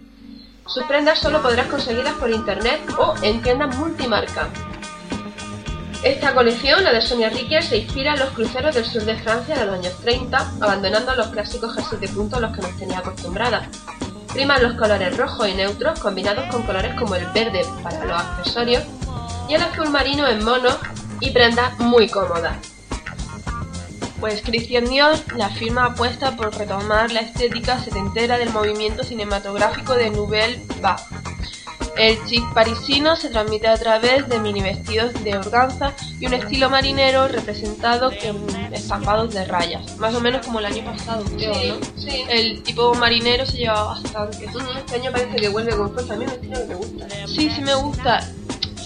Sus 0.67 0.85
prendas 0.85 1.19
solo 1.19 1.43
podrás 1.43 1.67
conseguirlas 1.67 2.15
por 2.15 2.31
internet 2.31 2.81
o 2.99 3.15
en 3.23 3.43
tiendas 3.43 3.77
multimarca. 3.77 4.49
Esta 6.05 6.35
colección, 6.35 6.83
la 6.83 6.93
de 6.93 7.01
Sonia 7.01 7.31
Riquel, 7.31 7.63
se 7.63 7.79
inspira 7.79 8.15
en 8.15 8.21
los 8.21 8.31
cruceros 8.31 8.75
del 8.75 8.85
sur 8.85 9.03
de 9.03 9.17
Francia 9.17 9.57
de 9.57 9.67
los 9.67 9.75
años 9.77 9.97
30, 10.01 10.55
abandonando 10.61 11.15
los 11.15 11.29
clásicos 11.29 11.75
jerseys 11.75 12.01
de 12.01 12.09
punto 12.09 12.37
a 12.37 12.41
los 12.41 12.53
que 12.57 12.63
nos 12.63 12.77
tenía 12.77 12.99
acostumbradas. 12.99 13.69
Priman 14.33 14.63
los 14.63 14.75
colores 14.75 15.17
rojos 15.17 15.49
y 15.49 15.55
neutros 15.55 16.01
combinados 16.01 16.47
con 16.51 16.63
colores 16.63 16.95
como 16.99 17.15
el 17.15 17.27
verde 17.27 17.67
para 17.83 18.05
los 18.05 18.21
accesorios 18.21 18.83
y 19.49 19.55
el 19.55 19.63
azul 19.63 19.91
marino 19.91 20.27
en 20.27 20.43
mono 20.45 20.71
y 21.21 21.31
prendas 21.31 21.79
muy 21.79 22.09
cómodas. 22.09 22.57
Pues 24.21 24.41
Christian 24.43 24.85
Dior, 24.87 25.17
la 25.37 25.51
firma 25.51 25.87
apuesta 25.87 26.37
por 26.37 26.57
retomar 26.57 27.11
la 27.11 27.21
estética 27.21 27.79
setentera 27.79 28.39
del 28.39 28.51
movimiento 28.51 29.03
cinematográfico 29.03 29.95
de 29.95 30.11
Nouvelle 30.11 30.63
Vague. 30.81 31.03
El 31.97 32.19
chic 32.27 32.43
parisino 32.55 33.17
se 33.17 33.29
transmite 33.29 33.69
a 33.69 33.77
través 33.77 34.27
de 34.29 34.39
mini 34.39 34.63
vestidos 34.63 35.13
de 35.25 35.37
organza 35.37 35.93
y 36.19 36.27
un 36.27 36.33
estilo 36.35 36.71
marinero 36.71 37.29
representado 37.29 38.11
con 38.11 38.73
estampados 38.73 39.35
de 39.35 39.45
rayas, 39.45 39.97
más 39.99 40.15
o 40.15 40.21
menos 40.21 40.45
como 40.47 40.59
el 40.61 40.67
año 40.67 40.85
pasado, 40.85 41.23
creo, 41.37 41.55
Sí, 41.55 41.69
¿no? 41.69 41.77
sí. 42.01 42.25
El 42.31 42.63
tipo 42.63 42.95
marinero 42.95 43.45
se 43.45 43.59
llevaba 43.59 44.01
bastante. 44.01 44.47
Este 44.47 44.95
año 44.97 45.13
parece 45.13 45.37
que 45.37 45.49
vuelve 45.51 45.77
con 45.77 45.93
fuerza. 45.93 46.15
A 46.15 46.17
mí 46.17 46.25
un 46.25 46.31
estilo 46.31 46.59
que 46.61 46.67
me 46.67 46.75
gusta. 46.77 47.09
Sí, 47.27 47.51
sí 47.51 47.61
me 47.61 47.75
gusta. 47.75 48.27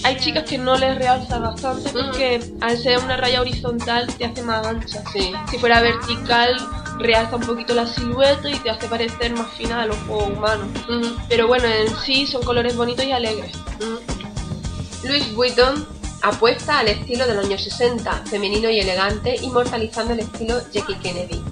Hay 0.06 0.16
chicas 0.18 0.44
que 0.44 0.56
no 0.56 0.76
les 0.76 0.96
realza 0.96 1.40
bastante 1.40 1.90
porque 1.90 2.40
al 2.60 2.78
ser 2.78 2.98
una 3.00 3.16
raya 3.16 3.40
horizontal 3.40 4.06
te 4.16 4.24
hace 4.26 4.40
más 4.42 4.64
ancha. 4.64 5.02
Sí. 5.12 5.32
Si 5.50 5.58
fuera 5.58 5.80
vertical, 5.80 6.54
realza 7.00 7.34
un 7.34 7.42
poquito 7.42 7.74
la 7.74 7.88
silueta 7.88 8.48
y 8.48 8.54
te 8.60 8.70
hace 8.70 8.86
parecer 8.86 9.32
más 9.32 9.50
fina 9.54 9.82
al 9.82 9.90
ojo 9.90 10.18
humano. 10.26 10.64
Mm, 10.88 11.26
Pero 11.28 11.48
bueno, 11.48 11.66
en 11.66 11.88
sí 12.04 12.24
son 12.24 12.44
colores 12.44 12.76
bonitos 12.76 13.04
y 13.04 13.10
alegres. 13.10 13.50
mm. 13.80 15.06
Louis 15.08 15.34
Vuitton 15.34 15.84
apuesta 16.22 16.78
al 16.78 16.86
estilo 16.86 17.26
del 17.26 17.40
año 17.40 17.58
60, 17.58 18.26
femenino 18.30 18.70
y 18.70 18.78
elegante, 18.78 19.34
inmortalizando 19.42 20.12
el 20.12 20.20
estilo 20.20 20.60
Jackie 20.72 20.94
Kennedy. 21.02 21.42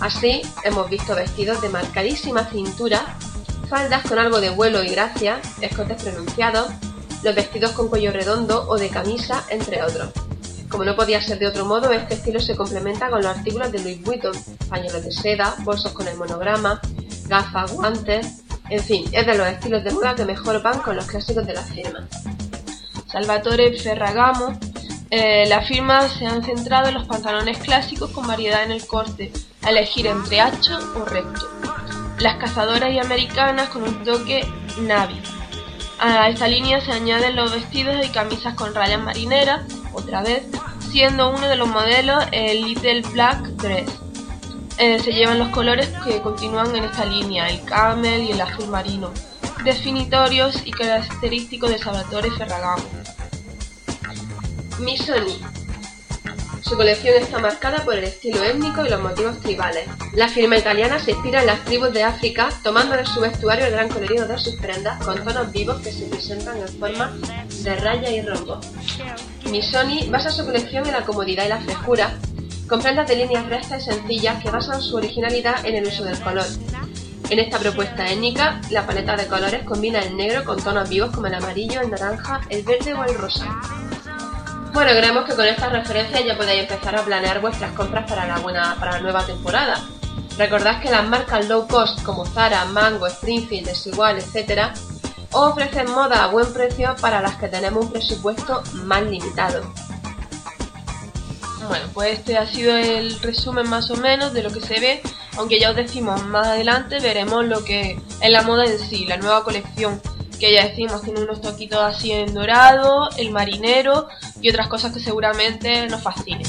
Así, 0.00 0.42
hemos 0.64 0.90
visto 0.90 1.14
vestidos 1.14 1.60
de 1.62 1.68
marcadísima 1.68 2.44
cintura, 2.46 3.16
faldas 3.70 4.02
con 4.02 4.18
algo 4.18 4.40
de 4.40 4.50
vuelo 4.50 4.82
y 4.82 4.88
gracia, 4.88 5.40
escotes 5.60 6.02
pronunciados, 6.02 6.70
los 7.22 7.34
vestidos 7.34 7.72
con 7.72 7.88
cuello 7.88 8.12
redondo 8.12 8.66
o 8.68 8.76
de 8.76 8.88
camisa, 8.88 9.44
entre 9.48 9.82
otros. 9.82 10.10
Como 10.68 10.84
no 10.84 10.94
podía 10.94 11.22
ser 11.22 11.38
de 11.38 11.46
otro 11.46 11.64
modo, 11.64 11.90
este 11.92 12.14
estilo 12.14 12.40
se 12.40 12.54
complementa 12.54 13.08
con 13.08 13.22
los 13.22 13.36
artículos 13.36 13.72
de 13.72 13.78
Louis 13.78 14.02
Vuitton, 14.02 14.34
pañuelos 14.68 15.02
de 15.02 15.12
seda, 15.12 15.54
bolsos 15.60 15.92
con 15.92 16.06
el 16.06 16.16
monograma, 16.16 16.80
gafas, 17.26 17.72
guantes, 17.72 18.42
en 18.68 18.82
fin, 18.82 19.04
es 19.12 19.26
de 19.26 19.36
los 19.36 19.46
estilos 19.46 19.82
de 19.82 19.92
moda 19.92 20.14
que 20.14 20.26
mejor 20.26 20.60
van 20.62 20.80
con 20.80 20.96
los 20.96 21.06
clásicos 21.06 21.46
de 21.46 21.54
la 21.54 21.62
firma. 21.62 22.06
Salvatore 23.10 23.78
Ferragamo, 23.78 24.58
eh, 25.10 25.46
la 25.48 25.62
firma 25.62 26.06
se 26.06 26.26
han 26.26 26.44
centrado 26.44 26.88
en 26.88 26.94
los 26.94 27.06
pantalones 27.06 27.56
clásicos 27.58 28.10
con 28.10 28.26
variedad 28.26 28.62
en 28.62 28.72
el 28.72 28.86
corte, 28.86 29.32
a 29.62 29.70
elegir 29.70 30.06
entre 30.06 30.40
ancho 30.40 30.78
o 30.96 31.04
recto. 31.06 31.48
Las 32.18 32.36
cazadoras 32.36 32.92
y 32.92 32.98
americanas 32.98 33.70
con 33.70 33.84
un 33.84 34.04
toque 34.04 34.46
navy. 34.82 35.18
A 36.00 36.28
esta 36.28 36.46
línea 36.46 36.80
se 36.80 36.92
añaden 36.92 37.34
los 37.34 37.52
vestidos 37.52 37.96
y 38.06 38.08
camisas 38.10 38.54
con 38.54 38.72
rayas 38.72 39.02
marineras, 39.02 39.62
otra 39.92 40.22
vez, 40.22 40.44
siendo 40.90 41.30
uno 41.30 41.48
de 41.48 41.56
los 41.56 41.68
modelos 41.68 42.24
el 42.30 42.62
Little 42.62 43.02
Black 43.12 43.40
Dress. 43.56 43.90
Eh, 44.78 45.00
se 45.00 45.12
llevan 45.12 45.40
los 45.40 45.48
colores 45.48 45.88
que 46.04 46.20
continúan 46.22 46.74
en 46.76 46.84
esta 46.84 47.04
línea, 47.04 47.48
el 47.48 47.64
camel 47.64 48.22
y 48.22 48.30
el 48.30 48.40
azul 48.40 48.68
marino, 48.68 49.10
definitorios 49.64 50.64
y 50.64 50.70
característicos 50.70 51.70
de 51.70 51.78
Salvatore 51.78 52.30
Ferragamo. 52.30 52.84
Missoni. 54.78 55.57
Su 56.68 56.76
colección 56.76 57.14
está 57.16 57.38
marcada 57.38 57.82
por 57.82 57.94
el 57.94 58.04
estilo 58.04 58.44
étnico 58.44 58.84
y 58.84 58.90
los 58.90 59.00
motivos 59.00 59.40
tribales. 59.40 59.88
La 60.12 60.28
firma 60.28 60.58
italiana 60.58 60.98
se 60.98 61.12
inspira 61.12 61.40
en 61.40 61.46
las 61.46 61.64
tribus 61.64 61.94
de 61.94 62.02
África, 62.02 62.50
tomando 62.62 62.94
de 62.94 63.06
su 63.06 63.20
vestuario 63.20 63.64
el 63.64 63.72
gran 63.72 63.88
colorido 63.88 64.28
de 64.28 64.36
sus 64.36 64.54
prendas 64.56 65.02
con 65.02 65.24
tonos 65.24 65.50
vivos 65.50 65.80
que 65.80 65.90
se 65.90 66.04
presentan 66.04 66.58
en 66.58 66.68
forma 66.68 67.16
de 67.62 67.74
raya 67.76 68.10
y 68.10 68.20
rombo. 68.20 68.60
Missoni 69.50 70.10
basa 70.10 70.30
su 70.30 70.44
colección 70.44 70.84
en 70.84 70.92
la 70.92 71.06
comodidad 71.06 71.46
y 71.46 71.48
la 71.48 71.60
frescura, 71.60 72.12
con 72.68 72.82
prendas 72.82 73.08
de 73.08 73.16
líneas 73.16 73.46
rectas 73.46 73.82
y 73.82 73.90
sencillas 73.90 74.42
que 74.42 74.50
basan 74.50 74.82
su 74.82 74.96
originalidad 74.96 75.64
en 75.64 75.74
el 75.74 75.86
uso 75.86 76.04
del 76.04 76.20
color. 76.20 76.46
En 77.30 77.38
esta 77.38 77.58
propuesta 77.58 78.10
étnica, 78.10 78.60
la 78.70 78.86
paleta 78.86 79.16
de 79.16 79.26
colores 79.26 79.62
combina 79.64 80.00
el 80.00 80.18
negro 80.18 80.44
con 80.44 80.62
tonos 80.62 80.86
vivos 80.90 81.12
como 81.14 81.28
el 81.28 81.34
amarillo, 81.34 81.80
el 81.80 81.90
naranja, 81.90 82.42
el 82.50 82.62
verde 82.62 82.92
o 82.92 83.04
el 83.04 83.14
rosa. 83.14 83.58
Bueno, 84.72 84.92
creemos 84.92 85.24
que 85.24 85.34
con 85.34 85.46
estas 85.46 85.72
referencias 85.72 86.24
ya 86.24 86.36
podéis 86.36 86.62
empezar 86.62 86.96
a 86.96 87.04
planear 87.04 87.40
vuestras 87.40 87.72
compras 87.72 88.08
para 88.08 88.26
la, 88.26 88.38
buena, 88.38 88.76
para 88.78 88.92
la 88.92 89.00
nueva 89.00 89.24
temporada. 89.24 89.80
Recordad 90.36 90.80
que 90.80 90.90
las 90.90 91.06
marcas 91.06 91.48
low 91.48 91.66
cost 91.66 92.02
como 92.02 92.24
Zara, 92.26 92.64
Mango, 92.66 93.06
Springfield, 93.06 93.66
Desigual, 93.66 94.18
etc. 94.18 94.72
ofrecen 95.32 95.90
moda 95.90 96.24
a 96.24 96.26
buen 96.28 96.52
precio 96.52 96.94
para 97.00 97.20
las 97.20 97.36
que 97.36 97.48
tenemos 97.48 97.86
un 97.86 97.92
presupuesto 97.92 98.62
más 98.84 99.02
limitado. 99.02 99.62
Bueno, 101.66 101.86
pues 101.92 102.18
este 102.18 102.38
ha 102.38 102.46
sido 102.46 102.76
el 102.76 103.18
resumen 103.20 103.68
más 103.68 103.90
o 103.90 103.96
menos 103.96 104.32
de 104.32 104.42
lo 104.42 104.50
que 104.50 104.60
se 104.60 104.80
ve, 104.80 105.02
aunque 105.36 105.58
ya 105.58 105.70
os 105.70 105.76
decimos 105.76 106.24
más 106.24 106.46
adelante 106.46 107.00
veremos 107.00 107.44
lo 107.44 107.64
que 107.64 108.00
es 108.20 108.30
la 108.30 108.42
moda 108.42 108.64
en 108.64 108.78
sí, 108.78 109.06
la 109.06 109.16
nueva 109.16 109.44
colección 109.44 110.00
que 110.38 110.52
ya 110.52 110.68
decimos 110.68 111.02
tiene 111.02 111.20
unos 111.20 111.40
toquitos 111.40 111.80
así 111.80 112.12
en 112.12 112.32
dorado, 112.32 113.08
el 113.16 113.30
marinero 113.30 114.08
y 114.40 114.48
otras 114.50 114.68
cosas 114.68 114.92
que 114.92 115.00
seguramente 115.00 115.86
nos 115.88 116.02
fascinen. 116.02 116.46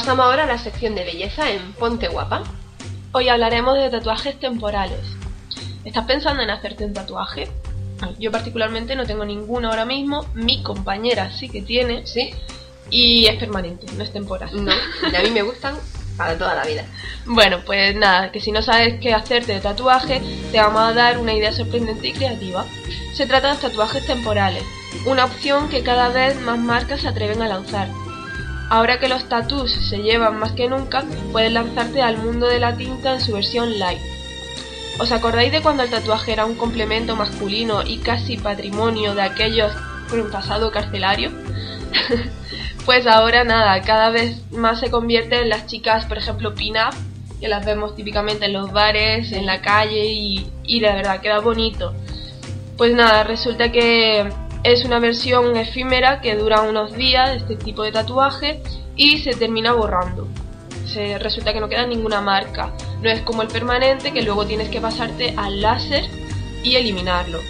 Pasamos 0.00 0.24
ahora 0.24 0.44
a 0.44 0.46
la 0.46 0.56
sección 0.56 0.94
de 0.94 1.04
belleza 1.04 1.50
en 1.50 1.74
Ponte 1.74 2.08
Guapa. 2.08 2.42
Hoy 3.12 3.28
hablaremos 3.28 3.76
de 3.76 3.90
tatuajes 3.90 4.40
temporales. 4.40 4.98
¿Estás 5.84 6.06
pensando 6.06 6.42
en 6.42 6.48
hacerte 6.48 6.86
un 6.86 6.94
tatuaje? 6.94 7.50
Yo 8.18 8.32
particularmente 8.32 8.96
no 8.96 9.04
tengo 9.04 9.26
ninguno 9.26 9.68
ahora 9.68 9.84
mismo, 9.84 10.24
mi 10.32 10.62
compañera 10.62 11.30
sí 11.32 11.50
que 11.50 11.60
tiene, 11.60 12.06
¿Sí? 12.06 12.30
y 12.88 13.26
es 13.26 13.38
permanente, 13.38 13.88
no 13.94 14.02
es 14.02 14.10
temporal. 14.10 14.48
No, 14.64 14.72
y 15.12 15.14
a 15.14 15.20
mí 15.20 15.30
me 15.32 15.42
gustan 15.42 15.76
para 16.16 16.38
toda 16.38 16.54
la 16.54 16.64
vida. 16.64 16.86
Bueno, 17.26 17.58
pues 17.66 17.94
nada, 17.94 18.32
que 18.32 18.40
si 18.40 18.52
no 18.52 18.62
sabes 18.62 18.98
qué 19.02 19.12
hacerte 19.12 19.52
de 19.52 19.60
tatuaje, 19.60 20.22
te 20.50 20.58
vamos 20.58 20.80
a 20.80 20.94
dar 20.94 21.18
una 21.18 21.34
idea 21.34 21.52
sorprendente 21.52 22.08
y 22.08 22.12
creativa. 22.14 22.64
Se 23.12 23.26
trata 23.26 23.52
de 23.52 23.60
tatuajes 23.60 24.06
temporales, 24.06 24.64
una 25.04 25.26
opción 25.26 25.68
que 25.68 25.82
cada 25.82 26.08
vez 26.08 26.40
más 26.40 26.58
marcas 26.58 27.02
se 27.02 27.08
atreven 27.08 27.42
a 27.42 27.48
lanzar. 27.48 27.88
Ahora 28.70 29.00
que 29.00 29.08
los 29.08 29.28
tatús 29.28 29.72
se 29.72 29.98
llevan 29.98 30.38
más 30.38 30.52
que 30.52 30.68
nunca, 30.68 31.04
puedes 31.32 31.50
lanzarte 31.50 32.02
al 32.02 32.18
mundo 32.18 32.46
de 32.46 32.60
la 32.60 32.76
tinta 32.76 33.14
en 33.14 33.20
su 33.20 33.32
versión 33.32 33.80
light. 33.80 34.00
¿Os 35.00 35.10
acordáis 35.10 35.50
de 35.50 35.60
cuando 35.60 35.82
el 35.82 35.90
tatuaje 35.90 36.32
era 36.32 36.46
un 36.46 36.54
complemento 36.54 37.16
masculino 37.16 37.82
y 37.82 37.98
casi 37.98 38.36
patrimonio 38.36 39.16
de 39.16 39.22
aquellos 39.22 39.72
con 40.08 40.20
un 40.20 40.30
pasado 40.30 40.70
carcelario? 40.70 41.32
pues 42.86 43.08
ahora 43.08 43.42
nada, 43.42 43.82
cada 43.82 44.10
vez 44.10 44.40
más 44.52 44.78
se 44.78 44.88
convierte 44.88 45.40
en 45.40 45.48
las 45.48 45.66
chicas, 45.66 46.06
por 46.06 46.18
ejemplo, 46.18 46.54
pin-up, 46.54 46.94
que 47.40 47.48
las 47.48 47.66
vemos 47.66 47.96
típicamente 47.96 48.44
en 48.44 48.52
los 48.52 48.70
bares, 48.70 49.32
en 49.32 49.46
la 49.46 49.60
calle 49.62 50.04
y, 50.04 50.48
y 50.62 50.78
de 50.78 50.92
verdad 50.92 51.20
queda 51.20 51.40
bonito. 51.40 51.92
Pues 52.76 52.94
nada, 52.94 53.24
resulta 53.24 53.72
que 53.72 54.30
es 54.62 54.84
una 54.84 54.98
versión 54.98 55.56
efímera 55.56 56.20
que 56.20 56.36
dura 56.36 56.62
unos 56.62 56.92
días, 56.94 57.30
este 57.36 57.56
tipo 57.56 57.82
de 57.82 57.92
tatuaje, 57.92 58.62
y 58.96 59.18
se 59.18 59.30
termina 59.30 59.72
borrando. 59.72 60.28
Se, 60.86 61.18
resulta 61.18 61.52
que 61.52 61.60
no 61.60 61.68
queda 61.68 61.86
ninguna 61.86 62.20
marca. 62.20 62.72
No 63.00 63.08
es 63.08 63.22
como 63.22 63.42
el 63.42 63.48
permanente 63.48 64.12
que 64.12 64.22
luego 64.22 64.46
tienes 64.46 64.68
que 64.68 64.80
pasarte 64.80 65.34
al 65.36 65.60
láser 65.62 66.04
y 66.62 66.74
eliminarlo. 66.74 67.40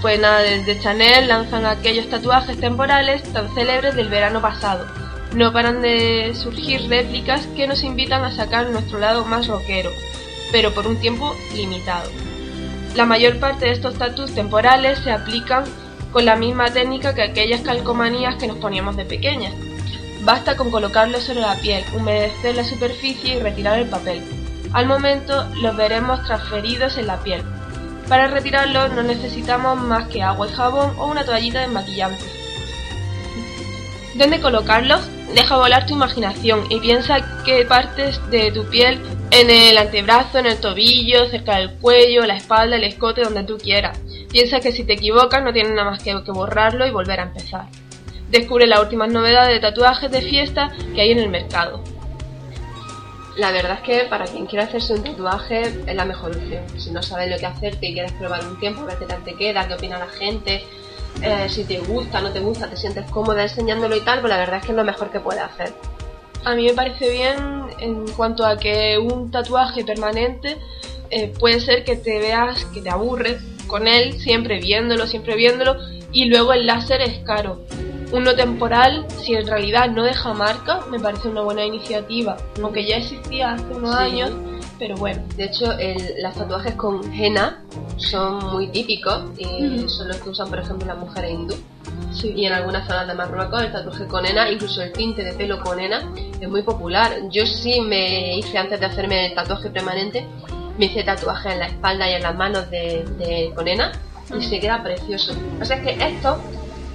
Pues 0.00 0.18
nada, 0.18 0.40
desde 0.40 0.80
Chanel 0.80 1.28
lanzan 1.28 1.64
aquellos 1.64 2.08
tatuajes 2.08 2.58
temporales 2.58 3.22
tan 3.32 3.54
célebres 3.54 3.94
del 3.94 4.08
verano 4.08 4.40
pasado. 4.40 4.86
No 5.34 5.52
paran 5.52 5.80
de 5.80 6.32
surgir 6.34 6.88
réplicas 6.88 7.46
que 7.48 7.68
nos 7.68 7.84
invitan 7.84 8.24
a 8.24 8.34
sacar 8.34 8.68
nuestro 8.70 8.98
lado 8.98 9.24
más 9.24 9.46
rockero, 9.46 9.90
pero 10.50 10.74
por 10.74 10.86
un 10.88 10.96
tiempo 10.96 11.34
limitado. 11.54 12.10
La 12.96 13.06
mayor 13.06 13.38
parte 13.38 13.66
de 13.66 13.72
estos 13.72 13.94
tatuajes 13.94 14.34
temporales 14.34 14.98
se 14.98 15.12
aplican 15.12 15.64
con 16.12 16.24
la 16.26 16.36
misma 16.36 16.70
técnica 16.70 17.14
que 17.14 17.22
aquellas 17.22 17.62
calcomanías 17.62 18.36
que 18.36 18.46
nos 18.46 18.58
poníamos 18.58 18.96
de 18.96 19.04
pequeñas. 19.04 19.54
Basta 20.24 20.56
con 20.56 20.70
colocarlo 20.70 21.20
sobre 21.20 21.40
la 21.40 21.56
piel, 21.56 21.84
humedecer 21.94 22.54
la 22.54 22.64
superficie 22.64 23.34
y 23.34 23.40
retirar 23.40 23.78
el 23.78 23.88
papel. 23.88 24.22
Al 24.72 24.86
momento 24.86 25.46
los 25.60 25.76
veremos 25.76 26.22
transferidos 26.24 26.96
en 26.98 27.06
la 27.06 27.22
piel. 27.22 27.42
Para 28.08 28.28
retirarlos 28.28 28.92
no 28.92 29.02
necesitamos 29.02 29.78
más 29.78 30.08
que 30.08 30.22
agua 30.22 30.46
y 30.48 30.52
jabón 30.52 30.94
o 30.98 31.06
una 31.06 31.24
toallita 31.24 31.60
desmaquillante. 31.60 32.24
¿Dónde 34.14 34.40
colocarlos? 34.40 35.00
Deja 35.34 35.56
volar 35.56 35.86
tu 35.86 35.94
imaginación 35.94 36.66
y 36.70 36.78
piensa 36.80 37.42
qué 37.44 37.64
partes 37.64 38.20
de 38.30 38.52
tu 38.52 38.66
piel 38.66 39.00
en 39.30 39.48
el 39.48 39.78
antebrazo, 39.78 40.38
en 40.38 40.46
el 40.46 40.60
tobillo, 40.60 41.26
cerca 41.30 41.56
del 41.56 41.72
cuello, 41.78 42.26
la 42.26 42.36
espalda, 42.36 42.76
el 42.76 42.84
escote, 42.84 43.22
donde 43.22 43.44
tú 43.44 43.56
quieras. 43.56 43.98
Piensa 44.30 44.60
que 44.60 44.72
si 44.72 44.84
te 44.84 44.92
equivocas 44.92 45.42
no 45.42 45.52
tienes 45.52 45.72
nada 45.72 45.90
más 45.90 46.02
que, 46.02 46.22
que 46.22 46.32
borrarlo 46.32 46.86
y 46.86 46.90
volver 46.90 47.20
a 47.20 47.24
empezar. 47.24 47.66
Descubre 48.30 48.66
las 48.66 48.80
últimas 48.80 49.10
novedades 49.10 49.54
de 49.54 49.60
tatuajes 49.60 50.10
de 50.10 50.20
fiesta 50.20 50.70
que 50.94 51.00
hay 51.00 51.12
en 51.12 51.18
el 51.18 51.30
mercado. 51.30 51.82
La 53.36 53.50
verdad 53.50 53.78
es 53.78 53.80
que 53.80 54.04
para 54.10 54.26
quien 54.26 54.44
quiera 54.44 54.66
hacerse 54.66 54.92
un 54.92 55.02
tatuaje 55.02 55.62
es 55.62 55.94
la 55.94 56.04
mejor 56.04 56.36
opción. 56.36 56.62
Si 56.78 56.90
no 56.90 57.02
sabes 57.02 57.30
lo 57.30 57.38
que 57.38 57.46
hacerte 57.46 57.86
y 57.86 57.94
quieres 57.94 58.12
probar 58.12 58.46
un 58.46 58.60
tiempo, 58.60 58.82
a 58.82 58.84
ver 58.84 58.98
qué 58.98 59.06
tal 59.06 59.24
te 59.24 59.34
queda, 59.34 59.66
qué 59.66 59.74
opina 59.74 59.98
la 59.98 60.08
gente, 60.08 60.62
eh, 61.20 61.46
si 61.48 61.64
te 61.64 61.78
gusta, 61.80 62.20
no 62.20 62.30
te 62.30 62.40
gusta, 62.40 62.68
te 62.68 62.76
sientes 62.76 63.10
cómoda 63.10 63.42
enseñándolo 63.42 63.96
y 63.96 64.00
tal, 64.00 64.20
pues 64.20 64.30
la 64.30 64.38
verdad 64.38 64.56
es 64.56 64.64
que 64.64 64.72
es 64.72 64.76
lo 64.76 64.84
mejor 64.84 65.10
que 65.10 65.20
puedes 65.20 65.42
hacer. 65.42 65.72
A 66.44 66.54
mí 66.54 66.64
me 66.66 66.72
parece 66.74 67.10
bien 67.10 67.36
en 67.78 68.06
cuanto 68.12 68.44
a 68.44 68.56
que 68.58 68.98
un 68.98 69.30
tatuaje 69.30 69.84
permanente 69.84 70.56
eh, 71.10 71.32
puede 71.38 71.60
ser 71.60 71.84
que 71.84 71.96
te 71.96 72.18
veas 72.18 72.64
que 72.66 72.80
te 72.80 72.90
aburres 72.90 73.40
con 73.66 73.86
él, 73.86 74.18
siempre 74.20 74.58
viéndolo, 74.60 75.06
siempre 75.06 75.36
viéndolo, 75.36 75.76
y 76.10 76.24
luego 76.26 76.52
el 76.52 76.66
láser 76.66 77.00
es 77.00 77.18
caro. 77.20 77.60
Uno 78.12 78.34
temporal, 78.34 79.06
si 79.22 79.34
en 79.34 79.46
realidad 79.46 79.88
no 79.88 80.02
deja 80.04 80.34
marca, 80.34 80.80
me 80.90 80.98
parece 81.00 81.28
una 81.28 81.42
buena 81.42 81.64
iniciativa, 81.64 82.36
aunque 82.62 82.84
ya 82.84 82.96
existía 82.96 83.52
hace 83.52 83.64
unos 83.72 83.96
Sí. 83.96 84.02
años, 84.02 84.30
pero 84.82 84.96
bueno. 84.96 85.22
De 85.36 85.44
hecho, 85.44 85.70
el- 85.78 86.20
los 86.20 86.34
tatuajes 86.34 86.74
con 86.74 87.00
henna 87.14 87.62
son 87.98 88.44
muy 88.52 88.66
típicos 88.66 89.26
y 89.38 89.46
Ujú. 89.78 89.88
son 89.88 90.08
los 90.08 90.16
que 90.16 90.28
usan, 90.30 90.48
por 90.50 90.58
ejemplo, 90.58 90.88
las 90.88 90.98
mujeres 90.98 91.30
hindú. 91.30 91.54
Sí. 92.12 92.32
Y 92.34 92.46
en 92.46 92.52
algunas 92.52 92.88
zonas 92.88 93.06
de 93.06 93.14
Marruecos 93.14 93.62
el 93.62 93.70
tatuaje 93.70 94.06
con 94.08 94.26
henna, 94.26 94.50
incluso 94.50 94.82
el 94.82 94.90
tinte 94.92 95.22
de 95.22 95.34
pelo 95.34 95.60
con 95.62 95.78
henna, 95.78 96.02
es 96.40 96.48
muy 96.48 96.62
popular. 96.62 97.12
Yo 97.30 97.46
sí 97.46 97.80
me 97.80 98.36
hice 98.38 98.58
antes 98.58 98.80
de 98.80 98.86
hacerme 98.86 99.26
el 99.26 99.34
tatuaje 99.36 99.70
permanente, 99.70 100.26
me 100.76 100.86
hice 100.86 101.04
tatuaje 101.04 101.52
en 101.52 101.60
la 101.60 101.66
espalda 101.66 102.10
y 102.10 102.14
en 102.14 102.22
las 102.24 102.34
manos 102.34 102.68
de, 102.68 103.04
de 103.18 103.52
con 103.54 103.68
henna 103.68 103.92
y 104.36 104.42
se 104.42 104.58
queda 104.58 104.82
precioso. 104.82 105.32
O 105.60 105.64
sea 105.64 105.76
es 105.76 105.82
que 105.84 106.04
estos, 106.04 106.38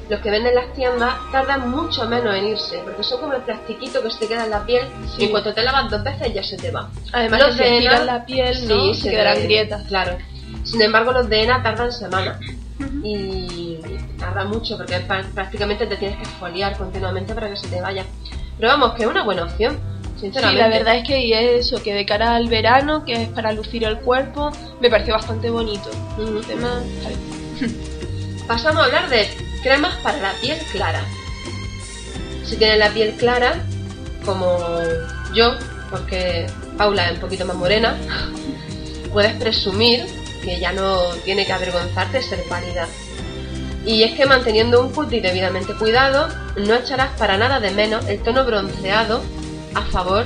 los 0.10 0.20
que 0.22 0.32
venden 0.32 0.50
en 0.50 0.56
las 0.56 0.74
tiendas, 0.74 1.16
tardan 1.32 1.70
mucho 1.70 2.06
menos 2.08 2.34
en 2.36 2.48
irse, 2.48 2.80
porque 2.80 3.04
son 3.04 3.20
como 3.22 3.34
el 3.34 3.42
plastiquito 3.42 4.02
que 4.02 4.10
se 4.10 4.20
te 4.20 4.28
queda 4.28 4.46
en 4.46 4.52
la 4.52 4.66
piel 4.66 4.88
Sí. 5.16 5.22
y 5.22 5.26
en 5.26 5.32
cuanto 5.32 5.54
te 5.54 5.62
lavas 5.64 5.90
dos 5.92 6.04
veces 6.04 6.34
ya 6.34 6.44
se 6.44 6.56
te 6.58 6.72
va. 6.72 6.90
Además, 7.12 7.42
Los 7.42 7.56
que 7.58 7.64
de 7.64 7.78
henna, 7.80 8.04
la 8.04 8.26
piel, 8.26 8.68
¿no? 8.68 8.94
se 8.94 9.10
quedarán 9.12 9.44
grietas. 9.44 9.84
Claro. 9.88 10.18
Sin 10.64 10.82
embargo, 10.82 11.12
los 11.12 11.28
de 11.30 11.44
henna 11.44 11.62
tardan 11.64 11.92
semanas. 11.92 12.38
Y 13.04 13.78
tardan 14.20 14.50
mucho 14.50 14.78
porque 14.78 15.00
prácticamente 15.34 15.88
te 15.88 15.96
tienes 15.98 16.18
que 16.18 16.24
esfoliar 16.24 16.78
continuamente 16.78 17.34
para 17.34 17.50
que 17.50 17.56
se 17.58 17.68
te 17.68 17.82
vaya. 17.82 18.06
Pero 18.60 18.70
vamos, 18.72 18.94
que 18.94 19.04
es 19.04 19.10
una 19.10 19.24
buena 19.24 19.44
opción, 19.44 19.78
Sí, 20.16 20.22
sinceramente. 20.22 20.62
la 20.62 20.68
verdad 20.70 20.96
es 20.98 21.08
que 21.08 21.20
y 21.20 21.34
eso, 21.34 21.82
que 21.84 21.94
de 21.94 22.06
cara 22.06 22.36
al 22.36 22.48
verano, 22.50 23.06
que 23.06 23.14
es 23.14 23.30
para 23.30 23.52
lucir 23.52 23.84
el 23.84 24.00
cuerpo, 24.00 24.52
me 24.82 24.90
pareció 24.90 25.14
bastante 25.14 25.50
bonito. 25.50 25.90
Tema. 26.48 26.82
Pasamos 28.48 28.82
a 28.82 28.86
hablar 28.86 29.10
de 29.10 29.28
cremas 29.62 29.96
para 29.98 30.20
la 30.20 30.34
piel 30.34 30.58
clara. 30.72 31.04
Si 32.46 32.56
tienes 32.56 32.80
la 32.80 32.90
piel 32.90 33.14
clara, 33.14 33.64
como 34.26 34.60
yo, 35.34 35.56
porque 35.90 36.48
Paula 36.78 37.08
es 37.08 37.14
un 37.14 37.20
poquito 37.20 37.46
más 37.46 37.56
morena, 37.56 37.98
puedes 39.14 39.34
presumir 39.34 40.06
que 40.44 40.60
ya 40.60 40.72
no 40.72 41.00
tiene 41.26 41.46
que 41.46 41.54
avergonzarte 41.54 42.22
ser 42.22 42.44
pálida. 42.48 42.88
Y 43.86 44.04
es 44.04 44.18
que 44.18 44.26
manteniendo 44.26 44.82
un 44.82 44.92
cutis 44.92 45.24
debidamente 45.24 45.74
cuidado, 45.74 46.28
no 46.58 46.76
echarás 46.76 47.10
para 47.18 47.38
nada 47.38 47.60
de 47.60 47.72
menos 47.72 48.06
el 48.08 48.22
tono 48.22 48.44
bronceado 48.44 49.22
a 49.76 49.82
favor 49.84 50.26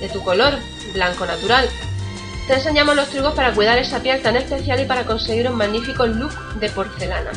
de 0.00 0.08
tu 0.08 0.22
color 0.22 0.54
blanco 0.92 1.26
natural. 1.26 1.68
Te 2.46 2.54
enseñamos 2.54 2.94
los 2.94 3.08
trucos 3.08 3.32
para 3.32 3.52
cuidar 3.52 3.78
esa 3.78 4.00
piel 4.00 4.20
tan 4.20 4.36
especial 4.36 4.80
y 4.80 4.84
para 4.84 5.04
conseguir 5.04 5.48
un 5.48 5.56
magnífico 5.56 6.06
look 6.06 6.34
de 6.60 6.68
porcelana. 6.68 7.32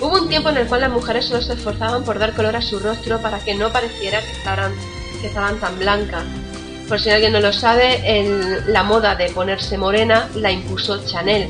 Hubo 0.00 0.20
un 0.20 0.28
tiempo 0.28 0.50
en 0.50 0.56
el 0.58 0.66
cual 0.66 0.82
las 0.82 0.90
mujeres 0.90 1.26
solo 1.26 1.40
se 1.40 1.54
esforzaban 1.54 2.04
por 2.04 2.18
dar 2.18 2.32
color 2.34 2.56
a 2.56 2.62
su 2.62 2.78
rostro 2.78 3.20
para 3.20 3.38
que 3.38 3.54
no 3.54 3.72
pareciera 3.72 4.20
que 4.20 4.32
estaban, 4.32 4.72
que 5.20 5.26
estaban 5.28 5.58
tan 5.60 5.78
blancas. 5.78 6.24
Por 6.88 7.00
si 7.00 7.10
alguien 7.10 7.32
no 7.32 7.40
lo 7.40 7.52
sabe, 7.52 8.02
el- 8.20 8.70
la 8.72 8.82
moda 8.82 9.14
de 9.14 9.30
ponerse 9.30 9.78
morena 9.78 10.28
la 10.34 10.50
impuso 10.50 11.04
Chanel 11.06 11.48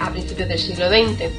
a 0.00 0.10
principios 0.10 0.48
del 0.48 0.58
siglo 0.58 0.88
XX. 0.88 1.30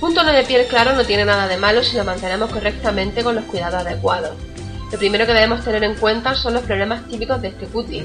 Un 0.00 0.14
tono 0.14 0.32
de 0.32 0.44
piel 0.44 0.66
claro 0.66 0.94
no 0.94 1.04
tiene 1.04 1.24
nada 1.24 1.48
de 1.48 1.56
malo 1.56 1.82
si 1.82 1.96
lo 1.96 2.04
mantenemos 2.04 2.50
correctamente 2.50 3.22
con 3.24 3.34
los 3.34 3.44
cuidados 3.44 3.82
adecuados. 3.84 4.36
Lo 4.90 4.98
primero 4.98 5.26
que 5.26 5.34
debemos 5.34 5.62
tener 5.64 5.82
en 5.84 5.96
cuenta 5.96 6.34
son 6.34 6.54
los 6.54 6.62
problemas 6.62 7.06
típicos 7.08 7.42
de 7.42 7.48
este 7.48 7.66
cutis. 7.66 8.04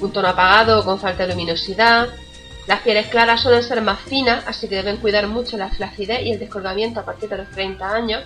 Un 0.00 0.12
tono 0.12 0.28
apagado 0.28 0.84
con 0.84 0.98
falta 0.98 1.24
de 1.24 1.28
luminosidad. 1.34 2.08
Las 2.70 2.82
pieles 2.82 3.08
claras 3.08 3.40
suelen 3.40 3.64
ser 3.64 3.82
más 3.82 3.98
finas, 3.98 4.44
así 4.46 4.68
que 4.68 4.76
deben 4.76 4.98
cuidar 4.98 5.26
mucho 5.26 5.56
la 5.56 5.70
flacidez 5.70 6.20
y 6.22 6.30
el 6.30 6.38
descolgamiento 6.38 7.00
a 7.00 7.04
partir 7.04 7.28
de 7.28 7.38
los 7.38 7.50
30 7.50 7.92
años. 7.92 8.22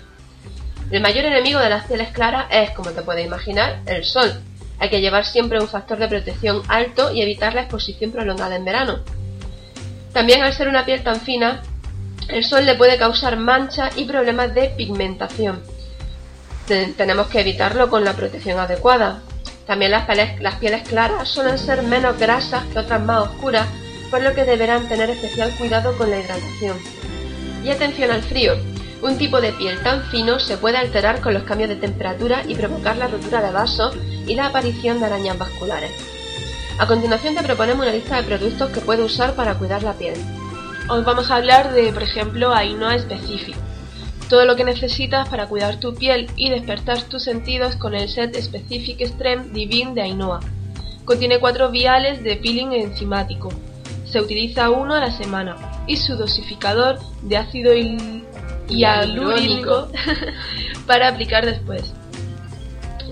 El 0.91 1.01
mayor 1.01 1.25
enemigo 1.25 1.59
de 1.61 1.71
las 1.71 1.87
pieles 1.87 2.11
claras 2.11 2.45
es, 2.51 2.71
como 2.73 2.91
te 2.91 3.01
puedes 3.01 3.25
imaginar, 3.25 3.81
el 3.87 4.05
sol. 4.05 4.31
Hay 4.79 4.91
que 4.91 5.01
llevar 5.01 5.25
siempre 5.25 5.59
un 5.59 5.67
factor 5.67 5.97
de 5.97 6.09
protección 6.09 6.61
alto 6.69 7.11
y 7.11 7.23
evitar 7.23 7.55
la 7.55 7.63
exposición 7.63 8.13
prolongada 8.13 8.57
en 8.57 8.67
verano. 8.67 8.99
También 10.13 10.43
al 10.43 10.53
ser 10.53 10.69
una 10.69 10.85
piel 10.85 11.03
tan 11.03 11.23
fina, 11.23 11.63
el 12.29 12.45
sol 12.45 12.67
le 12.67 12.75
puede 12.75 12.99
causar 12.99 13.39
manchas 13.39 13.97
y 13.97 14.05
problemas 14.05 14.53
de 14.55 14.69
pigmentación. 14.77 15.63
Te- 16.69 16.89
tenemos 16.89 17.29
que 17.29 17.41
evitarlo 17.41 17.89
con 17.89 18.05
la 18.05 18.13
protección 18.13 18.59
adecuada. 18.59 19.23
También 19.67 19.91
las 19.91 20.05
pieles, 20.05 20.39
las 20.43 20.57
pieles 20.57 20.87
claras 20.87 21.31
suelen 21.31 21.57
ser 21.59 21.83
menos 21.83 22.19
grasas 22.19 22.63
que 22.67 22.79
otras 22.81 23.01
más 23.03 23.23
oscuras, 23.29 23.67
por 24.15 24.23
lo 24.23 24.33
que 24.33 24.45
deberán 24.45 24.89
tener 24.89 25.11
especial 25.11 25.51
cuidado 25.59 25.99
con 25.99 26.09
la 26.09 26.21
hidratación. 26.21 26.79
Y 27.65 27.71
atención 27.71 28.13
al 28.13 28.23
frío. 28.23 28.53
Un 29.03 29.19
tipo 29.19 29.41
de 29.41 29.53
piel 29.53 29.77
tan 29.81 30.05
fino 30.05 30.39
se 30.39 30.57
puede 30.57 30.77
alterar 30.77 31.21
con 31.21 31.35
los 31.35 31.43
cambios 31.43 31.69
de 31.69 31.75
temperatura 31.75 32.45
y 32.47 32.55
provocar 32.55 32.97
la 32.97 33.09
rotura 33.09 33.43
de 33.43 33.51
vasos 33.51 33.97
y 34.25 34.37
la 34.37 34.47
aparición 34.47 35.01
de 35.01 35.07
arañas 35.07 35.37
vasculares. 35.37 35.91
A 36.79 36.87
continuación 36.87 37.35
te 37.35 37.43
proponemos 37.43 37.85
una 37.85 37.93
lista 37.93 38.15
de 38.15 38.23
productos 38.23 38.71
que 38.71 38.81
puedes 38.83 39.05
usar 39.05 39.35
para 39.35 39.55
cuidar 39.55 39.83
la 39.83 39.95
piel. 39.95 40.15
Hoy 40.89 41.03
vamos 41.03 41.33
a 41.33 41.35
hablar 41.35 41.73
de, 41.73 41.93
por 41.93 42.05
ejemplo, 42.05 42.55
Ainhoa 42.55 42.95
específico. 42.95 43.59
Todo 44.29 44.45
lo 44.45 44.55
que 44.55 44.63
necesitas 44.63 45.29
para 45.29 45.49
cuidar 45.49 45.81
tu 45.81 45.93
piel 45.93 46.31
y 46.37 46.51
despertar 46.51 47.03
tus 47.03 47.25
sentidos 47.25 47.75
con 47.75 47.97
el 47.97 48.09
set 48.09 48.41
Specific 48.41 49.01
Strength 49.01 49.51
Divine 49.51 49.95
de 49.95 50.03
Ainhoa. 50.03 50.39
Contiene 51.05 51.41
cuatro 51.41 51.73
viales 51.73 52.23
de 52.23 52.37
peeling 52.37 52.75
enzimático. 52.75 53.51
Se 54.15 54.21
utiliza 54.21 54.71
uno 54.71 54.95
a 54.95 55.01
la 55.01 55.11
semana 55.11 55.57
y 55.89 55.97
su 55.97 56.15
dosificador 56.15 57.01
de 57.23 57.37
ácido 57.37 57.73
hialurónico 58.69 59.89
para 60.87 61.09
aplicar 61.09 61.45
después. 61.45 61.93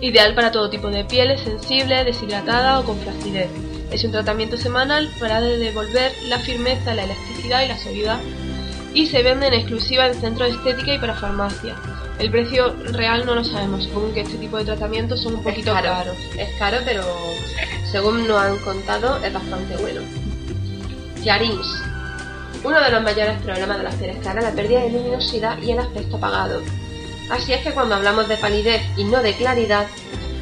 Ideal 0.01 0.37
para 0.37 0.53
todo 0.53 0.71
tipo 0.71 0.91
de 0.91 1.05
pieles 1.05 1.41
sensible, 1.41 2.05
deshidratada 2.05 2.79
o 2.79 2.85
con 2.85 3.01
flacidez. 3.01 3.51
Es 3.91 4.05
un 4.05 4.13
tratamiento 4.13 4.57
semanal 4.57 5.11
para 5.19 5.41
devolver 5.41 6.13
la 6.29 6.39
firmeza, 6.39 6.95
la 6.95 7.03
elasticidad 7.03 7.65
y 7.65 7.69
la 7.69 7.79
suavidad. 7.79 8.21
Y 8.95 9.07
se 9.07 9.25
vende 9.25 9.49
en 9.49 9.55
exclusiva 9.55 10.07
en 10.07 10.15
centros 10.15 10.51
de 10.51 10.55
estética 10.55 10.95
y 10.95 11.01
para 11.01 11.17
farmacia. 11.17 11.75
El 12.21 12.31
precio 12.31 12.77
real 12.93 13.27
no 13.27 13.35
lo 13.35 13.43
sabemos, 13.43 13.83
supongo 13.83 14.15
que 14.15 14.21
este 14.21 14.39
tipo 14.39 14.57
de 14.57 14.67
tratamientos 14.67 15.21
son 15.21 15.35
un 15.35 15.43
poquito 15.43 15.73
es 15.73 15.83
caro. 15.83 15.89
caros. 15.89 16.17
Es 16.39 16.57
caro, 16.61 16.79
pero 16.85 17.03
según 17.91 18.29
nos 18.29 18.41
han 18.41 18.57
contado, 18.59 19.17
es 19.25 19.33
bastante 19.33 19.77
bueno. 19.79 20.22
Clarins. 21.23 21.83
Uno 22.65 22.81
de 22.81 22.91
los 22.91 23.03
mayores 23.03 23.41
problemas 23.43 23.79
de 23.79 23.85
las 23.85 23.95
pieles 23.95 24.19
claras 24.19 24.45
es 24.45 24.51
la 24.51 24.57
pérdida 24.57 24.81
de 24.81 24.91
luminosidad 24.91 25.61
y 25.63 25.71
el 25.71 25.79
aspecto 25.79 26.17
apagado. 26.17 26.61
Así 27.31 27.53
es 27.53 27.63
que 27.63 27.71
cuando 27.71 27.95
hablamos 27.95 28.29
de 28.29 28.37
palidez 28.37 28.83
y 28.97 29.05
no 29.05 29.23
de 29.23 29.35
claridad, 29.35 29.87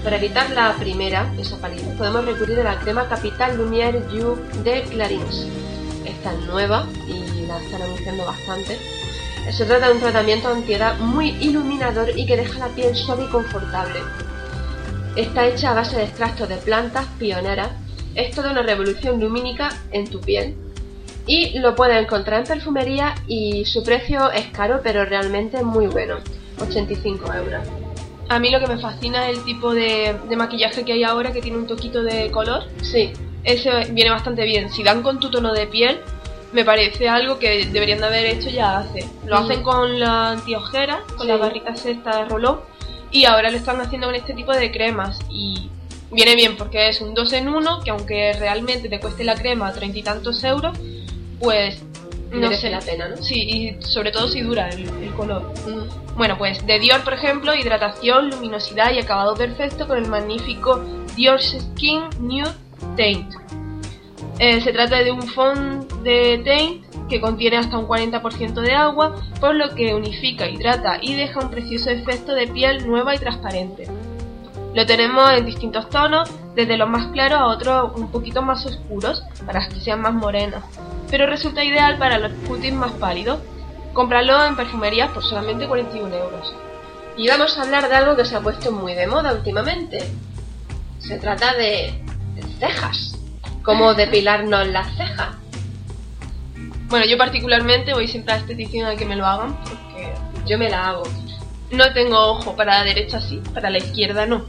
para 0.03 0.17
evitar 0.17 0.51
la 0.51 0.75
primera, 0.77 1.31
esa 1.39 1.59
palidez, 1.59 1.95
podemos 1.99 2.25
recurrir 2.25 2.61
a 2.61 2.65
la 2.65 2.81
crema 2.81 3.09
Capital 3.09 3.59
Lumière 3.59 4.03
You 4.11 4.39
de 4.65 4.83
Clarins. 4.85 5.47
Esta 6.07 6.33
es 6.33 6.41
nueva 6.47 6.87
y 7.07 7.47
la 7.47 7.59
están 7.59 7.83
anunciando 7.83 8.25
bastante. 8.25 8.79
Se 9.53 9.65
trata 9.67 9.89
de 9.89 9.95
un 9.95 10.01
tratamiento 10.01 10.49
antiedad 10.49 10.99
muy 10.99 11.31
iluminador 11.41 12.11
y 12.17 12.25
que 12.25 12.37
deja 12.37 12.59
la 12.59 12.69
piel 12.69 12.97
suave 12.97 13.25
y 13.25 13.29
confortable. 13.29 14.01
Está 15.17 15.47
hecha 15.47 15.73
a 15.73 15.75
base 15.75 15.97
de 15.97 16.05
extractos 16.05 16.49
de 16.49 16.57
plantas 16.57 17.07
pioneras. 17.19 17.71
Es 18.15 18.35
toda 18.35 18.53
una 18.53 18.63
revolución 18.63 19.21
lumínica 19.21 19.71
en 19.93 20.09
tu 20.09 20.21
piel. 20.21 20.57
Y 21.27 21.59
lo 21.59 21.75
puedes 21.75 22.03
encontrar 22.03 22.41
en 22.41 22.47
perfumería 22.47 23.15
y 23.29 23.65
su 23.65 23.83
precio 23.85 24.31
es 24.33 24.47
caro, 24.49 24.81
pero 24.83 25.05
realmente 25.05 25.63
muy 25.63 25.87
bueno. 25.87 26.17
85 26.61 27.33
euros. 27.35 27.67
A 28.29 28.39
mí 28.39 28.51
lo 28.51 28.61
que 28.61 28.67
me 28.67 28.79
fascina 28.79 29.29
es 29.29 29.39
el 29.39 29.45
tipo 29.45 29.75
de, 29.75 30.15
de 30.29 30.37
maquillaje 30.37 30.85
que 30.85 30.93
hay 30.93 31.03
ahora 31.05 31.33
que 31.33 31.41
tiene 31.41 31.59
un 31.59 31.67
toquito 31.67 32.03
de 32.03 32.31
color. 32.31 32.65
Sí, 32.83 33.13
Ese 33.43 33.71
viene 33.93 34.11
bastante 34.11 34.45
bien. 34.45 34.71
Si 34.71 34.83
dan 34.83 35.03
con 35.03 35.19
tu 35.19 35.31
tono 35.31 35.55
de 35.55 35.67
piel, 35.67 35.99
me 36.53 36.63
parece 36.65 37.09
algo 37.09 37.39
que 37.39 37.65
deberían 37.67 38.01
de 38.01 38.07
haber 38.07 38.27
hecho 38.27 38.51
ya 38.51 38.79
hace. 38.79 39.09
Lo 39.25 39.41
Mm. 39.41 39.45
hacen 39.45 39.63
con 39.63 39.99
la 39.99 40.31
antiojera, 40.33 41.01
con 41.17 41.23
Sí. 41.23 41.29
las 41.29 41.41
barritas 41.41 41.83
de 41.83 41.97
rolón, 42.29 42.61
y 43.11 43.25
ahora 43.25 43.51
lo 43.51 43.57
están 43.57 43.81
haciendo 43.81 44.09
con 44.09 44.15
este 44.17 44.35
tipo 44.35 44.53
de 44.53 44.71
cremas. 44.71 45.19
Y 45.31 45.71
viene 46.13 46.35
bien 46.37 46.57
porque 46.59 46.91
es 46.91 47.01
un 47.01 47.15
2 47.15 47.33
en 47.33 47.49
1, 47.49 47.81
que 47.83 47.91
aunque 47.93 48.35
realmente 48.39 48.89
te 48.91 49.01
cueste 49.01 49.25
la 49.25 49.35
crema 49.37 49.73
treinta 49.73 49.99
y 49.99 50.03
tantos 50.03 50.45
euros, 50.45 50.77
pues 51.41 51.83
no 52.31 52.41
merece 52.41 52.63
sé. 52.63 52.71
la 52.71 52.81
pena, 52.81 53.09
¿no? 53.09 53.17
Sí, 53.17 53.35
y 53.35 53.83
sobre 53.83 54.13
todo 54.13 54.29
si 54.29 54.43
dura 54.43 54.69
el, 54.69 54.89
el 55.03 55.13
color. 55.15 55.53
Mm. 55.67 56.17
Bueno, 56.17 56.37
pues 56.39 56.65
de 56.67 56.79
Dior, 56.79 57.03
por 57.03 57.15
ejemplo, 57.15 57.55
hidratación, 57.55 58.31
luminosidad 58.31 58.93
y 58.93 58.99
acabado 58.99 59.35
perfecto 59.35 59.89
con 59.89 59.99
el 59.99 60.09
magnífico 60.09 60.81
Dior 61.17 61.41
Skin 61.41 62.03
Nude 62.21 62.53
Taint. 62.97 63.35
Eh, 64.39 64.61
se 64.61 64.73
trata 64.73 65.03
de 65.03 65.13
un 65.13 65.23
fond 65.23 65.91
de 66.03 66.41
taint 66.45 66.85
que 67.09 67.21
contiene 67.21 67.59
hasta 67.59 67.77
un 67.77 67.87
40% 67.87 68.55
de 68.61 68.73
agua, 68.73 69.17
por 69.41 69.55
lo 69.55 69.75
que 69.75 69.95
unifica, 69.95 70.49
hidrata 70.49 70.99
y 71.03 71.15
deja 71.15 71.41
un 71.41 71.51
precioso 71.51 71.91
efecto 71.91 72.35
de 72.35 72.47
piel 72.47 72.87
nueva 72.87 73.15
y 73.15 73.19
transparente. 73.19 73.87
Lo 74.75 74.87
tenemos 74.87 75.33
en 75.33 75.47
distintos 75.47 75.89
tonos, 75.91 76.31
desde 76.55 76.77
los 76.77 76.89
más 76.89 77.09
claros 77.09 77.41
a 77.41 77.47
otros 77.47 77.93
un 77.97 78.11
poquito 78.11 78.43
más 78.43 78.65
oscuros, 78.67 79.25
para 79.45 79.67
que 79.69 79.81
sean 79.81 80.01
más 80.01 80.15
morenas, 80.15 80.63
pero 81.11 81.27
resulta 81.27 81.65
ideal 81.65 81.99
para 81.99 82.19
los 82.19 82.33
cutis 82.47 82.73
más 82.73 82.93
pálidos. 82.93 83.41
Cómpralo 83.93 84.45
en 84.45 84.55
perfumerías 84.55 85.11
por 85.11 85.25
solamente 85.25 85.67
41 85.67 86.15
euros. 86.15 86.55
Y 87.17 87.29
vamos 87.29 87.59
a 87.59 87.63
hablar 87.63 87.89
de 87.89 87.97
algo 87.97 88.17
que 88.17 88.25
se 88.25 88.37
ha 88.37 88.41
puesto 88.41 88.71
muy 88.71 88.95
de 88.95 89.09
moda 89.09 89.33
últimamente. 89.33 89.99
Se 91.01 91.19
trata 91.19 91.55
de 91.55 92.01
cejas. 92.61 93.19
Cómo 93.65 93.95
depilarnos 93.95 94.69
las 94.69 94.97
cejas. 94.97 95.35
Bueno, 96.89 97.07
yo 97.07 97.19
particularmente 97.19 97.95
voy 97.95 98.09
siempre 98.09 98.35
a 98.35 98.37
la 98.37 98.43
esteticien 98.43 98.87
a 98.87 98.97
que 98.97 99.07
me 99.07 99.17
lo 99.17 99.27
hagan 99.27 99.57
porque 99.65 100.13
Yo 100.47 100.59
me 100.59 100.71
la 100.71 100.89
hago. 100.89 101.03
No 101.71 101.93
tengo 101.93 102.19
ojo 102.19 102.57
para 102.57 102.79
la 102.79 102.85
derecha 102.85 103.21
sí, 103.21 103.41
para 103.55 103.71
la 103.71 103.79
izquierda 103.79 104.27
no. 104.27 104.45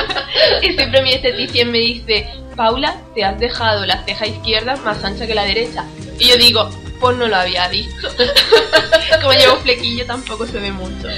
y 0.62 0.72
siempre 0.72 1.02
mi 1.02 1.12
esteticien 1.12 1.70
me 1.72 1.78
dice, 1.78 2.28
Paula, 2.56 2.96
te 3.14 3.24
has 3.24 3.38
dejado 3.40 3.84
la 3.84 4.04
ceja 4.04 4.26
izquierda 4.26 4.76
más 4.76 5.02
ancha 5.02 5.26
que 5.26 5.34
la 5.34 5.44
derecha. 5.44 5.84
Y 6.18 6.28
yo 6.28 6.36
digo, 6.36 6.70
pues 7.00 7.16
no 7.16 7.26
lo 7.26 7.36
había 7.36 7.66
visto. 7.68 8.08
Como 9.20 9.32
llevo 9.32 9.56
flequillo 9.56 10.06
tampoco 10.06 10.46
se 10.46 10.60
ve 10.60 10.70
mucho. 10.70 11.08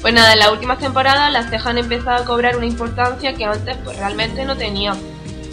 Pues 0.00 0.14
nada, 0.14 0.34
en 0.34 0.38
las 0.38 0.50
últimas 0.50 0.78
temporadas 0.78 1.32
las 1.32 1.50
cejas 1.50 1.66
han 1.68 1.78
empezado 1.78 2.22
a 2.22 2.24
cobrar 2.24 2.56
una 2.56 2.66
importancia 2.66 3.34
que 3.34 3.44
antes 3.44 3.76
pues 3.82 3.96
realmente 3.98 4.44
no 4.44 4.56
tenían. 4.56 4.96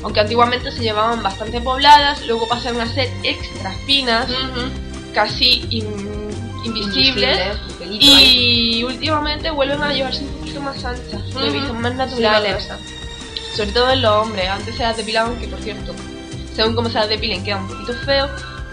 Aunque 0.04 0.20
antiguamente 0.20 0.70
se 0.72 0.82
llevaban 0.84 1.24
bastante 1.24 1.60
pobladas, 1.62 2.28
luego 2.28 2.48
pasaron 2.48 2.82
a 2.82 2.88
ser 2.94 3.10
extra 3.24 3.72
finas, 3.88 4.28
casi 5.14 5.66
in- 5.72 6.30
invisibles. 6.66 7.40
Y 8.02 8.84
últimamente 8.84 9.50
vuelven 9.52 9.82
a 9.82 9.94
llevarse 9.94 10.24
un 10.24 10.30
poquito 10.40 10.62
más 10.62 10.84
anchas, 10.84 11.22
Ujú. 11.36 11.52
visto 11.52 11.74
más 11.74 11.96
naturales. 11.96 12.68
Sobre 13.56 13.72
todo 13.72 13.92
en 13.92 14.02
los 14.02 14.12
hombres, 14.12 14.50
antes 14.50 14.76
se 14.76 14.84
las 14.84 14.98
depilaban, 14.98 15.36
que 15.40 15.48
por 15.48 15.60
cierto, 15.60 15.94
según 16.56 16.76
cómo 16.76 16.90
se 16.90 16.96
las 16.96 17.10
depilen 17.10 17.44
queda 17.44 17.58
un 17.58 17.68
poquito 17.68 17.94
feo, 18.06 18.28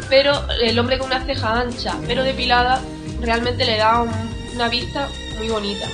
pero 0.09 0.33
el 0.63 0.79
hombre 0.79 0.99
con 0.99 1.09
una 1.09 1.25
ceja 1.25 1.61
ancha 1.61 1.95
pero 2.07 2.23
depilada 2.25 2.81
realmente 3.21 3.65
le 3.65 3.77
da 3.77 4.01
un- 4.03 4.31
una 4.55 4.69
vista 4.69 5.09
muy 5.39 5.49
bonita. 5.49 5.87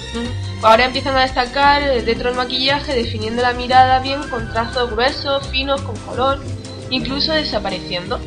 Ahora 0.62 0.84
empiezan 0.86 1.16
a 1.16 1.20
destacar 1.22 1.82
eh, 1.82 2.02
dentro 2.02 2.28
del 2.28 2.36
maquillaje, 2.36 2.94
definiendo 2.94 3.42
la 3.42 3.52
mirada 3.52 3.98
bien 4.00 4.22
con 4.28 4.50
trazos 4.52 4.90
gruesos, 4.90 5.46
finos, 5.48 5.80
con 5.82 5.96
color, 5.98 6.42
incluso 6.90 7.32
desapareciendo. 7.32 8.18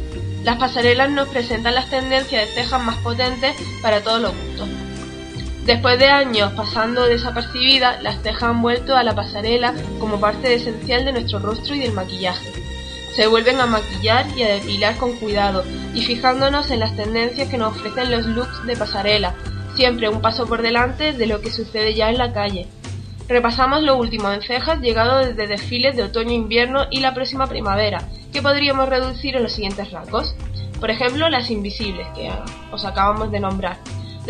Las 0.43 0.57
pasarelas 0.57 1.09
nos 1.09 1.27
presentan 1.29 1.75
las 1.75 1.89
tendencias 1.89 2.47
de 2.47 2.53
cejas 2.53 2.81
más 2.83 2.97
potentes 2.97 3.55
para 3.81 4.01
todos 4.01 4.21
los 4.21 4.31
gustos. 4.33 4.67
Después 5.69 5.99
de 5.99 6.07
años 6.07 6.51
pasando 6.53 7.05
desapercibidas, 7.05 8.01
las 8.01 8.23
cejas 8.23 8.41
han 8.41 8.59
vuelto 8.63 8.97
a 8.97 9.03
la 9.03 9.13
pasarela 9.13 9.75
como 9.99 10.19
parte 10.19 10.55
esencial 10.55 11.05
de 11.05 11.11
nuestro 11.11 11.37
rostro 11.37 11.75
y 11.75 11.79
del 11.79 11.93
maquillaje. 11.93 12.51
Se 13.15 13.27
vuelven 13.27 13.61
a 13.61 13.67
maquillar 13.67 14.25
y 14.35 14.41
a 14.41 14.55
depilar 14.55 14.97
con 14.97 15.15
cuidado 15.17 15.63
y 15.93 16.01
fijándonos 16.01 16.71
en 16.71 16.79
las 16.79 16.95
tendencias 16.95 17.49
que 17.49 17.59
nos 17.59 17.77
ofrecen 17.77 18.09
los 18.09 18.25
looks 18.25 18.65
de 18.65 18.77
pasarela, 18.77 19.35
siempre 19.75 20.09
un 20.09 20.21
paso 20.21 20.47
por 20.47 20.63
delante 20.63 21.13
de 21.13 21.27
lo 21.27 21.39
que 21.39 21.51
sucede 21.51 21.93
ya 21.93 22.09
en 22.09 22.17
la 22.17 22.33
calle. 22.33 22.65
Repasamos 23.27 23.83
lo 23.83 23.95
último 23.95 24.31
en 24.31 24.41
cejas 24.41 24.81
llegado 24.81 25.19
desde 25.19 25.45
desfiles 25.45 25.95
de 25.95 26.01
otoño-invierno 26.01 26.87
y 26.89 27.01
la 27.01 27.13
próxima 27.13 27.45
primavera, 27.45 28.01
que 28.33 28.41
podríamos 28.41 28.89
reducir 28.89 29.35
en 29.35 29.43
los 29.43 29.53
siguientes 29.53 29.91
rasgos. 29.91 30.33
Por 30.79 30.89
ejemplo, 30.89 31.29
las 31.29 31.51
invisibles, 31.51 32.07
que 32.15 32.31
os 32.71 32.85
acabamos 32.85 33.31
de 33.31 33.39
nombrar. 33.39 33.77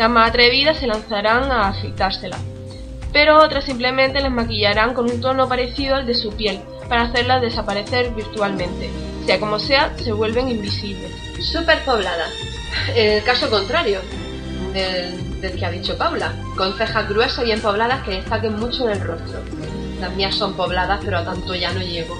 Las 0.00 0.08
más 0.08 0.30
atrevidas 0.30 0.78
se 0.78 0.86
lanzarán 0.86 1.52
a 1.52 1.68
afeitárselas, 1.68 2.40
pero 3.12 3.36
otras 3.36 3.66
simplemente 3.66 4.22
las 4.22 4.32
maquillarán 4.32 4.94
con 4.94 5.10
un 5.10 5.20
tono 5.20 5.46
parecido 5.46 5.94
al 5.94 6.06
de 6.06 6.14
su 6.14 6.32
piel, 6.32 6.58
para 6.88 7.02
hacerlas 7.02 7.42
desaparecer 7.42 8.10
virtualmente. 8.14 8.88
Sea 9.26 9.38
como 9.38 9.58
sea, 9.58 9.92
se 9.98 10.12
vuelven 10.12 10.48
invisibles. 10.48 11.12
Súper 11.42 11.80
poblada. 11.84 12.30
El 12.96 13.22
caso 13.24 13.50
contrario 13.50 14.00
del, 14.72 15.42
del 15.42 15.58
que 15.58 15.66
ha 15.66 15.70
dicho 15.70 15.98
Paula, 15.98 16.32
con 16.56 16.72
cejas 16.78 17.06
gruesas 17.06 17.44
bien 17.44 17.60
pobladas 17.60 18.02
que 18.02 18.12
destaquen 18.12 18.58
mucho 18.58 18.88
en 18.88 18.92
el 18.92 19.00
rostro. 19.02 19.40
Las 20.00 20.14
mías 20.14 20.34
son 20.34 20.54
pobladas, 20.54 20.98
pero 21.04 21.18
a 21.18 21.24
tanto 21.26 21.54
ya 21.54 21.72
no 21.72 21.80
llego. 21.82 22.18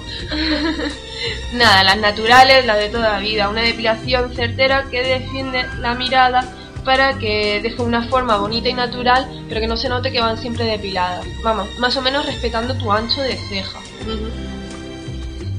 Nada, 1.53 1.83
las 1.83 1.97
naturales, 1.97 2.63
las 2.63 2.77
de 2.77 2.89
toda 2.89 3.13
la 3.13 3.19
vida, 3.19 3.49
una 3.49 3.63
depilación 3.63 4.35
certera 4.35 4.85
que 4.91 5.01
defiende 5.01 5.65
la 5.79 5.95
mirada 5.95 6.45
para 6.83 7.17
que 7.17 7.59
deje 7.61 7.81
una 7.81 8.03
forma 8.07 8.37
bonita 8.37 8.69
y 8.69 8.73
natural, 8.73 9.27
pero 9.47 9.61
que 9.61 9.67
no 9.67 9.77
se 9.77 9.89
note 9.89 10.11
que 10.11 10.21
van 10.21 10.37
siempre 10.37 10.65
depiladas. 10.65 11.25
Vamos, 11.43 11.67
más 11.79 11.95
o 11.97 12.01
menos 12.01 12.25
respetando 12.25 12.73
tu 12.75 12.91
ancho 12.91 13.21
de 13.21 13.35
ceja. 13.35 13.79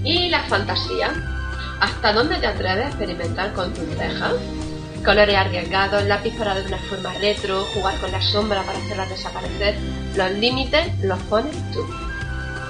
Y 0.04 0.28
la 0.28 0.42
fantasía. 0.44 1.12
¿Hasta 1.80 2.12
dónde 2.12 2.36
te 2.36 2.46
atreves 2.46 2.84
a 2.84 2.88
experimentar 2.88 3.52
con 3.52 3.72
tus 3.74 3.88
cejas? 3.96 4.34
Colores 5.04 5.36
arriesgados, 5.36 6.04
lápiz 6.04 6.36
para 6.36 6.54
dar 6.54 6.64
una 6.64 6.78
forma 6.78 7.12
retro, 7.14 7.64
jugar 7.74 7.98
con 7.98 8.12
la 8.12 8.22
sombra 8.22 8.62
para 8.62 8.78
hacerlas 8.78 9.08
desaparecer. 9.08 9.76
Los 10.16 10.30
límites 10.32 10.92
los 11.02 11.18
pones 11.24 11.56
tú. 11.72 11.84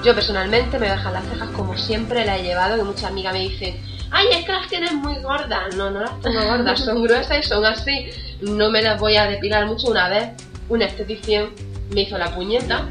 Yo 0.02 0.14
personalmente 0.14 0.78
me 0.78 0.88
dejan 0.88 1.12
las 1.12 1.24
cejas 1.26 1.50
como 1.50 1.76
siempre 1.76 2.24
las 2.24 2.40
he 2.40 2.42
llevado, 2.42 2.76
que 2.76 2.84
muchas 2.84 3.04
amigas 3.04 3.34
me 3.34 3.40
dicen, 3.40 3.76
ay, 4.10 4.26
es 4.32 4.44
que 4.44 4.52
las 4.52 4.68
tienes 4.68 4.92
muy 4.94 5.16
gordas. 5.16 5.76
No, 5.76 5.90
no 5.90 6.00
las 6.00 6.20
tengo 6.20 6.42
gordas, 6.44 6.80
son 6.80 7.02
gruesas 7.04 7.38
y 7.38 7.48
son 7.48 7.64
así. 7.64 8.10
No 8.42 8.70
me 8.70 8.82
las 8.82 9.00
voy 9.00 9.16
a 9.16 9.26
depilar 9.26 9.66
mucho 9.66 9.88
una 9.88 10.08
vez. 10.08 10.30
Una 10.68 10.86
esteticien 10.86 11.50
me 11.94 12.02
hizo 12.02 12.18
la 12.18 12.34
puñeta 12.34 12.88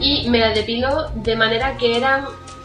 y 0.00 0.28
me 0.28 0.38
las 0.38 0.54
depiló 0.54 1.10
de 1.14 1.36
manera 1.36 1.76
que 1.76 1.96
eran 1.96 2.24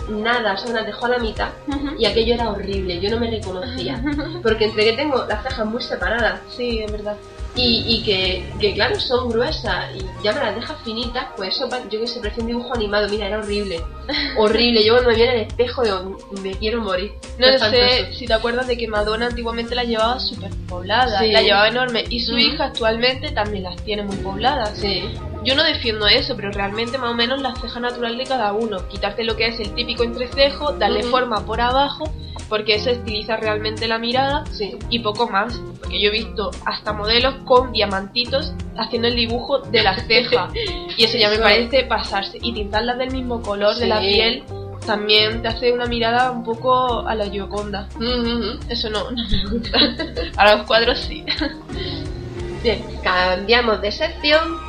nada, 0.10 0.54
o 0.54 0.58
sea, 0.58 0.68
me 0.68 0.74
las 0.76 0.86
dejó 0.86 1.08
a 1.08 1.10
la 1.10 1.20
mitad 1.20 1.50
y 1.98 2.06
aquello 2.06 2.36
era 2.36 2.50
horrible, 2.50 3.00
yo 3.00 3.10
no 3.10 3.20
me 3.20 3.30
reconocía. 3.30 4.02
Porque 4.44 4.66
entre 4.66 4.86
que 4.86 4.94
tengo 4.94 5.26
las 5.26 5.44
cejas 5.44 5.66
muy 5.66 5.82
separadas 5.82 6.40
Sí, 6.56 6.80
es 6.80 6.92
verdad. 6.92 7.18
Y, 7.56 7.84
y 7.88 8.04
que, 8.04 8.44
que, 8.60 8.74
claro, 8.74 9.00
son 9.00 9.30
gruesas 9.30 9.86
y 9.96 10.24
ya 10.24 10.34
me 10.34 10.42
las 10.42 10.56
dejas 10.56 10.78
finitas, 10.84 11.28
pues 11.38 11.56
eso, 11.56 11.70
yo 11.90 12.00
que 12.00 12.08
sé, 12.08 12.20
parecía 12.20 12.42
un 12.44 12.48
dibujo 12.48 12.74
animado, 12.76 13.08
mira, 13.10 13.28
era 13.28 13.40
horrible. 13.40 13.82
Horrible, 14.38 14.86
yo 14.86 14.94
cuando 14.94 15.10
me 15.10 15.16
vi 15.16 15.22
en 15.24 15.30
el 15.32 15.42
espejo 15.42 15.84
digo, 15.84 16.18
me 16.44 16.52
quiero 16.52 16.82
morir. 16.82 17.14
No 17.40 17.48
sé 17.58 18.14
si 18.14 18.28
te 18.28 18.34
acuerdas 18.34 18.68
de 18.68 18.78
que 18.78 18.88
Madonna 18.88 19.28
antiguamente 19.28 19.74
la 19.74 19.84
llevaba 19.84 20.20
súper 20.20 20.52
poblada, 20.68 21.20
Sí. 21.20 21.32
la 21.32 21.42
llevaba 21.42 21.68
enorme, 21.70 22.04
y 22.10 22.20
su 22.20 22.38
hija 22.38 22.66
actualmente 22.66 23.32
también 23.32 23.64
las 23.64 23.76
tiene 23.84 24.04
muy 24.04 24.18
pobladas. 24.18 24.78
Sí. 24.78 25.06
Yo 25.46 25.56
no 25.56 25.64
defiendo 25.64 26.08
eso, 26.08 26.36
pero 26.36 26.52
realmente 26.52 26.98
más 26.98 27.12
o 27.12 27.14
menos 27.14 27.42
la 27.42 27.56
ceja 27.56 27.80
natural 27.80 28.18
de 28.18 28.24
cada 28.26 28.52
uno. 28.54 28.88
Quitarte 28.88 29.24
lo 29.24 29.36
que 29.36 29.48
es 29.48 29.60
el 29.60 29.74
típico 29.76 30.04
entrecejo, 30.04 30.74
darle 30.74 31.04
forma 31.04 31.46
por 31.46 31.62
abajo, 31.62 32.12
porque 32.50 32.76
eso 32.76 32.90
estiliza 32.90 33.38
realmente 33.38 33.88
la 33.88 34.00
mirada 34.00 34.44
Sí. 34.52 34.78
y 34.90 35.00
poco 35.00 35.30
más. 35.30 35.60
Porque 35.80 36.02
yo 36.02 36.10
he 36.10 36.14
visto 36.14 36.50
hasta 36.66 36.94
modelos 36.94 37.36
con 37.46 37.72
diamantitos 37.72 38.54
haciendo 38.76 39.08
el 39.08 39.16
dibujo 39.16 39.60
de 39.60 39.84
las 39.84 40.06
cejas. 40.08 40.52
y 40.98 41.04
eso 41.04 41.18
ya 41.18 41.30
me 41.30 41.38
parece 41.38 41.84
pasarse. 41.84 42.40
Y 42.42 42.52
tintarlas 42.54 42.98
del 42.98 43.12
mismo 43.12 43.42
color 43.42 43.76
de 43.76 43.86
la 43.88 44.00
piel 44.00 44.44
también 44.86 45.42
te 45.42 45.48
hace 45.48 45.72
una 45.72 45.86
mirada 45.86 46.32
un 46.32 46.44
poco 46.44 47.08
a 47.08 47.16
la 47.16 47.26
Gioconda. 47.30 47.88
Eso 48.70 48.90
no, 48.90 49.12
no 49.12 49.24
me 49.30 49.46
gusta. 49.46 49.80
A 50.38 50.56
los 50.58 50.68
cuadros 50.68 51.00
sí. 51.00 51.24
Bien, 52.64 52.84
cambiamos 53.04 53.82
de 53.82 53.92
sección 53.92 54.65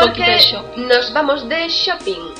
porque 0.00 0.38
nos 0.76 1.12
vamos 1.12 1.48
de 1.48 1.68
shopping. 1.68 2.34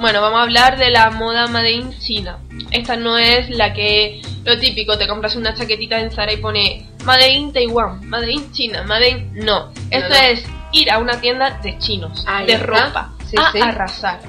Bueno, 0.00 0.20
vamos 0.20 0.38
a 0.38 0.42
hablar 0.42 0.78
de 0.78 0.90
la 0.90 1.10
moda 1.10 1.46
Made 1.48 1.72
in 1.72 1.98
China. 1.98 2.38
Esta 2.70 2.94
no 2.96 3.18
es 3.18 3.50
la 3.50 3.72
que 3.72 4.20
lo 4.44 4.58
típico, 4.58 4.96
te 4.96 5.08
compras 5.08 5.34
una 5.34 5.54
chaquetita 5.54 5.98
en 5.98 6.10
Zara 6.10 6.32
y 6.32 6.36
pone 6.36 6.86
Made 7.04 7.28
in 7.30 7.52
Taiwan, 7.52 8.06
Made 8.08 8.30
in 8.30 8.52
China, 8.52 8.82
Made 8.84 9.08
in... 9.08 9.34
No, 9.44 9.72
esto 9.90 10.10
no. 10.10 10.14
es 10.14 10.44
ir 10.72 10.90
a 10.90 10.98
una 10.98 11.20
tienda 11.20 11.58
de 11.62 11.78
chinos, 11.78 12.24
Ahí 12.26 12.46
de 12.46 12.52
está. 12.52 12.66
ropa, 12.66 13.12
Sí, 13.28 13.36
a 13.36 13.50
sí. 13.52 13.60
arrasar. 13.60 14.20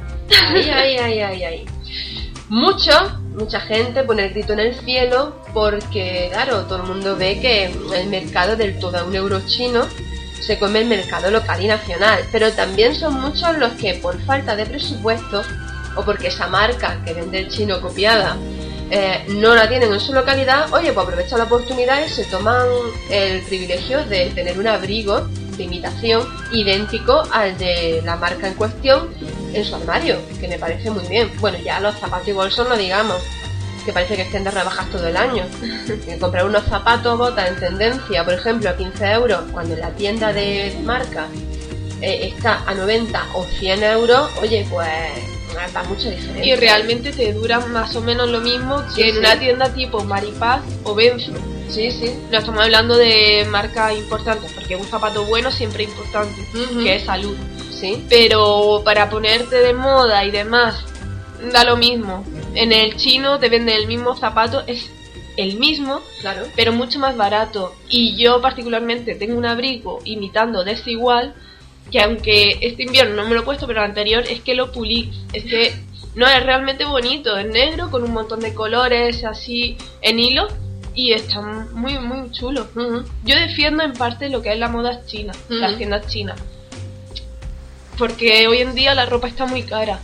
Ay, 0.51 0.69
ay, 0.69 0.97
ay, 0.97 1.21
ay, 1.21 1.43
ay. 1.43 1.65
Mucho, 2.49 2.91
mucha 3.37 3.59
gente 3.59 4.03
pone 4.03 4.25
el 4.25 4.31
grito 4.31 4.53
en 4.53 4.59
el 4.59 4.75
cielo 4.75 5.35
porque, 5.53 6.29
claro, 6.31 6.65
todo 6.65 6.77
el 6.77 6.83
mundo 6.83 7.15
ve 7.15 7.39
que 7.39 7.65
el 7.95 8.07
mercado 8.09 8.55
del 8.55 8.79
todo 8.79 8.97
a 8.97 9.03
un 9.03 9.15
euro 9.15 9.39
chino 9.45 9.87
se 10.41 10.57
come 10.57 10.79
el 10.79 10.87
mercado 10.87 11.31
local 11.31 11.61
y 11.61 11.67
nacional, 11.67 12.23
pero 12.31 12.51
también 12.53 12.95
son 12.95 13.19
muchos 13.19 13.57
los 13.57 13.73
que 13.73 13.95
por 13.95 14.19
falta 14.21 14.55
de 14.55 14.65
presupuesto 14.65 15.43
o 15.95 16.03
porque 16.03 16.27
esa 16.27 16.47
marca 16.47 17.01
que 17.05 17.13
vende 17.13 17.39
el 17.39 17.49
chino 17.49 17.81
copiada 17.81 18.37
eh, 18.91 19.25
no 19.29 19.53
la 19.53 19.69
tienen 19.69 19.93
en 19.93 19.99
su 19.99 20.13
localidad, 20.13 20.73
oye, 20.73 20.91
pues 20.91 21.05
aprovechan 21.05 21.37
la 21.37 21.45
oportunidad 21.45 22.03
y 22.03 22.09
se 22.09 22.25
toman 22.25 22.65
el 23.11 23.41
privilegio 23.43 24.03
de 24.05 24.31
tener 24.31 24.57
un 24.57 24.67
abrigo 24.67 25.27
de 25.57 25.63
imitación 25.65 26.27
idéntico 26.51 27.21
al 27.31 27.55
de 27.59 28.01
la 28.03 28.15
marca 28.15 28.47
en 28.47 28.55
cuestión 28.55 29.09
en 29.53 29.63
su 29.63 29.75
armario, 29.75 30.17
que 30.39 30.47
me 30.47 30.57
parece 30.57 30.89
muy 30.89 31.05
bien. 31.07 31.31
Bueno, 31.39 31.59
ya 31.59 31.79
los 31.79 31.95
zapatos 31.99 32.27
y 32.29 32.31
bolsos 32.31 32.67
no 32.67 32.75
digamos, 32.77 33.21
que 33.83 33.93
parece 33.93 34.15
que 34.15 34.23
estén 34.23 34.43
de 34.43 34.51
rebajas 34.51 34.89
todo 34.91 35.07
el 35.07 35.17
año. 35.17 35.43
Que 36.05 36.17
comprar 36.17 36.45
unos 36.45 36.63
zapatos 36.65 37.17
botas 37.17 37.49
en 37.49 37.55
tendencia, 37.59 38.23
por 38.23 38.33
ejemplo, 38.33 38.69
a 38.69 38.75
15 38.77 39.11
euros, 39.11 39.41
cuando 39.51 39.73
en 39.73 39.81
la 39.81 39.91
tienda 39.91 40.31
de 40.33 40.77
marca 40.83 41.27
eh, 42.01 42.31
está 42.33 42.63
a 42.65 42.73
90 42.73 43.21
o 43.35 43.43
100 43.43 43.83
euros, 43.83 44.29
oye, 44.41 44.65
pues 44.69 44.87
da 45.73 45.83
mucha 45.83 46.09
diferencia. 46.09 46.45
Y 46.45 46.55
realmente 46.55 47.11
te 47.11 47.33
duran 47.33 47.71
más 47.73 47.95
o 47.95 48.01
menos 48.01 48.29
lo 48.29 48.39
mismo 48.39 48.81
que 48.85 48.91
Sí, 48.95 49.01
en 49.03 49.11
sí. 49.13 49.17
una 49.19 49.37
tienda 49.39 49.73
tipo 49.73 50.03
Maripaz 50.03 50.61
o 50.83 50.95
Benzo. 50.95 51.33
Sí, 51.69 51.91
sí. 51.91 52.13
No 52.31 52.37
estamos 52.39 52.63
hablando 52.63 52.95
de 52.97 53.45
marcas 53.49 53.93
importantes, 53.95 54.51
porque 54.53 54.75
un 54.75 54.85
zapato 54.85 55.25
bueno 55.25 55.51
siempre 55.51 55.83
es 55.83 55.89
importante, 55.89 56.47
que 56.81 56.95
es 56.95 57.03
salud. 57.05 57.35
Sí. 57.71 58.05
pero 58.09 58.81
para 58.83 59.09
ponerte 59.09 59.55
de 59.55 59.73
moda 59.73 60.25
y 60.25 60.31
demás 60.31 60.83
da 61.53 61.63
lo 61.63 61.77
mismo. 61.77 62.25
En 62.61 62.71
el 62.73 62.95
chino 62.97 63.39
te 63.39 63.49
venden 63.49 63.75
el 63.75 63.87
mismo 63.87 64.15
zapato, 64.15 64.63
es 64.67 64.89
el 65.37 65.57
mismo, 65.57 66.01
Claro. 66.21 66.43
pero 66.55 66.73
mucho 66.73 66.99
más 66.99 67.15
barato. 67.15 67.73
Y 67.89 68.15
yo 68.17 68.41
particularmente 68.41 69.15
tengo 69.15 69.37
un 69.37 69.45
abrigo 69.45 69.99
imitando 70.03 70.63
desigual, 70.65 71.33
que 71.91 72.01
aunque 72.01 72.57
este 72.61 72.83
invierno 72.83 73.15
no 73.15 73.27
me 73.29 73.33
lo 73.35 73.41
he 73.41 73.43
puesto, 73.43 73.65
pero 73.65 73.79
el 73.79 73.85
anterior 73.89 74.23
es 74.29 74.41
que 74.41 74.53
lo 74.55 74.71
pulí. 74.71 75.11
Es 75.33 75.43
que 75.45 75.73
no 76.15 76.27
es 76.27 76.43
realmente 76.43 76.83
bonito, 76.85 77.37
es 77.37 77.47
negro 77.47 77.89
con 77.89 78.03
un 78.03 78.11
montón 78.11 78.41
de 78.41 78.53
colores 78.53 79.23
así 79.23 79.77
en 80.01 80.19
hilo 80.19 80.47
y 80.93 81.13
está 81.13 81.39
muy 81.73 81.97
muy 81.97 82.29
chulo. 82.31 82.67
Yo 83.23 83.35
defiendo 83.39 83.83
en 83.83 83.93
parte 83.93 84.29
lo 84.29 84.41
que 84.41 84.51
es 84.51 84.59
la 84.59 84.67
moda 84.67 85.05
china, 85.05 85.31
las 85.47 85.69
Ujú. 85.71 85.77
tiendas 85.77 86.07
chinas. 86.07 86.37
Porque 87.97 88.47
hoy 88.47 88.59
en 88.59 88.75
día 88.75 88.93
la 88.95 89.05
ropa 89.05 89.27
está 89.27 89.45
muy 89.45 89.63
cara. 89.63 89.99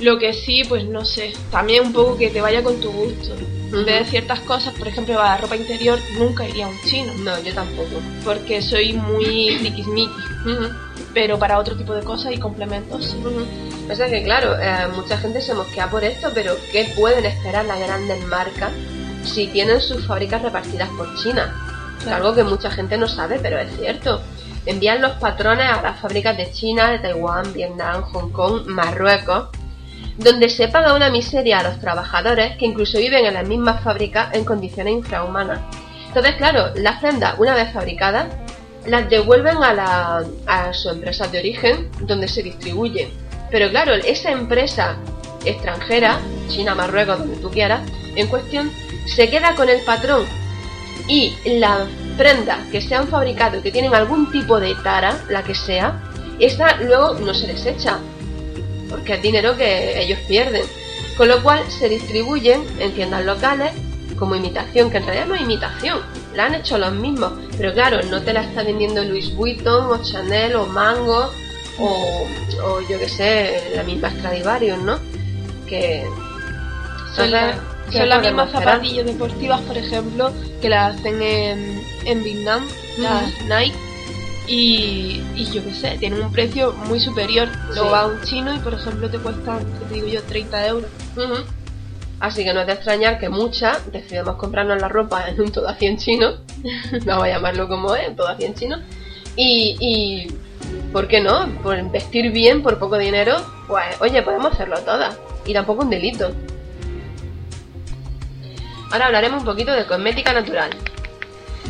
Lo 0.00 0.18
que 0.18 0.32
sí, 0.34 0.62
pues 0.68 0.84
no 0.84 1.04
sé, 1.04 1.32
también 1.50 1.86
un 1.86 1.92
poco 1.92 2.16
que 2.18 2.28
te 2.30 2.40
vaya 2.40 2.62
con 2.62 2.78
tu 2.80 2.90
gusto. 2.92 3.34
En 3.72 3.84
vez 3.84 4.04
de 4.04 4.10
ciertas 4.10 4.40
cosas, 4.40 4.74
por 4.74 4.86
ejemplo, 4.86 5.14
la 5.14 5.36
ropa 5.38 5.56
interior, 5.56 5.98
nunca 6.18 6.46
iría 6.46 6.66
a 6.66 6.68
un 6.68 6.80
chino. 6.82 7.12
No, 7.18 7.38
yo 7.42 7.52
tampoco. 7.52 8.00
Porque 8.24 8.62
soy 8.62 8.92
muy 8.92 9.58
tiquismiquis. 9.60 10.24
Pero 11.12 11.38
para 11.38 11.58
otro 11.58 11.74
tipo 11.76 11.92
de 11.94 12.02
cosas 12.02 12.32
y 12.32 12.38
complementos, 12.38 13.06
sí. 13.06 13.16
Pasa 13.88 14.06
que, 14.08 14.22
claro, 14.22 14.54
eh, 14.60 14.86
mucha 14.94 15.16
gente 15.18 15.40
se 15.40 15.54
mosquea 15.54 15.88
por 15.90 16.04
esto, 16.04 16.30
pero 16.34 16.56
¿qué 16.72 16.92
pueden 16.96 17.24
esperar 17.24 17.64
las 17.64 17.78
grandes 17.80 18.24
marcas 18.26 18.70
si 19.24 19.46
tienen 19.48 19.80
sus 19.80 20.06
fábricas 20.06 20.42
repartidas 20.42 20.88
por 20.90 21.12
China? 21.16 21.54
Es 21.98 22.04
Claro. 22.04 22.16
algo 22.26 22.36
que 22.36 22.44
mucha 22.44 22.70
gente 22.70 22.96
no 22.98 23.08
sabe, 23.08 23.38
pero 23.40 23.58
es 23.58 23.74
cierto. 23.78 24.20
Envían 24.66 25.00
los 25.00 25.12
patrones 25.12 25.68
a 25.70 25.80
las 25.82 26.00
fábricas 26.00 26.36
de 26.36 26.52
China, 26.52 26.90
de 26.90 26.98
Taiwán, 26.98 27.52
Vietnam, 27.52 28.02
Hong 28.12 28.30
Kong, 28.30 28.66
Marruecos, 28.66 29.48
donde 30.18 30.48
se 30.48 30.68
paga 30.68 30.94
una 30.94 31.10
miseria 31.10 31.58
a 31.58 31.62
los 31.62 31.80
trabajadores 31.80 32.56
que 32.56 32.66
incluso 32.66 32.98
viven 32.98 33.26
en 33.26 33.34
las 33.34 33.46
mismas 33.46 33.82
fábricas 33.82 34.34
en 34.34 34.44
condiciones 34.44 34.94
infrahumanas. 34.94 35.60
Entonces, 36.08 36.36
claro, 36.36 36.70
las 36.76 37.00
prendas, 37.00 37.34
una 37.38 37.54
vez 37.54 37.72
fabricadas, 37.72 38.26
las 38.86 39.10
devuelven 39.10 39.62
a, 39.62 39.74
la, 39.74 40.24
a 40.46 40.72
su 40.72 40.88
empresa 40.88 41.26
de 41.26 41.40
origen, 41.40 41.90
donde 42.00 42.28
se 42.28 42.42
distribuyen. 42.42 43.10
Pero 43.50 43.68
claro, 43.70 43.94
esa 43.94 44.30
empresa 44.30 44.96
extranjera, 45.44 46.18
China, 46.48 46.74
Marruecos, 46.74 47.18
donde 47.18 47.36
tú 47.36 47.50
quieras, 47.50 47.80
en 48.14 48.26
cuestión, 48.28 48.70
se 49.06 49.28
queda 49.28 49.54
con 49.54 49.68
el 49.68 49.80
patrón 49.84 50.24
y 51.08 51.34
las 51.44 51.86
prendas 52.16 52.58
que 52.72 52.80
se 52.80 52.94
han 52.94 53.06
fabricado 53.08 53.58
y 53.58 53.62
que 53.62 53.70
tienen 53.70 53.94
algún 53.94 54.30
tipo 54.32 54.58
de 54.58 54.74
tara, 54.76 55.16
la 55.28 55.42
que 55.42 55.54
sea, 55.54 56.00
esa 56.38 56.76
luego 56.78 57.14
no 57.14 57.34
se 57.34 57.46
desecha, 57.46 57.98
porque 58.88 59.14
es 59.14 59.22
dinero 59.22 59.56
que 59.56 60.00
ellos 60.00 60.18
pierden. 60.28 60.62
Con 61.16 61.28
lo 61.28 61.42
cual 61.42 61.70
se 61.70 61.88
distribuyen 61.88 62.64
en 62.78 62.92
tiendas 62.92 63.24
locales 63.24 63.72
como 64.18 64.34
imitación, 64.34 64.90
que 64.90 64.98
en 64.98 65.04
realidad 65.06 65.26
no 65.26 65.34
es 65.34 65.42
imitación, 65.42 66.00
la 66.34 66.46
han 66.46 66.54
hecho 66.54 66.78
los 66.78 66.92
mismos, 66.92 67.32
pero 67.58 67.72
claro, 67.74 68.02
no 68.10 68.22
te 68.22 68.32
la 68.32 68.42
está 68.42 68.62
vendiendo 68.62 69.02
Louis 69.04 69.34
Vuitton 69.34 69.86
o 69.90 70.02
Chanel 70.02 70.56
o 70.56 70.66
Mango 70.66 71.30
o, 71.78 72.26
o 72.64 72.80
yo 72.88 72.98
que 72.98 73.08
sé, 73.08 73.62
la 73.74 73.82
misma 73.82 74.10
Stradivarius, 74.10 74.78
¿no? 74.78 74.98
Que 75.66 76.04
Son, 77.14 77.30
la- 77.30 77.50
Entonces, 77.50 77.62
¿qué 77.90 77.98
son 77.98 78.08
las 78.08 78.18
mismas 78.30 78.50
zapatillas 78.64 79.06
deportivas, 79.06 79.60
por 79.62 79.76
ejemplo, 79.78 80.32
que 80.60 80.68
las 80.68 80.96
hacen 80.96 81.22
en, 81.22 81.82
en 82.04 82.24
Vietnam, 82.24 82.66
las 82.98 83.24
Nike. 83.44 83.76
Y, 84.48 85.22
y 85.34 85.44
yo 85.52 85.62
qué 85.64 85.74
sé, 85.74 85.96
tienen 85.98 86.22
un 86.22 86.32
precio 86.32 86.72
muy 86.86 87.00
superior. 87.00 87.48
Luego 87.68 87.86
Sí. 87.86 87.92
va 87.92 88.00
a 88.02 88.06
un 88.06 88.20
chino 88.22 88.54
y, 88.54 88.58
por 88.58 88.74
ejemplo, 88.74 89.10
te 89.10 89.18
cuestan, 89.18 89.58
¿qué 89.78 89.84
te 89.88 89.94
digo 89.94 90.06
yo, 90.06 90.22
30 90.22 90.66
euros. 90.68 90.90
Así 92.20 92.44
que 92.44 92.54
no 92.54 92.60
es 92.60 92.66
de 92.66 92.72
extrañar 92.72 93.18
que 93.18 93.28
muchas 93.28 93.90
decidamos 93.92 94.36
comprarnos 94.36 94.80
la 94.80 94.88
ropa 94.88 95.28
en 95.28 95.38
un 95.40 95.52
todo 95.52 95.68
a 95.68 95.74
100 95.74 95.98
chino, 95.98 96.36
vamos 97.04 97.24
a 97.24 97.28
llamarlo 97.28 97.68
como 97.68 97.94
es, 97.94 98.16
todo 98.16 98.28
a 98.28 98.36
100 98.36 98.54
chino, 98.54 98.78
y, 99.36 99.76
y 99.80 100.34
¿por 100.94 101.08
qué 101.08 101.20
no? 101.20 101.46
Por 101.62 101.90
vestir 101.90 102.32
bien 102.32 102.62
por 102.62 102.78
poco 102.78 102.96
dinero, 102.96 103.36
pues 103.68 103.84
oye, 104.00 104.22
podemos 104.22 104.52
hacerlo 104.54 104.78
todas, 104.80 105.18
y 105.44 105.52
tampoco 105.52 105.82
un 105.82 105.90
delito. 105.90 106.30
Ahora 108.90 109.06
hablaremos 109.06 109.40
un 109.40 109.44
poquito 109.46 109.72
de 109.72 109.84
cosmética 109.84 110.32
natural. 110.32 110.70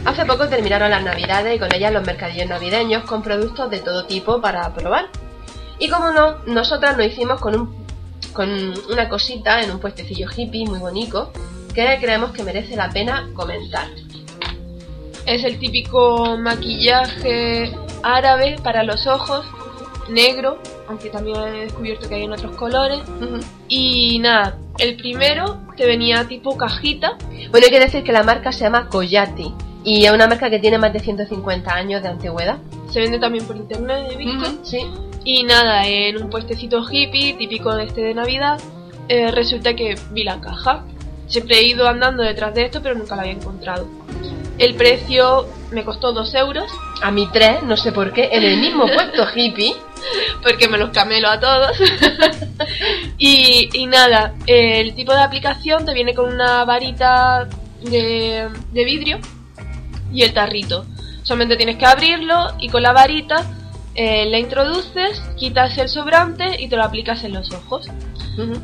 Hace 0.04 0.24
poco 0.24 0.48
terminaron 0.48 0.90
las 0.90 1.02
navidades 1.02 1.56
y 1.56 1.58
con 1.58 1.74
ellas 1.74 1.92
los 1.92 2.06
mercadillos 2.06 2.48
navideños 2.48 3.04
con 3.04 3.22
productos 3.22 3.70
de 3.70 3.80
todo 3.80 4.06
tipo 4.06 4.40
para 4.40 4.72
probar. 4.74 5.06
Y 5.78 5.88
como 5.88 6.10
no, 6.10 6.38
nosotras 6.46 6.96
nos 6.96 7.06
hicimos 7.06 7.40
con 7.40 7.58
un 7.58 7.86
con 8.32 8.74
una 8.90 9.08
cosita 9.08 9.62
en 9.62 9.70
un 9.70 9.80
puestecillo 9.80 10.28
hippie 10.34 10.66
muy 10.66 10.78
bonito 10.78 11.32
que 11.74 11.98
creemos 12.00 12.32
que 12.32 12.42
merece 12.42 12.76
la 12.76 12.90
pena 12.90 13.28
comentar. 13.34 13.88
Es 15.24 15.42
el 15.42 15.58
típico 15.58 16.36
maquillaje 16.38 17.74
árabe 18.02 18.56
para 18.62 18.82
los 18.84 19.06
ojos, 19.06 19.44
negro, 20.08 20.58
aunque 20.88 21.10
también 21.10 21.36
he 21.42 21.64
descubierto 21.64 22.08
que 22.08 22.14
hay 22.14 22.24
en 22.24 22.32
otros 22.32 22.56
colores. 22.56 23.00
Y 23.68 24.18
nada, 24.20 24.56
el 24.78 24.96
primero 24.96 25.60
te 25.76 25.86
venía 25.86 26.28
tipo 26.28 26.56
cajita. 26.56 27.18
Bueno, 27.50 27.66
hay 27.66 27.70
que 27.72 27.80
decir 27.80 28.04
que 28.04 28.12
la 28.12 28.22
marca 28.22 28.52
se 28.52 28.60
llama 28.60 28.88
Coyati 28.88 29.52
y 29.86 30.04
es 30.04 30.10
una 30.10 30.26
marca 30.26 30.50
que 30.50 30.58
tiene 30.58 30.78
más 30.78 30.92
de 30.92 30.98
150 30.98 31.72
años 31.72 32.02
de 32.02 32.08
antigüedad. 32.08 32.58
Se 32.90 32.98
vende 32.98 33.20
también 33.20 33.46
por 33.46 33.56
internet, 33.56 34.08
he 34.10 34.16
visto. 34.16 34.58
Sí. 34.64 34.84
Y 35.22 35.44
nada, 35.44 35.86
en 35.86 36.20
un 36.20 36.28
puestecito 36.28 36.84
hippie, 36.90 37.34
típico 37.34 37.72
de 37.72 37.84
este 37.84 38.00
de 38.00 38.12
Navidad, 38.12 38.60
eh, 39.08 39.30
resulta 39.30 39.76
que 39.76 39.94
vi 40.10 40.24
la 40.24 40.40
caja. 40.40 40.84
Siempre 41.28 41.58
he 41.58 41.68
ido 41.68 41.86
andando 41.86 42.24
detrás 42.24 42.52
de 42.52 42.64
esto, 42.64 42.82
pero 42.82 42.96
nunca 42.96 43.14
la 43.14 43.22
había 43.22 43.34
encontrado. 43.34 43.86
El 44.58 44.74
precio 44.74 45.46
me 45.70 45.84
costó 45.84 46.12
2 46.12 46.34
euros, 46.34 46.68
A 47.00 47.12
mí 47.12 47.28
tres, 47.32 47.62
no 47.62 47.76
sé 47.76 47.92
por 47.92 48.12
qué, 48.12 48.30
en 48.32 48.42
el 48.42 48.58
mismo 48.58 48.86
puesto 48.86 49.24
hippie. 49.36 49.72
porque 50.42 50.68
me 50.68 50.78
los 50.78 50.90
camelo 50.90 51.28
a 51.28 51.38
todos. 51.38 51.76
y, 53.18 53.68
y 53.72 53.86
nada, 53.86 54.34
el 54.48 54.96
tipo 54.96 55.12
de 55.12 55.20
aplicación 55.20 55.84
te 55.86 55.94
viene 55.94 56.12
con 56.12 56.32
una 56.32 56.64
varita 56.64 57.46
de, 57.82 58.48
de 58.72 58.84
vidrio 58.84 59.20
y 60.12 60.22
el 60.22 60.32
tarrito. 60.32 60.84
Solamente 61.22 61.56
tienes 61.56 61.76
que 61.76 61.86
abrirlo 61.86 62.54
y 62.58 62.68
con 62.68 62.82
la 62.82 62.92
varita 62.92 63.44
eh, 63.94 64.26
la 64.26 64.38
introduces, 64.38 65.22
quitas 65.38 65.78
el 65.78 65.88
sobrante 65.88 66.60
y 66.60 66.68
te 66.68 66.76
lo 66.76 66.84
aplicas 66.84 67.24
en 67.24 67.32
los 67.32 67.50
ojos. 67.52 67.88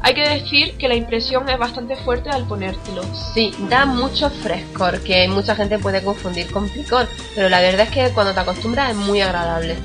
Hay 0.03 0.13
que 0.13 0.29
decir 0.29 0.77
que 0.77 0.87
la 0.87 0.95
impresión 0.95 1.49
es 1.49 1.59
bastante 1.59 1.97
fuerte 1.97 2.29
al 2.29 2.45
ponértelo. 2.45 3.03
Sí, 3.33 3.55
da 3.71 3.87
mucho 3.87 4.29
frescor, 4.29 5.01
que 5.01 5.27
mucha 5.29 5.57
gente 5.57 5.79
puede 5.79 6.03
confundir 6.03 6.53
con 6.53 6.69
picor, 6.69 7.09
pero 7.35 7.49
la 7.49 7.63
verdad 7.63 7.87
es 7.87 7.91
que 7.91 8.13
cuando 8.13 8.35
te 8.35 8.41
acostumbras 8.41 8.91
es 8.91 8.97
muy 8.97 9.23
agradable. 9.23 9.77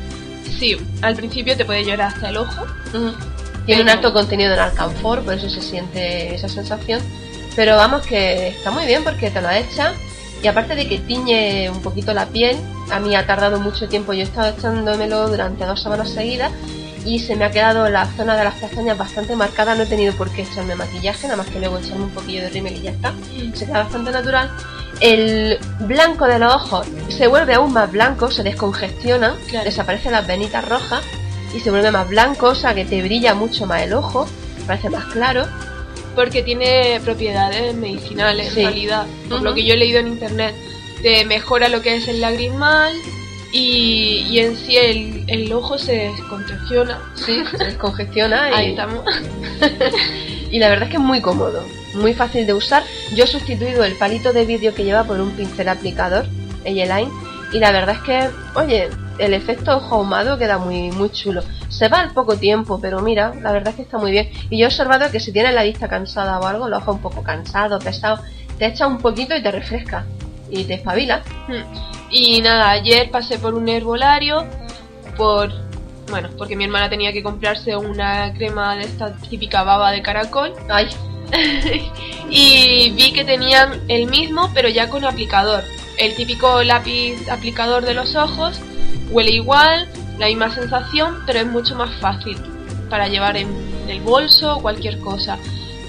Sí, 0.60 0.76
al 1.02 1.16
principio 1.16 1.56
te 1.56 1.64
puede 1.64 1.86
llorar 1.86 2.14
hasta 2.14 2.30
el 2.30 2.38
ojo. 2.38 2.66
Tiene 3.66 3.82
un 3.82 3.90
alto 3.90 4.12
contenido 4.12 4.54
en 4.54 4.60
alcanfor, 4.60 5.24
por 5.24 5.36
eso 5.36 5.50
se 5.50 5.62
siente 5.62 6.36
esa 6.36 6.50
sensación. 6.50 7.02
Pero 7.56 7.78
vamos 7.78 8.06
que 8.06 8.50
está 8.50 8.72
muy 8.72 8.86
bien 8.86 9.04
porque 9.06 9.30
te 9.32 9.42
lo 9.42 9.50
echas 9.50 9.94
y 10.44 10.48
aparte 10.48 10.76
de 10.76 10.88
que 10.88 11.00
tiñe 11.00 11.70
un 11.70 11.82
poquito 11.82 12.14
la 12.14 12.28
piel, 12.28 12.58
a 12.92 13.00
mí 13.00 13.16
ha 13.16 13.26
tardado 13.26 13.60
mucho 13.60 13.88
tiempo, 13.88 14.14
yo 14.14 14.22
he 14.22 14.24
estado 14.24 14.50
echándomelo 14.58 15.30
durante 15.30 15.66
dos 15.66 15.82
semanas 15.82 16.10
seguidas 16.10 16.52
y 17.06 17.20
se 17.20 17.36
me 17.36 17.46
ha 17.46 17.52
quedado 17.52 17.90
la 17.90 18.06
zona 18.18 18.36
de 18.36 18.44
las 18.44 18.56
pestañas 18.56 18.98
bastante 18.98 19.36
marcada, 19.36 19.76
no 19.76 19.84
he 19.84 19.86
tenido 19.86 20.14
por 20.14 20.30
qué 20.30 20.42
echarme 20.44 20.76
maquillaje, 20.76 21.24
nada 21.28 21.38
más 21.38 21.48
que 21.48 21.60
luego 21.60 21.78
echarme 21.78 22.04
un 22.06 22.10
poquillo 22.12 22.42
de 22.42 22.50
rímel 22.50 22.76
y 22.76 22.82
ya 22.82 22.92
está, 22.92 23.14
se 23.54 23.66
queda 23.66 23.84
bastante 23.84 24.12
natural. 24.12 24.52
El 25.00 25.60
blanco 25.82 26.26
de 26.26 26.40
los 26.40 26.54
ojos 26.54 26.88
se 27.10 27.28
vuelve 27.28 27.54
aún 27.54 27.72
más 27.72 27.92
blanco, 27.92 28.30
se 28.32 28.44
descongestiona, 28.44 29.36
Claro. 29.48 29.66
desaparecen 29.66 30.12
las 30.12 30.26
venitas 30.28 30.68
rojas 30.68 31.02
y 31.56 31.60
se 31.60 31.70
vuelve 31.72 31.92
más 31.92 32.10
blanco, 32.10 32.48
o 32.48 32.56
sea 32.56 32.74
que 32.74 32.84
te 32.84 33.02
brilla 33.02 33.34
mucho 33.36 33.66
más 33.68 33.84
el 33.84 33.94
ojo, 33.94 34.28
parece 34.66 34.90
más 34.90 35.06
claro. 35.06 35.46
Porque 36.18 36.42
tiene 36.42 37.00
propiedades 37.06 37.76
medicinales 37.76 38.52
Sí. 38.52 38.62
en 38.62 38.66
realidad. 38.66 39.06
Por 39.30 39.44
lo 39.44 39.54
que 39.54 39.64
yo 39.64 39.76
he 39.76 39.78
leído 39.78 40.00
en 40.00 40.08
internet. 40.08 40.56
Te 41.04 41.24
mejora 41.26 41.70
lo 41.70 41.84
que 41.84 41.96
es 41.96 42.08
el 42.08 42.22
lagrimal 42.22 42.92
y, 43.52 44.26
y 44.28 44.40
en 44.40 44.58
sí 44.58 44.78
el, 44.78 45.26
el 45.28 45.54
ojo 45.54 45.78
se 45.78 46.10
descongestiona. 46.10 47.00
Sí, 47.14 47.44
se 47.56 47.64
descongestiona 47.66 48.50
y, 48.50 48.54
Ahí 48.56 48.70
estamos. 48.72 49.06
y 50.52 50.58
la 50.58 50.70
verdad 50.70 50.86
es 50.86 50.90
que 50.90 50.98
es 50.98 51.04
muy 51.04 51.22
cómodo, 51.22 51.64
muy 51.94 52.16
fácil 52.16 52.48
de 52.48 52.54
usar. 52.56 52.84
Yo 53.16 53.26
he 53.26 53.28
sustituido 53.28 53.84
el 53.84 53.94
palito 53.96 54.34
de 54.34 54.44
vidrio 54.46 54.74
que 54.74 54.84
lleva 54.84 55.04
por 55.04 55.20
un 55.22 55.30
pincel 55.32 55.70
aplicador, 55.70 56.26
Eye-Line, 56.66 57.12
y 57.54 57.60
la 57.60 57.72
verdad 57.72 57.96
es 57.96 58.02
que, 58.02 58.30
oye, 58.60 58.90
el 59.20 59.36
efecto 59.36 59.78
ojo 59.78 59.96
ahumado 59.98 60.40
queda 60.40 60.58
muy, 60.58 60.90
muy 60.90 61.12
chulo. 61.12 61.44
Se 61.78 61.90
va 61.90 62.00
al 62.00 62.12
poco 62.12 62.38
tiempo, 62.38 62.80
pero 62.82 63.02
mira, 63.02 63.34
la 63.42 63.52
verdad 63.52 63.70
es 63.70 63.76
que 63.76 63.82
está 63.84 64.00
muy 64.00 64.12
bien. 64.12 64.30
Y 64.50 64.58
yo 64.58 64.66
he 64.66 64.68
observado 64.68 65.12
que 65.12 65.20
si 65.20 65.32
tienes 65.32 65.54
la 65.54 65.62
vista 65.62 65.88
cansada 65.88 66.40
o 66.40 66.46
algo, 66.48 66.68
los 66.68 66.82
ojos 66.82 66.96
un 66.96 67.02
poco 67.02 67.22
cansado, 67.22 67.78
pesado, 67.78 68.20
te 68.58 68.66
echa 68.66 68.88
un 68.88 68.98
poquito 68.98 69.36
y 69.36 69.44
te 69.44 69.52
refresca. 69.52 70.06
Y 70.50 70.64
te 70.64 70.76
espabila. 70.76 71.22
Y 72.10 72.42
nada, 72.42 72.72
ayer 72.72 73.12
pasé 73.12 73.38
por 73.38 73.54
un 73.54 73.70
herbolario 73.70 74.46
por 75.18 75.52
bueno, 76.10 76.30
porque 76.38 76.56
mi 76.56 76.64
hermana 76.64 76.90
tenía 76.90 77.12
que 77.12 77.22
comprarse 77.22 77.76
una 77.76 78.34
crema 78.34 78.76
de 78.76 78.84
esta 78.84 79.14
típica 79.18 79.64
baba 79.64 79.92
de 79.92 80.02
caracol 80.02 80.54
Ay, 80.70 80.88
y 82.30 82.92
vi 82.92 83.12
que 83.12 83.26
tenían 83.26 83.82
el 83.90 84.08
mismo, 84.08 84.50
pero 84.54 84.70
ya 84.70 84.90
con 84.90 85.04
aplicador. 85.04 85.64
El 85.98 86.16
típico 86.16 86.64
lápiz 86.64 87.30
aplicador 87.30 87.84
de 87.84 87.94
los 87.94 88.16
ojos, 88.16 88.60
huele 89.12 89.32
igual, 89.32 89.90
la 90.20 90.28
misma 90.28 90.54
sensación, 90.54 91.24
pero 91.26 91.40
es 91.40 91.48
mucho 91.48 91.76
más 91.76 91.94
fácil 92.00 92.38
para 92.90 93.08
llevar 93.08 93.38
en 93.38 93.48
el 93.88 94.02
bolso 94.02 94.58
o 94.58 94.62
cualquier 94.62 95.00
cosa. 95.00 95.38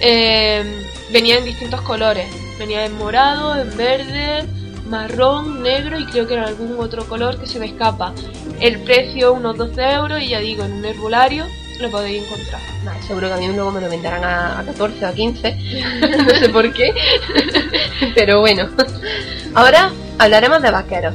Eh, 0.00 0.84
venía 1.12 1.38
en 1.38 1.44
distintos 1.44 1.80
colores, 1.82 2.26
venía 2.58 2.84
en 2.84 2.96
morado, 2.96 3.56
en 3.60 3.76
verde, 3.76 4.44
marrón, 4.88 5.62
negro 5.62 5.98
y 5.98 6.06
creo 6.06 6.26
que 6.26 6.34
era 6.34 6.46
algún 6.46 6.76
otro 6.78 7.04
color 7.06 7.38
que 7.38 7.46
se 7.46 7.58
me 7.58 7.66
escapa. 7.66 8.12
El 8.60 8.80
precio 8.80 9.32
unos 9.32 9.56
12 9.56 9.82
euros 9.92 10.22
y 10.22 10.28
ya 10.28 10.40
digo, 10.40 10.64
en 10.64 10.72
un 10.72 10.84
herbolario 10.84 11.46
lo 11.80 11.90
podéis 11.90 12.24
encontrar. 12.24 12.60
Vale, 12.84 13.02
seguro 13.02 13.28
que 13.28 13.34
a 13.34 13.36
mí 13.36 13.46
luego 13.48 13.70
me 13.70 13.80
lo 13.80 13.88
venderán 13.88 14.24
a, 14.24 14.58
a 14.58 14.64
14 14.64 15.04
o 15.04 15.08
a 15.08 15.12
15. 15.12 15.58
no 16.26 16.34
sé 16.34 16.48
por 16.48 16.72
qué. 16.72 16.92
Pero 18.14 18.40
bueno. 18.40 18.68
Ahora 19.54 19.92
hablaremos 20.18 20.60
de 20.62 20.70
vaqueros. 20.70 21.14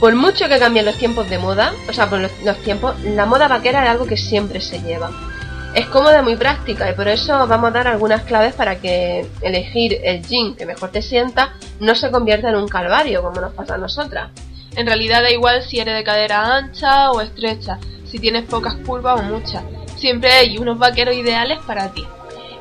Por 0.00 0.14
mucho 0.14 0.48
que 0.48 0.58
cambien 0.58 0.84
los 0.84 0.96
tiempos 0.96 1.30
de 1.30 1.38
moda, 1.38 1.72
o 1.88 1.92
sea, 1.92 2.10
por 2.10 2.20
los, 2.20 2.32
tiempos, 2.62 2.98
la 3.04 3.26
moda 3.26 3.48
vaquera 3.48 3.84
es 3.84 3.90
algo 3.90 4.06
que 4.06 4.16
siempre 4.16 4.60
se 4.60 4.80
lleva. 4.80 5.10
Es 5.74 5.86
cómoda 5.86 6.22
muy 6.22 6.36
práctica 6.36 6.90
y 6.90 6.94
por 6.94 7.08
eso 7.08 7.46
vamos 7.48 7.68
a 7.68 7.72
dar 7.72 7.88
algunas 7.88 8.22
claves 8.22 8.54
para 8.54 8.76
que 8.76 9.26
elegir 9.40 9.98
el 10.04 10.22
jean 10.22 10.54
que 10.54 10.66
mejor 10.66 10.90
te 10.90 11.02
sienta 11.02 11.54
no 11.80 11.94
se 11.96 12.10
convierta 12.10 12.48
en 12.48 12.56
un 12.56 12.68
calvario 12.68 13.22
como 13.22 13.40
nos 13.40 13.54
pasa 13.54 13.74
a 13.74 13.78
nosotras. 13.78 14.30
En 14.76 14.86
realidad 14.86 15.22
da 15.22 15.30
igual 15.30 15.62
si 15.62 15.80
eres 15.80 15.96
de 15.96 16.04
cadera 16.04 16.56
ancha 16.56 17.10
o 17.10 17.20
estrecha, 17.20 17.78
si 18.04 18.18
tienes 18.18 18.44
pocas 18.44 18.74
curvas 18.86 19.20
o 19.20 19.22
muchas. 19.22 19.62
Siempre 19.96 20.30
hay 20.32 20.58
unos 20.58 20.78
vaqueros 20.78 21.14
ideales 21.14 21.58
para 21.66 21.92
ti. 21.92 22.04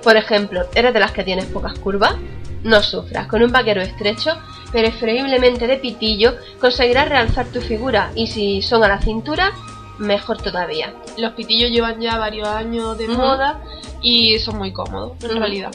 Por 0.04 0.18
ejemplo, 0.18 0.62
¿eres 0.76 0.94
de 0.94 1.00
las 1.00 1.12
que 1.12 1.24
tienes 1.24 1.46
pocas 1.46 1.78
curvas? 1.80 2.16
No 2.64 2.82
sufras, 2.82 3.28
con 3.28 3.44
un 3.44 3.52
vaquero 3.52 3.82
estrecho, 3.82 4.38
preferiblemente 4.74 5.68
de 5.68 5.78
pitillo, 5.78 6.34
conseguirás 6.60 7.08
realzar 7.08 7.46
tu 7.46 7.62
figura 7.62 8.12
y 8.16 8.28
si 8.28 8.62
son 8.62 8.84
a 8.84 8.90
la 8.90 9.00
cintura, 9.00 9.52
mejor 10.00 10.42
todavía. 10.42 10.94
Los 11.18 11.34
pitillos 11.34 11.72
llevan 11.72 12.02
ya 12.02 12.18
varios 12.18 12.48
años 12.50 12.98
de 12.98 13.08
moda 13.08 13.62
y 14.02 14.40
son 14.40 14.58
muy 14.58 14.74
cómodos, 14.74 15.24
en 15.24 15.38
realidad. 15.38 15.72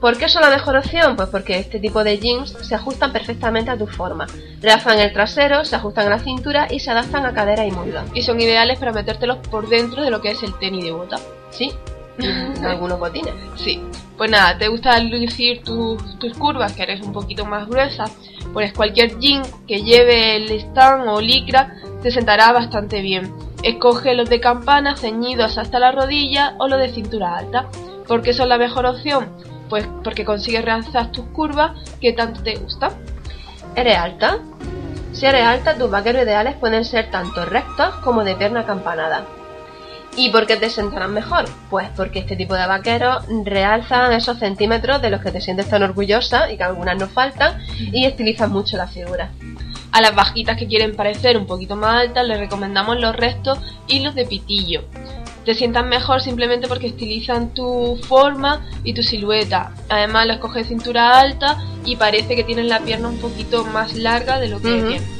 ¿Por 0.00 0.16
qué 0.16 0.28
son 0.28 0.42
la 0.42 0.50
mejor 0.50 0.76
opción? 0.76 1.16
Pues 1.16 1.28
porque 1.28 1.58
este 1.58 1.80
tipo 1.80 2.04
de 2.04 2.18
jeans 2.18 2.50
se 2.50 2.74
ajustan 2.76 3.12
perfectamente 3.12 3.70
a 3.70 3.76
tu 3.76 3.88
forma. 3.88 4.26
Realzan 4.60 5.00
el 5.00 5.12
trasero, 5.12 5.64
se 5.64 5.74
ajustan 5.74 6.06
a 6.06 6.10
la 6.10 6.18
cintura 6.20 6.68
y 6.70 6.78
se 6.78 6.90
adaptan 6.92 7.26
a 7.26 7.32
cadera 7.32 7.66
y 7.66 7.72
muslo. 7.72 8.02
Y 8.14 8.22
son 8.22 8.40
ideales 8.40 8.78
para 8.78 8.92
metértelos 8.92 9.38
por 9.48 9.68
dentro 9.68 10.04
de 10.04 10.10
lo 10.10 10.20
que 10.20 10.30
es 10.32 10.42
el 10.44 10.56
tenis 10.58 10.84
de 10.84 10.92
bota. 10.92 11.16
¿Sí? 11.50 11.72
Algunos 12.62 13.00
botines. 13.00 13.34
Sí. 13.56 13.82
Pues 14.18 14.32
nada, 14.32 14.58
¿te 14.58 14.66
gusta 14.66 14.98
lucir 14.98 15.62
tus, 15.62 16.18
tus 16.18 16.36
curvas, 16.36 16.72
que 16.72 16.82
eres 16.82 17.00
un 17.02 17.12
poquito 17.12 17.46
más 17.46 17.68
gruesa? 17.68 18.06
Pues 18.52 18.72
cualquier 18.72 19.16
jean 19.20 19.42
que 19.68 19.82
lleve 19.84 20.34
el 20.34 20.50
stand 20.50 21.08
o 21.08 21.20
licra 21.20 21.74
te 22.02 22.10
sentará 22.10 22.52
bastante 22.52 23.00
bien. 23.00 23.32
Escoge 23.62 24.14
los 24.14 24.28
de 24.28 24.40
campana 24.40 24.96
ceñidos 24.96 25.56
hasta 25.56 25.78
la 25.78 25.92
rodilla 25.92 26.56
o 26.58 26.66
los 26.66 26.80
de 26.80 26.88
cintura 26.88 27.36
alta. 27.36 27.68
¿Por 28.08 28.22
qué 28.22 28.32
son 28.32 28.48
la 28.48 28.58
mejor 28.58 28.86
opción? 28.86 29.28
Pues 29.68 29.86
porque 30.02 30.24
consigues 30.24 30.64
realzar 30.64 31.12
tus 31.12 31.26
curvas 31.26 31.78
que 32.00 32.12
tanto 32.12 32.42
te 32.42 32.56
gustan. 32.56 32.90
¿Eres 33.76 33.98
alta? 33.98 34.40
Si 35.12 35.26
eres 35.26 35.44
alta, 35.44 35.76
tus 35.76 35.90
vaqueros 35.90 36.24
ideales 36.24 36.56
pueden 36.56 36.84
ser 36.84 37.08
tanto 37.12 37.44
rectos 37.44 37.94
como 38.02 38.24
de 38.24 38.34
pierna 38.34 38.60
acampanada. 38.60 39.26
¿Y 40.18 40.30
por 40.30 40.48
qué 40.48 40.56
te 40.56 40.68
sentarán 40.68 41.14
mejor? 41.14 41.44
Pues 41.70 41.88
porque 41.96 42.18
este 42.18 42.34
tipo 42.34 42.54
de 42.54 42.66
vaqueros 42.66 43.24
realzan 43.44 44.12
esos 44.12 44.40
centímetros 44.40 45.00
de 45.00 45.10
los 45.10 45.22
que 45.22 45.30
te 45.30 45.40
sientes 45.40 45.68
tan 45.68 45.84
orgullosa 45.84 46.50
y 46.50 46.56
que 46.56 46.64
algunas 46.64 46.98
no 46.98 47.06
faltan 47.06 47.64
y 47.78 48.04
estilizan 48.04 48.50
mucho 48.50 48.76
la 48.76 48.88
figura. 48.88 49.30
A 49.92 50.00
las 50.00 50.16
bajitas 50.16 50.56
que 50.56 50.66
quieren 50.66 50.96
parecer 50.96 51.36
un 51.36 51.46
poquito 51.46 51.76
más 51.76 52.02
altas 52.02 52.26
les 52.26 52.40
recomendamos 52.40 52.98
los 52.98 53.14
restos 53.14 53.60
y 53.86 54.00
los 54.00 54.16
de 54.16 54.26
pitillo. 54.26 54.82
Te 55.44 55.54
sientan 55.54 55.88
mejor 55.88 56.20
simplemente 56.20 56.66
porque 56.66 56.88
estilizan 56.88 57.54
tu 57.54 57.96
forma 58.02 58.66
y 58.82 58.94
tu 58.94 59.04
silueta. 59.04 59.72
Además 59.88 60.26
los 60.26 60.38
coges 60.38 60.66
cintura 60.66 61.20
alta 61.20 61.58
y 61.84 61.94
parece 61.94 62.34
que 62.34 62.42
tienen 62.42 62.68
la 62.68 62.80
pierna 62.80 63.06
un 63.06 63.18
poquito 63.18 63.64
más 63.66 63.94
larga 63.94 64.40
de 64.40 64.48
lo 64.48 64.60
que 64.60 64.68
tienen. 64.68 65.17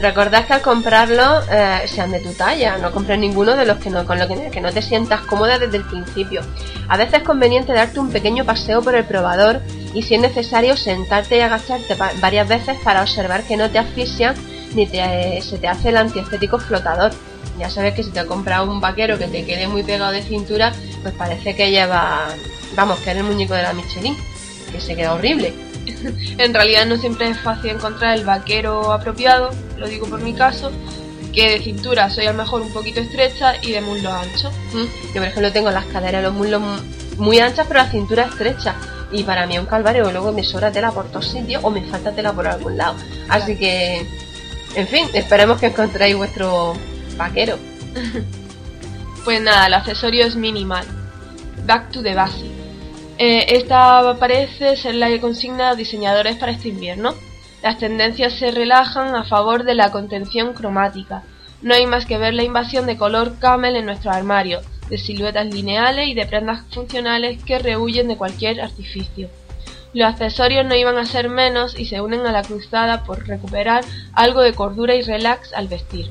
Recordad 0.00 0.46
que 0.46 0.52
al 0.52 0.62
comprarlo 0.62 1.40
eh, 1.50 1.82
sean 1.86 2.12
de 2.12 2.20
tu 2.20 2.32
talla, 2.32 2.78
no 2.78 2.92
compres 2.92 3.18
ninguno 3.18 3.56
de 3.56 3.66
los 3.66 3.78
que 3.78 3.90
no, 3.90 4.06
con 4.06 4.18
lo 4.18 4.28
que, 4.28 4.60
no 4.60 4.72
te 4.72 4.80
sientas 4.80 5.22
cómoda 5.22 5.58
desde 5.58 5.78
el 5.78 5.84
principio. 5.84 6.42
A 6.88 6.96
veces 6.96 7.14
es 7.14 7.22
conveniente 7.24 7.72
darte 7.72 7.98
un 7.98 8.10
pequeño 8.10 8.44
paseo 8.44 8.80
por 8.80 8.94
el 8.94 9.04
probador 9.04 9.60
y 9.94 10.02
si 10.02 10.14
es 10.14 10.20
necesario 10.20 10.76
sentarte 10.76 11.38
y 11.38 11.40
agacharte 11.40 11.96
varias 12.20 12.46
veces 12.46 12.76
para 12.84 13.02
observar 13.02 13.42
que 13.42 13.56
no 13.56 13.70
te 13.70 13.78
asfixian 13.78 14.36
ni 14.74 14.86
te, 14.86 15.40
se 15.42 15.58
te 15.58 15.66
hace 15.66 15.88
el 15.88 15.96
antiestético 15.96 16.60
flotador. 16.60 17.10
Ya 17.58 17.68
sabes 17.68 17.94
que 17.94 18.04
si 18.04 18.10
te 18.10 18.24
compras 18.24 18.68
un 18.68 18.80
vaquero 18.80 19.18
que 19.18 19.26
te 19.26 19.44
quede 19.44 19.66
muy 19.66 19.82
pegado 19.82 20.12
de 20.12 20.22
cintura, 20.22 20.72
pues 21.02 21.12
parece 21.14 21.56
que 21.56 21.72
lleva, 21.72 22.28
vamos, 22.76 23.00
que 23.00 23.10
eres 23.10 23.24
el 23.24 23.28
muñeco 23.28 23.54
de 23.54 23.64
la 23.64 23.72
Michelin, 23.72 24.16
que 24.70 24.80
se 24.80 24.94
queda 24.94 25.14
horrible. 25.14 25.67
En 26.38 26.54
realidad 26.54 26.86
no 26.86 26.96
siempre 26.96 27.28
es 27.28 27.38
fácil 27.40 27.70
encontrar 27.70 28.16
el 28.16 28.24
vaquero 28.24 28.92
apropiado, 28.92 29.50
lo 29.76 29.86
digo 29.88 30.06
por 30.06 30.20
mi 30.20 30.32
caso, 30.34 30.70
que 31.32 31.50
de 31.50 31.60
cintura 31.60 32.08
soy 32.10 32.26
a 32.26 32.32
lo 32.32 32.38
mejor 32.38 32.62
un 32.62 32.72
poquito 32.72 33.00
estrecha 33.00 33.54
y 33.62 33.72
de 33.72 33.80
muslo 33.80 34.12
ancho. 34.12 34.50
Mm. 34.72 34.84
Yo, 35.08 35.14
por 35.14 35.24
ejemplo, 35.24 35.52
tengo 35.52 35.70
las 35.70 35.84
caderas 35.86 36.22
los 36.22 36.32
muslos 36.34 36.60
mu- 36.60 37.22
muy 37.24 37.38
anchas, 37.38 37.66
pero 37.68 37.80
la 37.80 37.90
cintura 37.90 38.24
estrecha. 38.24 38.74
Y 39.10 39.22
para 39.24 39.46
mí 39.46 39.54
es 39.54 39.60
un 39.60 39.66
calvario, 39.66 40.10
luego 40.10 40.32
me 40.32 40.44
sobra 40.44 40.70
tela 40.70 40.90
por 40.92 41.06
todos 41.10 41.28
sitios 41.28 41.62
o 41.64 41.70
me 41.70 41.82
falta 41.86 42.12
tela 42.12 42.32
por 42.32 42.46
algún 42.46 42.76
lado. 42.76 42.94
Así 43.28 43.56
que, 43.56 44.06
en 44.74 44.86
fin, 44.88 45.06
esperemos 45.14 45.58
que 45.58 45.66
encontréis 45.66 46.16
vuestro 46.16 46.74
vaquero. 47.16 47.58
Pues 49.24 49.42
nada, 49.42 49.66
el 49.66 49.74
accesorio 49.74 50.24
es 50.24 50.36
minimal. 50.36 50.86
Back 51.66 51.90
to 51.90 52.02
the 52.02 52.14
basic. 52.14 52.50
Eh, 53.18 53.56
esta 53.56 54.16
parece 54.20 54.76
ser 54.76 54.94
la 54.94 55.08
consigna 55.20 55.70
de 55.70 55.76
diseñadores 55.76 56.36
para 56.36 56.52
este 56.52 56.68
invierno. 56.68 57.14
Las 57.64 57.78
tendencias 57.78 58.34
se 58.34 58.52
relajan 58.52 59.16
a 59.16 59.24
favor 59.24 59.64
de 59.64 59.74
la 59.74 59.90
contención 59.90 60.54
cromática. 60.54 61.24
No 61.60 61.74
hay 61.74 61.86
más 61.86 62.06
que 62.06 62.16
ver 62.16 62.34
la 62.34 62.44
invasión 62.44 62.86
de 62.86 62.96
color 62.96 63.40
camel 63.40 63.74
en 63.74 63.86
nuestro 63.86 64.12
armario, 64.12 64.60
de 64.88 64.98
siluetas 64.98 65.52
lineales 65.52 66.06
y 66.06 66.14
de 66.14 66.26
prendas 66.26 66.62
funcionales 66.70 67.42
que 67.42 67.58
rehuyen 67.58 68.06
de 68.06 68.16
cualquier 68.16 68.60
artificio. 68.60 69.28
Los 69.92 70.08
accesorios 70.08 70.64
no 70.64 70.76
iban 70.76 70.96
a 70.96 71.04
ser 71.04 71.28
menos 71.28 71.76
y 71.76 71.86
se 71.86 72.00
unen 72.00 72.24
a 72.24 72.30
la 72.30 72.42
cruzada 72.42 73.02
por 73.02 73.26
recuperar 73.26 73.84
algo 74.12 74.42
de 74.42 74.54
cordura 74.54 74.94
y 74.94 75.02
relax 75.02 75.52
al 75.54 75.66
vestir. 75.66 76.08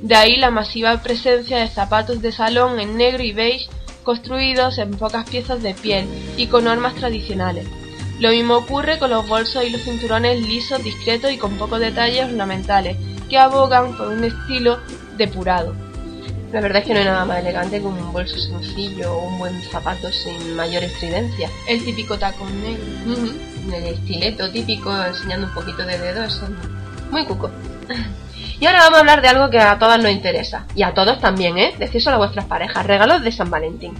De 0.00 0.14
ahí 0.14 0.36
la 0.36 0.52
masiva 0.52 1.02
presencia 1.02 1.58
de 1.58 1.66
zapatos 1.66 2.22
de 2.22 2.30
salón 2.30 2.78
en 2.78 2.96
negro 2.96 3.24
y 3.24 3.32
beige 3.32 3.68
construidos 4.02 4.78
en 4.78 4.90
pocas 4.92 5.28
piezas 5.28 5.62
de 5.62 5.74
piel 5.74 6.06
y 6.36 6.46
con 6.46 6.64
normas 6.64 6.94
tradicionales. 6.94 7.66
Lo 8.18 8.30
mismo 8.30 8.56
ocurre 8.56 8.98
con 8.98 9.10
los 9.10 9.26
bolsos 9.26 9.64
y 9.64 9.70
los 9.70 9.82
cinturones 9.82 10.40
lisos, 10.46 10.84
discretos 10.84 11.32
y 11.32 11.38
con 11.38 11.56
pocos 11.56 11.80
detalles 11.80 12.26
ornamentales, 12.26 12.96
que 13.28 13.38
abogan 13.38 13.96
por 13.96 14.08
un 14.08 14.24
estilo 14.24 14.78
depurado. 15.16 15.74
La 16.52 16.60
verdad 16.60 16.82
es 16.82 16.86
que 16.88 16.94
no 16.94 16.98
hay 16.98 17.06
nada 17.06 17.24
más 17.24 17.38
elegante 17.38 17.80
que 17.80 17.86
un 17.86 18.12
bolso 18.12 18.36
sencillo 18.36 19.14
o 19.14 19.28
un 19.28 19.38
buen 19.38 19.62
zapato 19.70 20.10
sin 20.10 20.56
mayor 20.56 20.82
estridencia. 20.82 21.48
El 21.68 21.84
típico 21.84 22.18
tacón 22.18 22.50
negro. 22.60 23.32
El 23.72 23.84
estileto 23.84 24.50
típico 24.50 24.92
enseñando 25.04 25.46
un 25.46 25.54
poquito 25.54 25.84
de 25.84 25.96
dedo, 25.96 26.24
eso 26.24 26.44
es 26.44 27.10
muy 27.10 27.24
cuco. 27.24 27.50
Y 28.60 28.66
ahora 28.66 28.80
vamos 28.80 28.98
a 28.98 29.00
hablar 29.00 29.22
de 29.22 29.28
algo 29.28 29.48
que 29.48 29.58
a 29.58 29.78
todas 29.78 29.98
nos 29.98 30.12
interesa. 30.12 30.66
Y 30.74 30.82
a 30.82 30.92
todos 30.92 31.18
también, 31.18 31.56
¿eh? 31.56 31.74
Decíselo 31.78 32.16
a 32.16 32.18
vuestras 32.18 32.44
parejas. 32.44 32.84
Regalos 32.84 33.22
de 33.22 33.32
San 33.32 33.48
Valentín. 33.48 33.94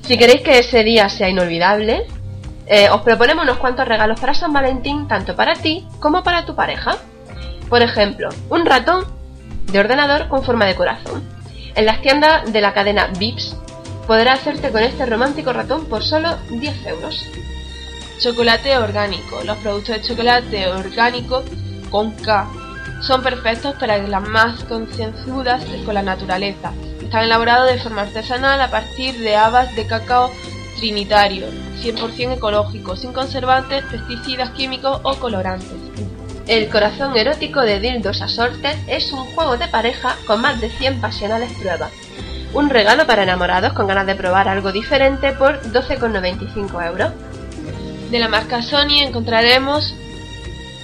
Si 0.00 0.16
queréis 0.16 0.40
que 0.40 0.58
ese 0.58 0.82
día 0.82 1.10
sea 1.10 1.28
inolvidable, 1.28 2.06
eh, 2.66 2.88
os 2.88 3.02
proponemos 3.02 3.44
unos 3.44 3.58
cuantos 3.58 3.86
regalos 3.86 4.18
para 4.18 4.32
San 4.32 4.54
Valentín, 4.54 5.06
tanto 5.08 5.36
para 5.36 5.54
ti 5.54 5.86
como 6.00 6.22
para 6.22 6.46
tu 6.46 6.56
pareja. 6.56 6.96
Por 7.68 7.82
ejemplo, 7.82 8.30
un 8.48 8.64
ratón 8.64 9.04
de 9.66 9.78
ordenador 9.78 10.28
con 10.28 10.42
forma 10.42 10.64
de 10.64 10.74
corazón. 10.74 11.22
En 11.74 11.84
las 11.84 12.00
tiendas 12.00 12.50
de 12.50 12.60
la 12.62 12.72
cadena 12.72 13.08
Vips 13.18 13.56
podrás 14.06 14.40
hacerte 14.40 14.70
con 14.70 14.82
este 14.82 15.04
romántico 15.04 15.52
ratón 15.52 15.84
por 15.84 16.02
solo 16.02 16.36
10 16.48 16.86
euros. 16.86 17.26
Chocolate 18.20 18.78
orgánico. 18.78 19.42
Los 19.44 19.58
productos 19.58 19.96
de 19.96 20.02
chocolate 20.02 20.68
orgánico 20.68 21.44
con 21.90 22.12
K 22.12 22.48
son 23.02 23.22
perfectos 23.22 23.74
para 23.74 23.98
las 23.98 24.22
más 24.28 24.64
concienzudas 24.64 25.62
con 25.84 25.94
la 25.94 26.02
naturaleza. 26.02 26.72
Están 27.02 27.24
elaborados 27.24 27.70
de 27.70 27.80
forma 27.80 28.02
artesanal 28.02 28.60
a 28.60 28.70
partir 28.70 29.18
de 29.18 29.36
habas 29.36 29.74
de 29.74 29.86
cacao 29.86 30.30
trinitario, 30.78 31.46
100% 31.82 32.36
ecológico, 32.36 32.96
sin 32.96 33.12
conservantes, 33.12 33.84
pesticidas 33.84 34.50
químicos 34.50 35.00
o 35.02 35.16
colorantes. 35.16 35.68
El 36.46 36.68
corazón 36.68 37.16
erótico 37.16 37.60
de 37.60 37.80
Dildos 37.80 38.22
Assorted 38.22 38.76
es 38.88 39.12
un 39.12 39.24
juego 39.34 39.56
de 39.56 39.68
pareja 39.68 40.16
con 40.26 40.40
más 40.40 40.60
de 40.60 40.70
100 40.70 41.00
pasionales 41.00 41.52
pruebas. 41.52 41.92
Un 42.52 42.68
regalo 42.68 43.06
para 43.06 43.22
enamorados 43.22 43.72
con 43.72 43.86
ganas 43.86 44.06
de 44.06 44.14
probar 44.14 44.48
algo 44.48 44.72
diferente 44.72 45.32
por 45.32 45.62
12,95 45.62 46.86
euros. 46.86 47.12
De 48.10 48.18
la 48.18 48.28
marca 48.28 48.60
Sony 48.60 49.00
encontraremos 49.00 49.94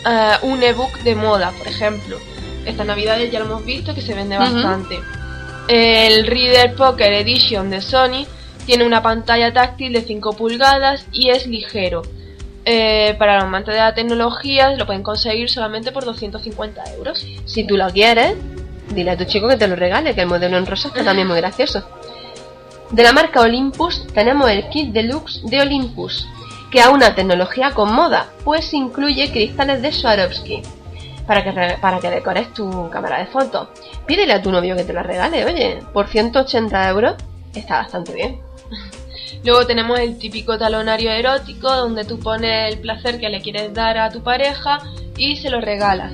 eh, 0.07 0.32
un 0.42 0.62
ebook 0.62 0.99
de 1.01 1.14
moda, 1.14 1.53
por 1.57 1.66
ejemplo. 1.66 2.18
Esta 2.66 2.84
Navidad 2.84 3.18
ya 3.18 3.38
lo 3.38 3.46
hemos 3.46 3.64
visto 3.64 3.94
que 3.94 4.03
se 4.03 4.14
vende 4.14 4.36
bastante. 4.36 5.01
El 5.68 6.26
Reader 6.26 6.74
Poker 6.74 7.12
Edition 7.12 7.70
de 7.70 7.80
Sony 7.80 8.26
tiene 8.66 8.84
una 8.84 9.03
pantalla 9.03 9.53
táctil 9.53 9.92
de 9.92 10.03
5 10.03 10.34
pulgadas 10.34 11.07
y 11.12 11.30
es 11.30 11.46
ligero. 11.46 12.03
Eh, 12.64 13.14
para 13.18 13.36
los 13.36 13.44
amantes 13.44 13.72
de 13.72 13.80
la 13.80 13.94
tecnología 13.94 14.70
lo 14.76 14.84
pueden 14.84 15.03
conseguir 15.03 15.49
solamente 15.49 15.90
por 15.92 16.05
250 16.05 16.82
euros. 16.96 17.26
Si 17.46 17.66
tú 17.66 17.78
lo 17.78 17.88
quieres, 17.88 18.34
dile 18.94 19.12
a 19.12 19.16
tu 19.16 19.24
chico 19.24 19.49
que 19.49 19.57
te 19.57 19.68
lo 19.68 19.76
regale, 19.76 20.14
que 20.14 20.20
el 20.20 20.26
modelo 20.26 20.59
en 20.59 20.66
rosa 20.66 20.88
está 20.88 21.03
también 21.03 21.28
muy 21.28 21.38
gracioso. 21.38 21.88
De 22.90 23.03
la 23.03 23.12
marca 23.12 23.40
Olympus 23.40 24.07
tenemos 24.14 24.51
el 24.51 24.68
kit 24.68 24.92
deluxe 24.92 25.40
de 25.44 25.61
Olympus, 25.61 26.26
que 26.70 26.80
aúna 26.80 27.14
tecnología 27.14 27.72
con 27.72 27.92
moda, 27.94 28.28
pues 28.44 28.72
incluye 28.74 29.30
cristales 29.30 29.82
de 29.82 29.92
Swarovski. 29.92 30.62
Para 31.26 31.44
que, 31.44 31.76
para 31.80 32.00
que 32.00 32.08
decores 32.08 32.54
tu 32.54 32.88
cámara 32.88 33.18
de 33.18 33.26
fotos. 33.26 33.68
Pídele 34.06 34.32
a 34.32 34.40
tu 34.40 34.50
novio 34.50 34.74
que 34.74 34.84
te 34.84 34.94
la 34.94 35.02
regale, 35.02 35.44
oye, 35.44 35.82
por 35.92 36.08
180 36.08 36.88
euros 36.88 37.16
está 37.54 37.78
bastante 37.78 38.14
bien. 38.14 38.40
Luego 39.44 39.66
tenemos 39.66 39.98
el 39.98 40.18
típico 40.18 40.56
talonario 40.56 41.10
erótico 41.10 41.68
donde 41.68 42.04
tú 42.04 42.18
pones 42.18 42.72
el 42.72 42.80
placer 42.80 43.20
que 43.20 43.28
le 43.28 43.42
quieres 43.42 43.74
dar 43.74 43.98
a 43.98 44.10
tu 44.10 44.22
pareja 44.22 44.78
y 45.16 45.36
se 45.36 45.50
lo 45.50 45.60
regalas. 45.60 46.12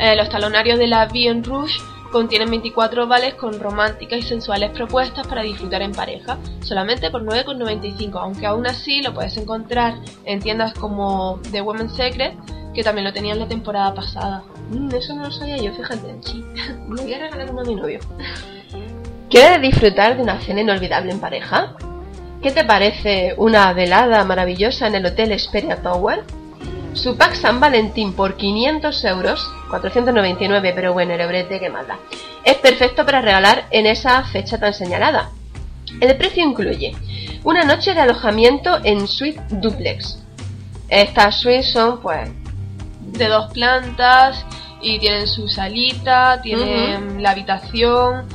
Eh, 0.00 0.16
los 0.16 0.28
talonarios 0.28 0.78
de 0.78 0.88
la 0.88 1.06
Bien 1.06 1.44
Rouge 1.44 1.78
contienen 2.10 2.50
24 2.50 3.06
vales 3.06 3.34
con 3.34 3.58
románticas 3.60 4.18
y 4.18 4.22
sensuales 4.22 4.70
propuestas 4.70 5.26
para 5.26 5.42
disfrutar 5.42 5.82
en 5.82 5.92
pareja, 5.92 6.38
solamente 6.62 7.10
por 7.10 7.24
9,95, 7.24 8.20
aunque 8.20 8.46
aún 8.46 8.66
así 8.66 9.02
lo 9.02 9.14
puedes 9.14 9.36
encontrar 9.36 9.94
en 10.24 10.40
tiendas 10.40 10.74
como 10.74 11.40
The 11.50 11.62
Women's 11.62 11.94
Secret, 11.94 12.34
que 12.74 12.82
también 12.82 13.04
lo 13.04 13.12
tenían 13.12 13.38
la 13.38 13.48
temporada 13.48 13.94
pasada. 13.94 14.42
Mm, 14.70 14.94
eso 14.94 15.14
no 15.14 15.24
lo 15.24 15.30
sabía 15.30 15.56
yo, 15.56 15.72
fíjate. 15.74 16.14
Sí. 16.20 16.44
Me 16.88 17.02
voy 17.02 17.14
a 17.14 17.18
regalar 17.18 17.50
uno 17.50 17.62
a 17.62 17.64
mi 17.64 17.74
novio. 17.74 18.00
¿Quieres 19.28 19.62
disfrutar 19.62 20.16
de 20.16 20.22
una 20.22 20.40
cena 20.40 20.60
inolvidable 20.60 21.12
en 21.12 21.20
pareja? 21.20 21.76
¿Qué 22.42 22.50
te 22.50 22.64
parece 22.64 23.34
una 23.36 23.72
velada 23.72 24.24
maravillosa 24.24 24.86
en 24.86 24.94
el 24.96 25.06
Hotel 25.06 25.30
Esperia 25.32 25.82
Tower? 25.82 26.24
Su 26.94 27.16
pack 27.16 27.34
San 27.34 27.60
Valentín 27.60 28.12
por 28.12 28.36
500 28.36 29.04
euros, 29.04 29.50
499, 29.70 30.72
pero 30.74 30.92
bueno, 30.92 31.14
el 31.14 31.20
eurete 31.20 31.60
que 31.60 31.70
manda. 31.70 31.98
Es 32.44 32.56
perfecto 32.56 33.06
para 33.06 33.20
regalar 33.20 33.66
en 33.70 33.86
esa 33.86 34.24
fecha 34.24 34.58
tan 34.58 34.74
señalada. 34.74 35.30
El 36.00 36.16
precio 36.16 36.44
incluye 36.44 36.94
una 37.44 37.64
noche 37.64 37.94
de 37.94 38.00
alojamiento 38.00 38.80
en 38.84 39.06
suite 39.06 39.40
duplex. 39.50 40.18
Estas 40.88 41.40
suites 41.40 41.72
son, 41.72 42.00
pues, 42.00 42.28
De 43.00 43.26
dos 43.28 43.52
plantas 43.52 44.44
y 44.82 44.98
tienen 44.98 45.26
su 45.26 45.48
salita, 45.48 46.40
tienen 46.42 47.22
la 47.22 47.30
habitación, 47.30 48.26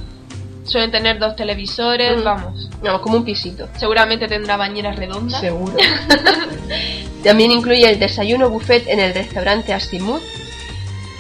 suelen 0.66 0.92
tener 0.92 1.20
dos 1.20 1.36
televisores, 1.36 2.14
Ujú. 2.16 2.24
vamos. 2.24 2.70
no, 2.84 3.02
como 3.02 3.18
un 3.18 3.26
pisito. 3.26 3.68
Seguramente 3.78 4.28
tendrá 4.28 4.58
bañeras 4.58 4.96
redondas. 4.98 5.40
Seguro. 5.40 5.76
También 7.24 7.52
incluye 7.52 7.90
el 7.90 8.00
desayuno 8.00 8.50
buffet 8.50 8.88
en 8.88 9.00
el 9.00 9.14
restaurante 9.14 9.74
Asimut. 9.74 10.22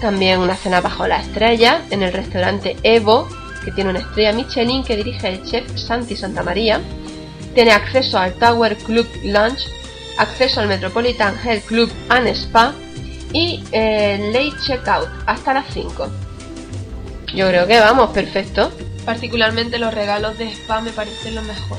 También 0.02 0.40
una 0.40 0.56
cena 0.56 0.82
bajo 0.82 1.08
la 1.08 1.22
estrella 1.22 1.82
en 1.90 2.04
el 2.04 2.12
restaurante 2.14 2.76
Evo, 2.84 3.28
que 3.64 3.72
tiene 3.72 3.90
una 3.92 4.00
estrella 4.00 4.34
Michelin 4.34 4.84
que 4.84 4.96
dirige 4.98 5.28
el 5.30 5.44
chef 5.44 5.78
Santi 5.78 6.16
Santamaría. 6.16 6.82
Tiene 7.56 7.72
acceso 7.72 8.18
al 8.20 8.34
Tower 8.34 8.76
Club 8.78 9.08
Lunch, 9.24 9.60
acceso 10.18 10.60
al 10.60 10.68
Metropolitan 10.68 11.34
Health 11.44 11.66
Club 11.66 11.92
and 12.10 12.28
Spa 12.28 12.74
y 13.34 13.64
eh, 13.72 14.30
late 14.34 14.62
checkout 14.66 15.08
hasta 15.26 15.54
las 15.54 15.66
5. 15.74 16.08
Yo 17.34 17.48
creo 17.50 17.66
que 17.66 17.80
vamos, 17.80 18.12
perfecto. 18.12 18.72
Particularmente 19.06 19.78
los 19.78 19.94
regalos 19.94 20.38
de 20.38 20.52
spa 20.52 20.82
me 20.82 20.92
parecen 20.92 21.36
lo 21.36 21.42
mejor. 21.44 21.78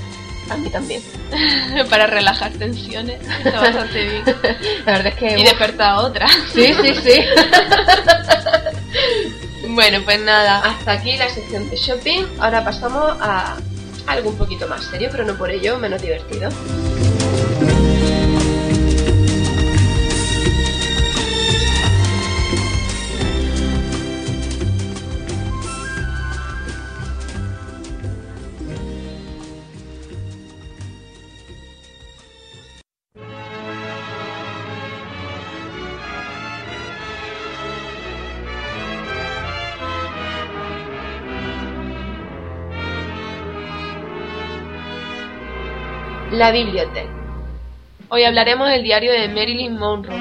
A 0.49 0.57
mí 0.57 0.71
también. 0.71 1.03
Para 1.91 2.07
relajar 2.07 2.53
tensiones, 2.53 3.21
está 3.45 3.61
bastante 3.61 4.03
bien. 4.05 4.23
La 4.87 4.93
verdad 4.93 5.07
es 5.09 5.15
que... 5.17 5.39
Y 5.39 5.45
despertar 5.45 5.97
otra. 5.99 6.29
Sí, 6.53 6.73
sí, 6.83 6.95
sí. 7.03 7.21
Bueno, 9.69 9.99
pues 10.05 10.21
nada. 10.21 10.61
Hasta 10.61 10.93
aquí 10.93 11.17
la 11.17 11.29
sección 11.29 11.69
de 11.69 11.77
shopping. 11.77 12.25
Ahora 12.39 12.65
pasamos 12.65 13.17
a 13.21 13.57
algo 14.07 14.31
un 14.31 14.39
poquito 14.39 14.67
más 14.69 14.85
serio, 14.85 15.09
pero 15.11 15.25
no 15.25 15.37
por 15.37 15.51
ello 15.51 15.79
menos 15.79 16.01
divertido. 16.01 16.49
La 46.37 46.51
biblioteca. 46.51 47.09
Hoy 48.11 48.25
hablaremos 48.25 48.69
del 48.69 48.83
diario 48.83 49.11
de 49.11 49.27
Marilyn 49.29 49.79
Monroe. 49.79 50.19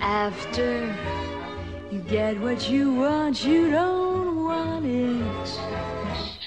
After 0.00 0.80
you 1.92 2.00
get 2.08 2.40
what 2.40 2.70
you 2.70 3.02
want, 3.02 3.36
you 3.44 3.70
don't 3.70 4.46
want 4.46 4.86
it. 4.86 5.20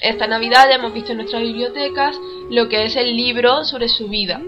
Esta 0.01 0.25
Navidad 0.25 0.69
ya 0.69 0.77
hemos 0.77 0.91
visto 0.91 1.11
en 1.11 1.19
nuestras 1.19 1.43
bibliotecas 1.43 2.17
lo 2.49 2.67
que 2.67 2.85
es 2.85 2.95
el 2.95 3.15
libro 3.15 3.63
sobre 3.63 3.89
su 3.89 4.07
vida. 4.07 4.41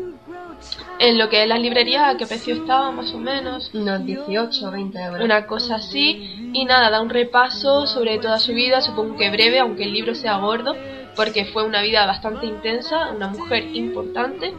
En 0.97 1.19
lo 1.19 1.29
que 1.29 1.43
es 1.43 1.47
las 1.47 1.59
librerías, 1.59 2.15
¿a 2.15 2.17
qué 2.17 2.25
precio 2.25 2.55
estaba 2.55 2.91
más 2.91 3.13
o 3.13 3.19
menos? 3.19 3.69
Unos 3.75 4.03
18 4.03 4.67
o 4.67 4.71
20 4.71 4.99
euros. 4.99 5.23
Una 5.23 5.45
cosa 5.45 5.75
así. 5.75 6.49
Y 6.51 6.65
nada, 6.65 6.89
da 6.89 6.99
un 6.99 7.11
repaso 7.11 7.85
sobre 7.85 8.17
toda 8.17 8.39
su 8.39 8.53
vida, 8.53 8.81
supongo 8.81 9.17
que 9.17 9.29
breve, 9.29 9.59
aunque 9.59 9.83
el 9.83 9.93
libro 9.93 10.15
sea 10.15 10.37
gordo, 10.37 10.75
porque 11.15 11.45
fue 11.45 11.63
una 11.63 11.81
vida 11.81 12.05
bastante 12.05 12.45
intensa, 12.45 13.11
una 13.11 13.27
mujer 13.27 13.75
importante 13.75 14.53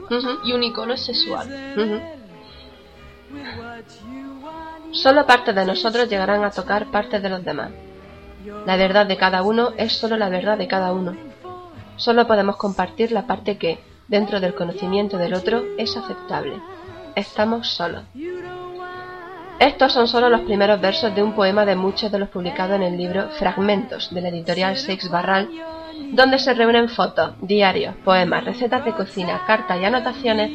y 0.44 0.52
un 0.52 0.62
icono 0.62 0.96
sexual. 0.96 1.48
ujú. 1.76 2.00
Solo 4.92 5.26
partes 5.26 5.55
de 5.55 5.64
nosotros 5.64 6.09
llegarán 6.09 6.44
a 6.44 6.50
tocar 6.50 6.86
partes 6.86 7.20
de 7.20 7.28
los 7.28 7.44
demás. 7.44 7.70
La 8.66 8.76
verdad 8.76 9.07
de 9.07 9.16
cada 9.16 9.42
uno 9.42 9.72
es 9.76 9.92
solo 9.92 10.16
la 10.16 10.28
verdad 10.28 10.57
de 10.57 10.68
cada 10.68 10.92
uno. 10.92 11.16
Solo 11.96 12.26
podemos 12.26 12.57
compartir 12.57 13.11
la 13.11 13.26
parte 13.26 13.57
que, 13.57 13.78
dentro 14.09 14.40
del 14.40 14.55
conocimiento 14.55 15.18
del 15.18 15.34
otro, 15.34 15.64
es 15.78 15.96
aceptable. 15.96 16.61
Estamos 17.16 17.68
solos. 17.68 18.05
Estos 19.59 19.92
son 19.92 20.09
solo 20.09 20.28
los 20.28 20.42
primeros 20.42 20.80
versos 20.80 21.14
de 21.14 21.22
un 21.22 21.32
poema 21.32 21.64
de 21.64 21.76
muchos 21.76 22.11
de 22.11 22.18
los 22.18 22.28
publicados 22.28 22.76
en 22.76 22.82
el 22.82 22.96
libro 22.96 23.28
Fragmentos 23.38 24.12
de 24.12 24.20
la 24.20 24.28
editorial 24.28 24.76
Seix 24.76 25.09
Barral, 25.09 25.48
donde 26.12 26.38
se 26.38 26.55
reúnen 26.55 26.88
fotos, 26.88 27.34
diarios, 27.40 27.95
poemas, 28.05 28.45
recetas 28.45 28.84
de 28.84 28.92
cocina, 28.92 29.42
cartas 29.47 29.80
y 29.80 29.84
anotaciones 29.84 30.51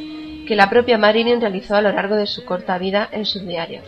que 0.48 0.56
la 0.56 0.70
propia 0.70 0.98
Marilyn 0.98 1.40
realizó 1.40 1.76
a 1.76 1.82
lo 1.82 1.92
largo 1.92 2.16
de 2.16 2.26
su 2.26 2.44
corta 2.44 2.80
vida 2.80 3.08
en 3.12 3.26
sus 3.26 3.46
diarios. 3.46 3.84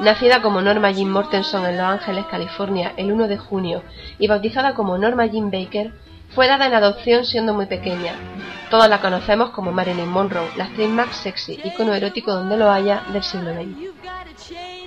Nacida 0.00 0.42
como 0.42 0.60
Norma 0.60 0.90
Jean 0.90 1.10
Mortenson 1.10 1.64
en 1.64 1.78
Los 1.78 1.86
Ángeles, 1.86 2.26
California, 2.30 2.92
el 2.98 3.10
1 3.10 3.26
de 3.26 3.38
junio 3.38 3.82
y 4.18 4.26
bautizada 4.26 4.74
como 4.74 4.98
Norma 4.98 5.24
Jean 5.26 5.50
Baker, 5.50 5.94
fue 6.34 6.46
dada 6.46 6.66
en 6.66 6.74
adopción 6.74 7.24
siendo 7.24 7.54
muy 7.54 7.64
pequeña. 7.64 8.14
Todos 8.70 8.88
la 8.90 9.00
conocemos 9.00 9.50
como 9.50 9.72
Marilyn 9.72 10.08
Monroe, 10.08 10.50
la 10.56 10.64
actriz 10.64 10.90
más 10.90 11.16
sexy, 11.16 11.58
icono 11.64 11.94
erótico 11.94 12.32
donde 12.34 12.58
lo 12.58 12.70
haya 12.70 13.02
del 13.12 13.22
siglo 13.22 13.54
XX. 13.54 13.96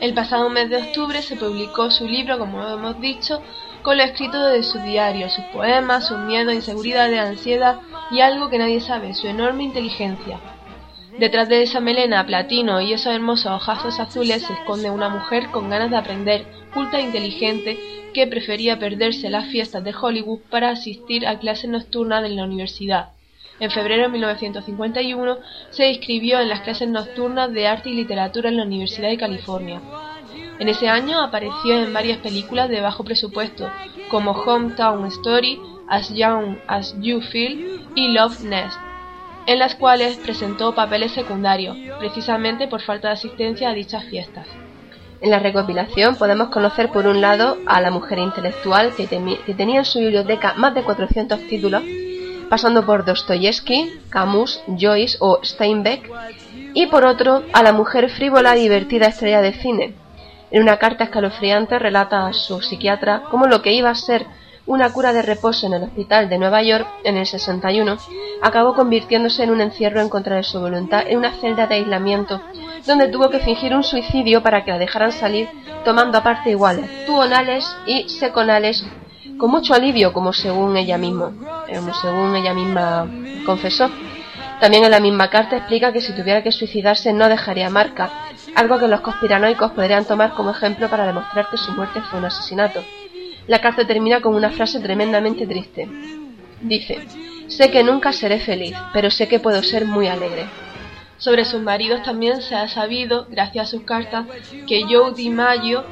El 0.01 0.13
pasado 0.13 0.49
mes 0.49 0.69
de 0.69 0.77
octubre 0.77 1.21
se 1.23 1.35
publicó 1.35 1.89
su 1.89 2.05
libro, 2.07 2.37
como 2.37 2.63
hemos 2.67 3.01
dicho, 3.01 3.41
con 3.81 3.97
lo 3.97 4.03
escrito 4.03 4.43
de 4.45 4.63
su 4.63 4.79
diario, 4.79 5.29
sus 5.29 5.45
poemas, 5.45 6.07
sus 6.07 6.17
miedos, 6.19 6.53
inseguridades, 6.53 7.19
ansiedad 7.19 7.79
y 8.11 8.21
algo 8.21 8.49
que 8.49 8.57
nadie 8.57 8.81
sabe, 8.81 9.13
su 9.13 9.27
enorme 9.27 9.63
inteligencia. 9.63 10.39
Detrás 11.17 11.49
de 11.49 11.63
esa 11.63 11.79
melena 11.79 12.25
platino 12.25 12.79
y 12.81 12.93
esos 12.93 13.13
hermosos 13.13 13.51
ojazos 13.51 13.99
azules 13.99 14.43
se 14.43 14.53
esconde 14.53 14.89
una 14.89 15.09
mujer 15.09 15.49
con 15.51 15.69
ganas 15.69 15.89
de 15.89 15.97
aprender, 15.97 16.45
culta 16.73 16.99
e 16.99 17.03
inteligente, 17.03 17.77
que 18.13 18.27
prefería 18.27 18.79
perderse 18.79 19.29
las 19.29 19.47
fiestas 19.47 19.83
de 19.83 19.93
Hollywood 19.93 20.39
para 20.49 20.69
asistir 20.69 21.27
a 21.27 21.37
clases 21.37 21.69
nocturnas 21.69 22.23
en 22.25 22.35
la 22.35 22.43
universidad. 22.43 23.09
En 23.59 23.71
febrero 23.71 24.03
de 24.03 24.09
1951 24.09 25.37
se 25.71 25.89
inscribió 25.89 26.39
en 26.39 26.47
las 26.47 26.61
clases 26.61 26.87
nocturnas 26.87 27.51
de 27.51 27.67
arte 27.67 27.89
y 27.89 27.93
literatura 27.93 28.49
en 28.49 28.57
la 28.57 28.63
Universidad 28.63 29.09
de 29.09 29.17
California. 29.17 29.81
En 30.59 30.67
ese 30.67 30.89
año 30.89 31.21
apareció 31.21 31.81
en 31.81 31.93
varias 31.93 32.17
películas 32.17 32.67
de 32.67 32.81
bajo 32.81 33.05
presupuesto, 33.05 33.69
como 34.09 34.31
Hometown 34.31 35.05
Story, 35.05 35.57
As 35.87 36.13
Young 36.13 36.57
as 36.67 36.93
You 36.99 37.21
Feel 37.21 37.87
y 37.95 38.09
Love 38.09 38.41
Nest, 38.41 38.77
en 39.45 39.57
las 39.57 39.75
cuales 39.75 40.17
presentó 40.17 40.75
papeles 40.75 41.13
secundarios, 41.13 41.77
precisamente 41.97 42.67
por 42.67 42.81
falta 42.81 43.07
de 43.07 43.13
asistencia 43.13 43.69
a 43.69 43.73
dichas 43.73 44.03
fiestas. 44.05 44.47
En 45.21 45.31
la 45.31 45.39
recopilación 45.39 46.17
podemos 46.17 46.49
conocer 46.49 46.91
por 46.91 47.07
un 47.07 47.21
lado 47.21 47.57
a 47.65 47.79
la 47.79 47.89
mujer 47.89 48.19
intelectual 48.19 48.93
que, 48.95 49.07
que 49.07 49.53
tenía 49.53 49.79
en 49.79 49.85
su 49.85 49.99
biblioteca 49.99 50.55
más 50.55 50.75
de 50.75 50.83
400 50.83 51.39
títulos, 51.47 51.83
pasando 52.49 52.85
por 52.85 53.05
Dostoyevsky, 53.05 53.93
Camus, 54.09 54.61
Joyce 54.77 55.17
o 55.21 55.39
Steinbeck, 55.41 56.09
y 56.73 56.87
por 56.87 57.05
otro 57.05 57.43
a 57.53 57.63
la 57.63 57.71
mujer 57.71 58.09
frívola 58.09 58.57
y 58.57 58.61
divertida 58.63 59.07
estrella 59.07 59.41
de 59.41 59.53
cine. 59.53 59.93
En 60.51 60.61
una 60.63 60.77
carta 60.77 61.03
escalofriante 61.03 61.77
relata 61.77 62.27
a 62.27 62.33
su 62.33 62.61
psiquiatra 62.61 63.23
cómo 63.29 63.45
lo 63.45 63.61
que 63.61 63.73
iba 63.73 63.89
a 63.89 63.95
ser 63.95 64.25
una 64.65 64.91
cura 64.91 65.13
de 65.13 65.21
reposo 65.21 65.65
en 65.65 65.73
el 65.73 65.83
hospital 65.83 66.29
de 66.29 66.37
Nueva 66.37 66.61
York 66.61 66.87
en 67.03 67.17
el 67.17 67.25
61 67.25 67.97
acabó 68.41 68.75
convirtiéndose 68.75 69.43
en 69.43 69.51
un 69.51 69.61
encierro 69.61 69.99
en 69.99 70.09
contra 70.09 70.35
de 70.35 70.43
su 70.43 70.59
voluntad 70.59 71.03
en 71.07 71.17
una 71.17 71.31
celda 71.33 71.65
de 71.65 71.75
aislamiento 71.75 72.41
donde 72.85 73.07
tuvo 73.07 73.29
que 73.29 73.39
fingir 73.39 73.73
un 73.73 73.83
suicidio 73.83 74.43
para 74.43 74.63
que 74.63 74.71
la 74.71 74.77
dejaran 74.77 75.11
salir 75.11 75.49
tomando 75.83 76.17
aparte 76.17 76.51
iguales, 76.51 77.05
tuonales 77.05 77.65
y 77.85 78.09
seconales 78.09 78.85
con 79.37 79.49
mucho 79.49 79.73
alivio 79.73 80.13
como 80.13 80.33
según 80.33 80.77
ella 80.77 80.97
misma, 80.97 81.31
como 81.73 81.93
según 81.93 82.35
ella 82.35 82.53
misma 82.53 83.07
confesó. 83.45 83.89
También 84.59 84.83
en 84.83 84.91
la 84.91 84.99
misma 84.99 85.29
carta 85.29 85.57
explica 85.57 85.93
que 85.93 86.01
si 86.01 86.13
tuviera 86.13 86.43
que 86.43 86.51
suicidarse 86.51 87.13
no 87.13 87.29
dejaría 87.29 87.69
marca, 87.69 88.11
algo 88.55 88.79
que 88.79 88.87
los 88.87 89.01
conspiranoicos 89.01 89.71
podrían 89.71 90.05
tomar 90.05 90.33
como 90.33 90.51
ejemplo 90.51 90.89
para 90.89 91.05
demostrar 91.05 91.49
que 91.49 91.57
su 91.57 91.71
muerte 91.71 92.01
fue 92.01 92.19
un 92.19 92.25
asesinato. 92.25 92.83
La 93.47 93.59
carta 93.59 93.85
termina 93.85 94.21
con 94.21 94.35
una 94.35 94.51
frase 94.51 94.79
tremendamente 94.79 95.47
triste. 95.47 95.87
Dice, 96.61 97.07
sé 97.47 97.71
que 97.71 97.83
nunca 97.83 98.11
seré 98.11 98.39
feliz, 98.39 98.75
pero 98.93 99.09
sé 99.09 99.27
que 99.27 99.39
puedo 99.39 99.63
ser 99.63 99.85
muy 99.85 100.07
alegre. 100.07 100.45
Sobre 101.17 101.45
sus 101.45 101.61
maridos 101.61 102.03
también 102.03 102.41
se 102.41 102.55
ha 102.55 102.67
sabido, 102.67 103.27
gracias 103.29 103.67
a 103.67 103.71
sus 103.71 103.83
cartas, 103.83 104.25
que 104.67 104.83
Joe 104.89 105.13
DiMaggio 105.13 105.83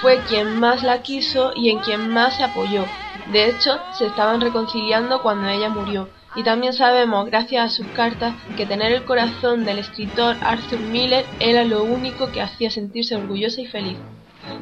fue 0.00 0.20
quien 0.28 0.60
más 0.60 0.82
la 0.82 1.02
quiso 1.02 1.52
y 1.56 1.70
en 1.70 1.78
quien 1.78 2.08
más 2.10 2.36
se 2.36 2.44
apoyó. 2.44 2.84
De 3.32 3.48
hecho, 3.48 3.80
se 3.92 4.06
estaban 4.06 4.40
reconciliando 4.40 5.22
cuando 5.22 5.48
ella 5.48 5.68
murió. 5.68 6.08
Y 6.36 6.42
también 6.42 6.74
sabemos, 6.74 7.26
gracias 7.26 7.64
a 7.64 7.74
sus 7.74 7.86
cartas, 7.88 8.34
que 8.56 8.66
tener 8.66 8.92
el 8.92 9.04
corazón 9.04 9.64
del 9.64 9.78
escritor 9.78 10.36
Arthur 10.42 10.80
Miller 10.80 11.24
era 11.40 11.64
lo 11.64 11.82
único 11.82 12.30
que 12.30 12.42
hacía 12.42 12.70
sentirse 12.70 13.16
orgullosa 13.16 13.62
y 13.62 13.66
feliz. 13.66 13.96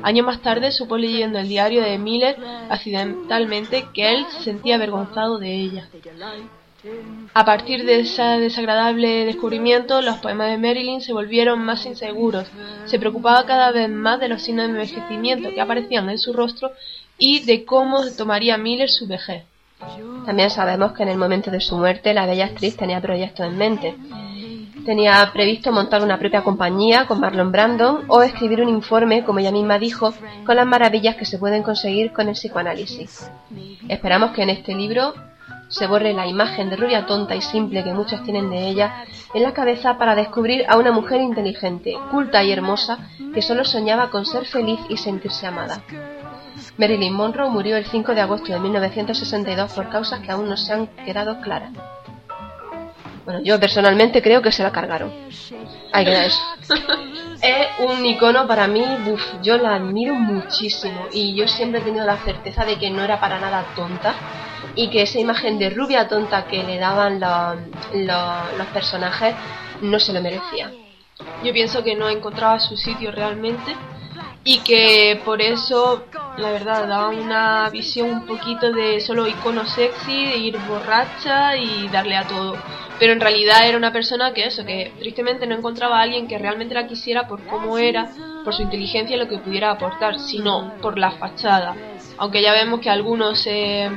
Años 0.03 0.25
más 0.25 0.41
tarde 0.41 0.71
supo 0.71 0.97
leyendo 0.97 1.39
el 1.39 1.49
diario 1.49 1.83
de 1.83 1.99
Miller 1.99 2.37
accidentalmente 2.71 3.87
que 3.93 4.15
él 4.15 4.27
se 4.31 4.45
sentía 4.45 4.77
avergonzado 4.77 5.39
de 5.39 5.53
ella. 5.53 5.89
A 7.33 7.45
partir 7.45 7.85
de 7.85 8.01
ese 8.01 8.23
desagradable 8.23 9.25
descubrimiento, 9.25 10.01
los 10.03 10.19
poemas 10.19 10.51
de 10.51 10.59
Marilyn 10.59 11.01
se 11.01 11.13
volvieron 11.13 11.65
más 11.65 11.87
inseguros. 11.87 12.47
Se 12.85 12.99
preocupaba 12.99 13.47
cada 13.47 13.73
vez 13.73 13.89
más 13.89 14.21
de 14.21 14.29
los 14.29 14.43
signos 14.43 14.67
de 14.67 14.73
envejecimiento 14.73 15.51
que 15.51 15.61
aparecían 15.61 16.09
en 16.11 16.19
su 16.19 16.33
rostro 16.33 16.73
y 17.19 17.41
de 17.41 17.65
cómo 17.65 18.05
tomaría 18.17 18.59
Miller 18.59 18.91
su 18.91 19.07
vejez. 19.07 19.45
También 20.25 20.51
sabemos 20.51 20.93
que 20.93 21.03
en 21.03 21.11
el 21.11 21.19
momento 21.19 21.51
de 21.51 21.61
su 21.61 21.77
muerte 21.77 22.15
la 22.15 22.27
bella 22.27 22.47
actriz 22.47 22.77
tenía 22.77 23.01
proyectos 23.01 23.47
en 23.47 23.59
mente. 23.59 23.95
Tenía 24.85 25.31
previsto 25.33 25.73
montar 25.73 26.03
una 26.03 26.19
propia 26.19 26.43
compañía 26.43 27.07
con 27.07 27.21
Marlon 27.21 27.53
Brandon 27.53 28.05
o 28.09 28.23
escribir 28.23 28.61
un 28.61 28.69
informe, 28.69 29.25
como 29.25 29.39
ella 29.39 29.51
misma 29.51 29.79
dijo, 29.79 30.13
con 30.45 30.57
las 30.57 30.67
maravillas 30.67 31.17
que 31.17 31.25
se 31.25 31.39
pueden 31.39 31.63
conseguir 31.63 32.13
con 32.13 32.29
el 32.29 32.35
psicoanálisis. 32.35 33.31
Esperamos 33.89 34.33
que 34.33 34.43
en 34.43 34.51
este 34.51 34.75
libro 34.75 35.15
se 35.69 35.87
borre 35.87 36.13
la 36.13 36.27
imagen 36.27 36.71
de 36.71 36.77
rubia 36.77 37.07
tonta 37.07 37.35
y 37.35 37.41
simple 37.41 37.83
que 37.83 37.95
muchos 37.95 38.23
tienen 38.23 38.51
de 38.51 38.69
ella 38.69 39.05
en 39.33 39.43
la 39.43 39.53
cabeza 39.53 39.97
para 39.99 40.15
descubrir 40.15 40.65
a 40.69 40.77
una 40.77 40.93
mujer 40.93 41.21
inteligente, 41.21 41.95
culta 42.11 42.45
y 42.45 42.53
hermosa 42.53 42.99
que 43.33 43.43
solo 43.43 43.65
soñaba 43.65 44.11
con 44.11 44.27
ser 44.27 44.45
feliz 44.45 44.81
y 44.89 44.97
sentirse 44.97 45.47
amada. 45.47 45.83
Marilyn 46.77 47.13
Monroe 47.13 47.51
murió 47.51 47.77
el 47.77 47.87
5 47.87 48.15
de 48.15 48.21
agosto 48.21 48.53
de 48.53 48.59
1962 48.59 49.73
por 49.73 49.89
causas 49.89 50.21
que 50.21 50.33
aún 50.33 50.49
no 50.49 50.57
se 50.57 50.73
han 50.73 50.87
quedado 51.05 51.41
claras. 51.41 51.73
Bueno, 53.25 53.41
yo 53.43 53.59
personalmente 53.59 54.21
creo 54.21 54.43
que 54.43 54.53
se 54.53 54.63
la 54.63 54.71
cargaron. 54.71 55.13
Ahí 55.93 56.05
queda 56.05 56.27
eso. 56.27 56.41
es 57.43 57.67
un 57.79 58.05
icono 58.05 58.47
para 58.47 58.67
mí, 58.67 58.85
uf, 59.07 59.23
yo 59.43 59.57
la 59.57 59.77
admiro 59.77 60.15
muchísimo 60.15 61.07
y 61.13 61.35
yo 61.35 61.49
siempre 61.49 61.81
he 61.81 61.85
tenido 61.85 62.05
la 62.05 62.19
certeza 62.19 62.65
de 62.65 62.77
que 62.77 62.91
no 62.91 63.03
era 63.03 63.21
para 63.21 63.39
nada 63.39 63.65
tonta 63.77 64.15
y 64.75 64.89
que 64.89 65.03
esa 65.03 65.21
imagen 65.21 65.59
de 65.59 65.71
rubia 65.71 66.09
tonta 66.09 66.47
que 66.47 66.63
le 66.65 66.79
daban 66.79 67.21
los 67.21 68.67
personajes 68.73 69.35
no 69.81 69.99
se 69.99 70.13
lo 70.13 70.21
merecía. 70.21 70.73
Yo 71.45 71.53
pienso 71.53 71.83
que 71.85 71.95
no 71.95 72.09
encontraba 72.09 72.59
su 72.59 72.77
sitio 72.77 73.13
realmente 73.13 73.75
y 74.45 74.59
que 74.59 75.21
por 75.25 75.41
eso, 75.41 76.05
la 76.37 76.51
verdad, 76.51 76.87
daba 76.87 77.09
una 77.09 77.69
visión 77.71 78.11
un 78.11 78.27
poquito 78.27 78.73
de 78.73 79.01
solo 79.01 79.27
icono 79.27 79.67
sexy, 79.67 80.27
de 80.27 80.37
ir 80.37 80.59
borracha 80.69 81.57
y 81.57 81.89
darle 81.89 82.17
a 82.17 82.27
todo 82.29 82.57
pero 82.99 83.13
en 83.13 83.21
realidad 83.21 83.69
era 83.69 83.77
una 83.77 83.93
persona 83.93 84.33
que 84.33 84.47
eso, 84.47 84.65
que 84.65 84.93
tristemente 84.99 85.47
no 85.47 85.55
encontraba 85.55 85.99
a 85.99 86.03
alguien 86.03 86.29
que 86.29 86.39
realmente 86.39 86.75
la 86.75 86.87
quisiera 86.87 87.27
por 87.27 87.43
cómo 87.45 87.79
era, 87.79 88.11
por 88.45 88.55
su 88.55 88.63
inteligencia 88.63 89.17
y 89.17 89.19
lo 89.19 89.29
que 89.29 89.39
pudiera 89.39 89.71
aportar, 89.73 90.19
sino 90.21 90.75
por 90.81 90.99
la 90.99 91.11
fachada. 91.13 91.75
Aunque 92.19 92.43
ya 92.43 92.53
vemos 92.53 92.81
que 92.81 92.91
a 92.91 92.93
algunos 92.93 93.47
eh, 93.47 93.91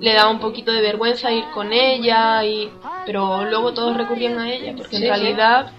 le 0.00 0.14
da 0.14 0.28
un 0.28 0.40
poquito 0.40 0.72
de 0.72 0.80
vergüenza 0.80 1.30
ir 1.30 1.44
con 1.52 1.72
ella, 1.72 2.42
y, 2.44 2.70
pero 3.04 3.44
luego 3.44 3.74
todos 3.74 3.96
recurrían 3.96 4.38
a 4.38 4.50
ella, 4.50 4.74
porque 4.76 4.96
en 4.96 5.02
realidad 5.02 5.70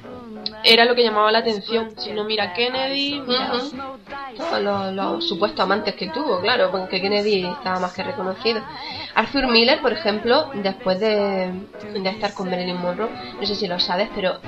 era 0.63 0.85
lo 0.85 0.95
que 0.95 1.03
llamaba 1.03 1.31
la 1.31 1.39
atención. 1.39 1.91
Si 1.97 2.11
no, 2.11 2.23
mira 2.23 2.53
Kennedy, 2.53 3.21
mira... 3.25 3.51
Todos 4.37 4.93
los, 4.93 5.27
supuestos 5.27 5.59
amantes 5.59 5.95
que 5.95 6.07
tuvo, 6.07 6.39
claro, 6.39 6.71
porque 6.71 7.01
Kennedy 7.01 7.45
estaba 7.45 7.79
más 7.79 7.93
que 7.93 8.03
reconocido. 8.03 8.61
Arthur 9.15 9.47
Miller, 9.47 9.81
por 9.81 9.91
ejemplo, 9.91 10.49
después 10.53 10.99
de, 10.99 11.51
estar 12.05 12.33
con 12.33 12.49
Marilyn 12.49 12.79
Monroe, 12.79 13.09
no 13.39 13.45
sé 13.45 13.55
si 13.55 13.67
lo 13.67 13.79
sabes, 13.79 14.09
pero 14.15 14.39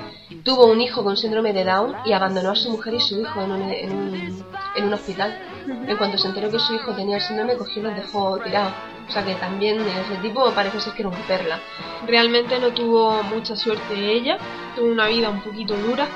tuvo 0.44 0.66
un 0.66 0.80
hijo 0.80 1.02
con 1.02 1.16
síndrome 1.16 1.52
de 1.52 1.64
Down 1.64 1.94
y 2.04 2.12
abandonó 2.12 2.50
a 2.50 2.56
su 2.56 2.70
mujer 2.70 2.94
y 2.94 3.00
su 3.00 3.20
hijo 3.20 3.42
en 3.42 3.50
un, 3.50 3.70
en 3.70 3.92
un, 3.92 4.44
en 4.76 4.84
un 4.84 4.92
hospital. 4.94 5.38
En 5.66 5.96
cuanto 5.96 6.18
se 6.18 6.28
enteró 6.28 6.50
que 6.50 6.58
su 6.58 6.74
hijo 6.74 6.92
tenía 6.92 7.16
el 7.16 7.22
síndrome, 7.22 7.56
cogió 7.56 7.82
y 7.82 7.84
los 7.84 7.96
dejó 7.96 8.38
tirados. 8.38 8.72
O 9.08 9.10
sea 9.10 9.24
que 9.24 9.34
también 9.34 9.80
ese 9.80 10.16
tipo 10.22 10.50
parece 10.52 10.80
ser 10.80 10.92
que 10.94 11.02
era 11.02 11.08
un 11.08 11.16
perla. 11.26 11.58
Realmente 12.06 12.58
no 12.58 12.70
tuvo 12.70 13.22
mucha 13.24 13.56
suerte 13.56 13.94
ella, 13.94 14.38
tuvo 14.76 14.86
una 14.86 15.06
vida 15.08 15.28
un 15.28 15.40
poquito 15.40 15.76
dura. 15.76 16.06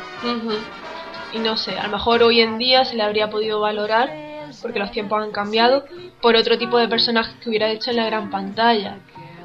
Y 1.33 1.39
no 1.39 1.57
sé, 1.57 1.79
a 1.79 1.85
lo 1.85 1.91
mejor 1.91 2.23
hoy 2.23 2.41
en 2.41 2.57
día 2.57 2.85
se 2.85 2.97
le 2.97 3.03
habría 3.03 3.29
podido 3.29 3.61
valorar, 3.61 4.11
porque 4.63 4.79
los 4.79 4.91
tiempos 4.91 5.23
han 5.23 5.33
cambiado, 5.33 5.85
por 6.23 6.37
otro 6.37 6.57
tipo 6.57 6.79
de 6.79 6.89
personajes 6.89 7.35
que 7.43 7.51
hubiera 7.51 7.69
hecho 7.71 7.91
en 7.91 7.97
la 7.97 8.07
gran 8.07 8.31
pantalla. 8.31 8.99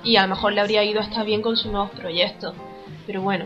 Y 0.03 0.15
a 0.15 0.23
lo 0.23 0.29
mejor 0.29 0.53
le 0.53 0.61
habría 0.61 0.83
ido 0.83 1.01
hasta 1.01 1.23
bien 1.23 1.41
con 1.41 1.57
sus 1.57 1.71
nuevos 1.71 1.91
proyectos. 1.91 2.55
Pero 3.05 3.21
bueno, 3.21 3.45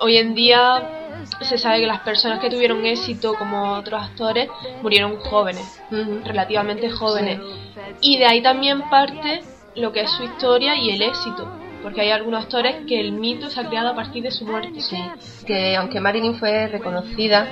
hoy 0.00 0.16
en 0.16 0.34
día 0.34 1.22
se 1.42 1.58
sabe 1.58 1.80
que 1.80 1.86
las 1.86 2.00
personas 2.00 2.40
que 2.40 2.50
tuvieron 2.50 2.84
éxito 2.86 3.34
como 3.34 3.74
otros 3.74 4.02
actores 4.02 4.48
murieron 4.82 5.16
jóvenes, 5.18 5.80
relativamente 6.24 6.90
jóvenes. 6.90 7.40
Y 8.00 8.18
de 8.18 8.26
ahí 8.26 8.42
también 8.42 8.88
parte 8.88 9.42
lo 9.74 9.92
que 9.92 10.02
es 10.02 10.10
su 10.10 10.24
historia 10.24 10.76
y 10.76 10.90
el 10.90 11.02
éxito. 11.02 11.48
Porque 11.82 12.00
hay 12.00 12.10
algunos 12.10 12.44
actores 12.44 12.86
que 12.86 13.00
el 13.00 13.12
mito 13.12 13.48
se 13.48 13.60
ha 13.60 13.68
creado 13.68 13.90
a 13.90 13.94
partir 13.94 14.22
de 14.22 14.30
su 14.30 14.44
muerte. 14.44 14.80
Sí, 14.80 14.98
que 15.46 15.76
aunque 15.76 16.00
Marilyn 16.00 16.34
fue 16.34 16.66
reconocida 16.66 17.46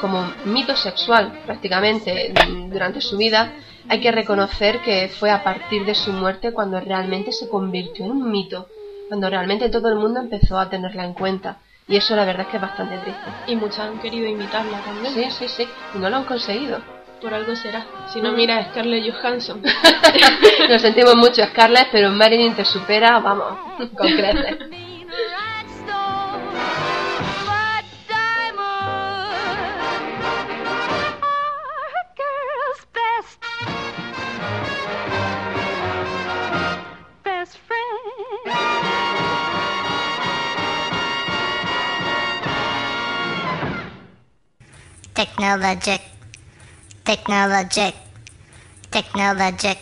como 0.00 0.30
mito 0.44 0.76
sexual 0.76 1.40
prácticamente 1.46 2.32
durante 2.70 3.00
su 3.00 3.16
vida, 3.16 3.52
hay 3.88 4.00
que 4.00 4.12
reconocer 4.12 4.80
que 4.80 5.08
fue 5.08 5.30
a 5.30 5.42
partir 5.42 5.84
de 5.86 5.94
su 5.94 6.12
muerte 6.12 6.52
cuando 6.52 6.78
realmente 6.80 7.32
se 7.32 7.48
convirtió 7.48 8.04
en 8.04 8.10
un 8.10 8.30
mito, 8.30 8.68
cuando 9.08 9.30
realmente 9.30 9.70
todo 9.70 9.88
el 9.88 9.96
mundo 9.96 10.20
empezó 10.20 10.58
a 10.58 10.68
tenerla 10.68 11.04
en 11.04 11.14
cuenta. 11.14 11.58
Y 11.86 11.96
eso 11.96 12.14
la 12.14 12.26
verdad 12.26 12.42
es 12.42 12.48
que 12.48 12.56
es 12.58 12.62
bastante 12.62 12.98
triste. 12.98 13.22
Y 13.46 13.56
muchos 13.56 13.78
han 13.78 13.98
querido 13.98 14.28
imitarla 14.28 14.80
también. 14.80 15.14
Sí, 15.14 15.24
sí, 15.30 15.48
sí. 15.48 15.68
Y 15.94 15.98
no 15.98 16.10
lo 16.10 16.16
han 16.16 16.24
conseguido. 16.24 16.97
Por 17.20 17.34
algo 17.34 17.56
será. 17.56 17.84
Si 18.12 18.20
no, 18.20 18.32
mira 18.32 18.58
a 18.58 18.70
Scarlett 18.70 19.12
Johansson. 19.12 19.60
Nos 20.68 20.82
sentimos 20.82 21.16
mucho, 21.16 21.44
Scarlett, 21.46 21.88
pero 21.90 22.10
Marilyn 22.10 22.54
te 22.54 22.64
supera, 22.64 23.18
vamos, 23.18 23.58
con 23.96 24.08
creces. 24.12 24.58
Technologic. 45.14 46.07
Technologic. 47.08 47.94
Technologic. 48.90 49.78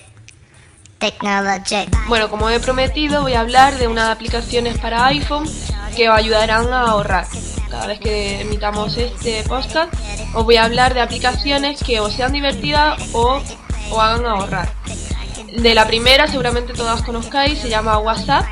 Technologic. 1.00 1.88
Bueno, 2.06 2.30
como 2.30 2.48
he 2.50 2.60
prometido, 2.60 3.22
voy 3.22 3.32
a 3.32 3.40
hablar 3.40 3.76
de 3.78 3.88
unas 3.88 4.10
aplicaciones 4.10 4.78
para 4.78 5.06
iPhone 5.06 5.44
que 5.96 6.08
os 6.08 6.16
ayudarán 6.16 6.72
a 6.72 6.82
ahorrar. 6.82 7.26
Cada 7.68 7.88
vez 7.88 7.98
que 7.98 8.42
emitamos 8.42 8.96
este 8.96 9.42
podcast, 9.42 9.92
os 10.36 10.44
voy 10.44 10.54
a 10.54 10.66
hablar 10.66 10.94
de 10.94 11.00
aplicaciones 11.00 11.82
que 11.82 11.98
os 11.98 12.12
sean 12.12 12.30
divertidas 12.30 12.96
o 13.12 13.42
os 13.90 13.98
hagan 13.98 14.24
ahorrar. 14.24 14.72
De 15.52 15.74
la 15.74 15.84
primera, 15.88 16.28
seguramente 16.28 16.74
todas 16.74 17.02
conozcáis, 17.02 17.58
se 17.58 17.68
llama 17.68 17.98
WhatsApp. 17.98 18.46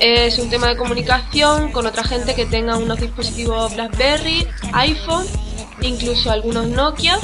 Es 0.00 0.38
un 0.38 0.48
tema 0.48 0.68
de 0.68 0.78
comunicación 0.78 1.72
con 1.72 1.84
otra 1.84 2.04
gente 2.04 2.34
que 2.34 2.46
tenga 2.46 2.78
unos 2.78 3.00
dispositivos 3.00 3.74
BlackBerry, 3.74 4.48
iPhone, 4.72 5.26
incluso 5.82 6.30
algunos 6.30 6.68
Nokia 6.68 7.18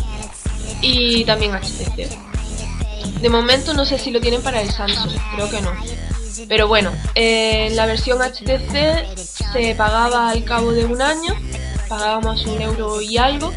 y 0.81 1.25
también 1.25 1.53
HTC. 1.53 2.09
De 3.21 3.29
momento 3.29 3.75
no 3.75 3.85
sé 3.85 3.99
si 3.99 4.11
lo 4.11 4.21
tienen 4.21 4.43
para 4.43 4.61
el 4.61 4.71
Samsung, 4.71 5.13
creo 5.35 5.51
que 5.51 5.61
no. 5.63 5.73
Pero 6.49 6.69
bueno, 6.69 6.91
en 7.15 7.73
eh, 7.73 7.75
la 7.75 7.87
versión 7.87 8.19
HTC 8.21 9.17
se 9.17 9.75
pagaba 9.77 10.31
al 10.31 10.45
cabo 10.45 10.73
de 10.73 10.85
un 10.85 11.01
año, 11.01 11.35
pagábamos 11.89 12.45
un 12.47 12.61
euro 12.61 13.01
y 13.01 13.17
algo, 13.19 13.53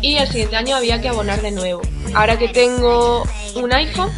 y 0.00 0.16
el 0.16 0.28
siguiente 0.28 0.56
año 0.56 0.76
había 0.76 1.00
que 1.00 1.08
abonar 1.08 1.40
de 1.40 1.52
nuevo. 1.52 1.80
Ahora 2.14 2.38
que 2.38 2.48
tengo 2.48 3.24
un 3.54 3.72
iPhone, 3.72 4.10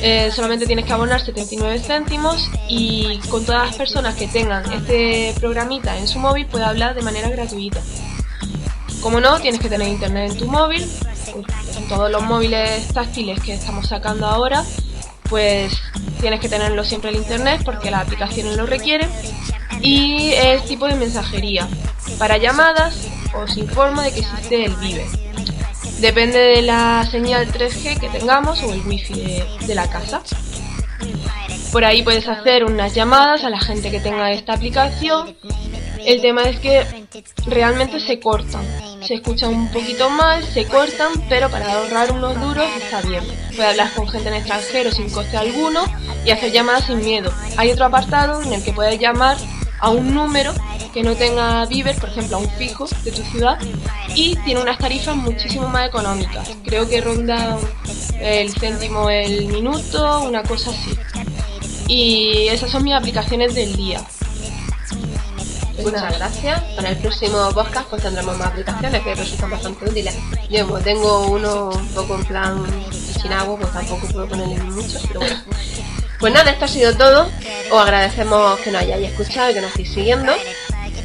eh, 0.00 0.30
solamente 0.32 0.66
tienes 0.66 0.84
que 0.84 0.92
abonar 0.92 1.24
79 1.24 1.78
céntimos 1.78 2.50
y 2.68 3.18
con 3.30 3.44
todas 3.44 3.66
las 3.66 3.76
personas 3.76 4.14
que 4.16 4.26
tengan 4.26 4.70
este 4.72 5.34
programita 5.40 5.96
en 5.98 6.08
su 6.08 6.18
móvil 6.18 6.46
puede 6.46 6.64
hablar 6.64 6.94
de 6.94 7.02
manera 7.02 7.28
gratuita. 7.30 7.80
Como 9.04 9.20
no, 9.20 9.38
tienes 9.38 9.60
que 9.60 9.68
tener 9.68 9.86
internet 9.86 10.32
en 10.32 10.38
tu 10.38 10.46
móvil, 10.46 10.90
en 11.76 11.88
todos 11.88 12.10
los 12.10 12.22
móviles 12.22 12.88
táctiles 12.88 13.38
que 13.38 13.52
estamos 13.52 13.86
sacando 13.86 14.26
ahora, 14.26 14.64
pues 15.28 15.78
tienes 16.22 16.40
que 16.40 16.48
tenerlo 16.48 16.82
siempre 16.84 17.10
el 17.10 17.16
internet 17.16 17.60
porque 17.66 17.90
las 17.90 18.00
aplicaciones 18.00 18.56
lo 18.56 18.64
requieren. 18.64 19.10
Y 19.82 20.32
es 20.32 20.64
tipo 20.64 20.86
de 20.86 20.94
mensajería. 20.94 21.68
Para 22.18 22.38
llamadas 22.38 22.96
os 23.34 23.54
informo 23.58 24.00
de 24.00 24.10
que 24.10 24.20
existe 24.20 24.64
el 24.64 24.74
Vive. 24.76 25.04
Depende 26.00 26.38
de 26.38 26.62
la 26.62 27.06
señal 27.10 27.52
3G 27.52 28.00
que 28.00 28.08
tengamos 28.08 28.62
o 28.62 28.72
el 28.72 28.80
wifi 28.86 29.20
de, 29.20 29.46
de 29.66 29.74
la 29.74 29.86
casa. 29.90 30.22
Por 31.72 31.84
ahí 31.84 32.02
puedes 32.02 32.26
hacer 32.26 32.64
unas 32.64 32.94
llamadas 32.94 33.44
a 33.44 33.50
la 33.50 33.60
gente 33.60 33.90
que 33.90 34.00
tenga 34.00 34.32
esta 34.32 34.54
aplicación. 34.54 35.36
El 36.06 36.20
tema 36.20 36.42
es 36.44 36.58
que 36.60 36.84
realmente 37.46 38.00
se 38.00 38.20
cortan 38.20 38.64
se 39.06 39.14
escucha 39.14 39.48
un 39.48 39.68
poquito 39.68 40.08
mal, 40.08 40.42
se 40.42 40.66
cortan, 40.66 41.12
pero 41.28 41.50
para 41.50 41.74
ahorrar 41.74 42.12
unos 42.12 42.40
duros 42.40 42.66
está 42.82 43.02
bien. 43.02 43.22
Puedes 43.54 43.72
hablar 43.72 43.92
con 43.92 44.08
gente 44.08 44.28
en 44.28 44.34
extranjero 44.36 44.90
sin 44.90 45.10
coste 45.10 45.36
alguno 45.36 45.84
y 46.24 46.30
hacer 46.30 46.52
llamadas 46.52 46.86
sin 46.86 47.04
miedo. 47.04 47.30
Hay 47.58 47.70
otro 47.70 47.84
apartado 47.84 48.42
en 48.42 48.54
el 48.54 48.64
que 48.64 48.72
puedes 48.72 48.98
llamar 48.98 49.36
a 49.78 49.90
un 49.90 50.14
número 50.14 50.54
que 50.94 51.02
no 51.02 51.14
tenga 51.16 51.66
Viver, 51.66 51.96
por 51.96 52.08
ejemplo 52.08 52.36
a 52.36 52.40
un 52.40 52.50
fijo 52.52 52.86
de 53.04 53.12
tu 53.12 53.22
ciudad, 53.24 53.58
y 54.14 54.36
tiene 54.36 54.62
unas 54.62 54.78
tarifas 54.78 55.16
muchísimo 55.16 55.68
más 55.68 55.88
económicas. 55.88 56.48
Creo 56.64 56.88
que 56.88 57.00
ronda 57.00 57.58
el 58.20 58.50
céntimo 58.52 59.10
el 59.10 59.48
minuto, 59.48 60.22
una 60.22 60.42
cosa 60.42 60.70
así. 60.70 60.96
Y 61.88 62.48
esas 62.48 62.70
son 62.70 62.84
mis 62.84 62.94
aplicaciones 62.94 63.54
del 63.54 63.76
día. 63.76 64.02
Muchas 65.82 66.18
gracias. 66.18 66.60
Para 66.76 66.90
el 66.90 66.96
próximo 66.98 67.50
podcast 67.52 67.88
pues 67.88 68.02
tendremos 68.02 68.36
más 68.38 68.48
aplicaciones 68.48 69.02
que 69.02 69.14
resultan 69.14 69.50
bastante 69.50 69.88
útiles. 69.88 70.14
Yo 70.48 70.66
pues, 70.68 70.84
tengo 70.84 71.26
uno 71.26 71.70
un 71.70 71.88
poco 71.88 72.14
en 72.14 72.24
plan 72.24 72.64
agua, 73.32 73.56
pues 73.58 73.72
tampoco 73.72 74.06
puedo 74.08 74.28
ponerle 74.28 74.56
mucho, 74.64 74.98
pero 75.08 75.20
bueno. 75.20 75.36
Pues 76.20 76.32
nada, 76.32 76.50
esto 76.50 76.64
ha 76.64 76.68
sido 76.68 76.96
todo. 76.96 77.28
Os 77.70 77.82
agradecemos 77.82 78.58
que 78.60 78.70
nos 78.70 78.82
hayáis 78.82 79.10
escuchado 79.10 79.50
y 79.50 79.54
que 79.54 79.60
nos 79.60 79.70
estéis 79.70 79.92
siguiendo. 79.92 80.32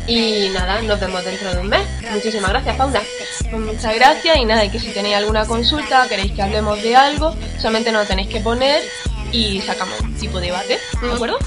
Y 0.08 0.50
nada, 0.54 0.82
nos 0.82 1.00
vemos 1.00 1.24
dentro 1.24 1.54
de 1.54 1.60
un 1.60 1.68
mes. 1.68 1.86
Muchísimas 2.12 2.50
gracias, 2.50 2.76
Paula. 2.76 3.02
Pues 3.50 3.62
muchas 3.62 3.96
gracias 3.96 4.38
y 4.38 4.46
nada, 4.46 4.66
y 4.66 4.70
que 4.70 4.80
si 4.80 4.92
tenéis 4.92 5.16
alguna 5.16 5.46
consulta, 5.46 6.08
queréis 6.08 6.34
que 6.34 6.42
hablemos 6.42 6.82
de 6.82 6.96
algo, 6.96 7.36
solamente 7.58 7.92
nos 7.92 8.08
tenéis 8.08 8.30
que 8.30 8.40
poner 8.40 8.84
y 9.32 9.62
sacamos 9.62 10.00
un 10.02 10.16
tipo 10.16 10.40
de 10.40 10.48
debate, 10.48 10.80
¿de 11.02 11.14
acuerdo? 11.14 11.38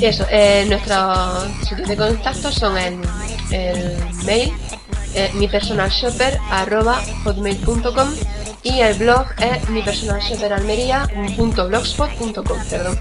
Eso, 0.00 0.24
eh, 0.30 0.64
nuestros 0.68 1.44
sitios 1.66 1.88
de 1.88 1.96
contacto 1.96 2.52
son 2.52 2.76
el, 2.76 3.00
el 3.50 3.96
mail 4.24 4.52
eh, 5.14 5.30
mipersonalshopper.hotmail.com 5.34 8.08
y 8.62 8.80
el 8.80 8.94
blog 8.98 9.24
es 9.38 9.66
mipersonalshopperalmería.blogspot.com 9.70 12.58
perdón. 12.68 13.00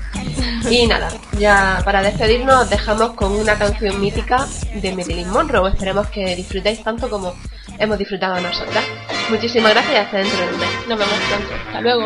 Y 0.70 0.88
nada, 0.88 1.10
ya 1.38 1.82
para 1.84 2.02
despedirnos 2.02 2.70
dejamos 2.70 3.12
con 3.14 3.34
una 3.34 3.58
canción 3.58 4.00
mítica 4.00 4.48
de 4.76 4.96
Marilyn 4.96 5.30
Monroe. 5.30 5.72
Esperemos 5.72 6.08
que 6.08 6.34
disfrutéis 6.36 6.82
tanto 6.84 7.10
como 7.10 7.34
hemos 7.80 7.98
disfrutado 7.98 8.40
nosotras. 8.40 8.86
Muchísimas 9.30 9.74
gracias 9.74 9.94
y 9.94 9.98
hasta 9.98 10.20
dentro 10.20 10.40
de 10.40 10.48
un 10.54 10.60
mes. 10.60 10.70
Nos 10.88 10.98
vemos 11.00 11.16
pronto. 11.30 11.50
Hasta 11.68 11.82
luego. 11.82 12.06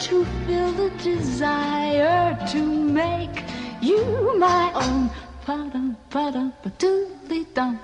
to 0.00 0.24
feel 0.46 0.70
the 0.72 0.90
desire 1.02 2.38
to 2.46 2.62
make 2.62 3.42
you 3.80 3.98
my 4.38 4.70
own. 4.74 5.10
Ba-dum, 5.44 5.96
ba-dum, 6.10 6.52
ba-doodly 6.62 7.52
dum. 7.52 7.80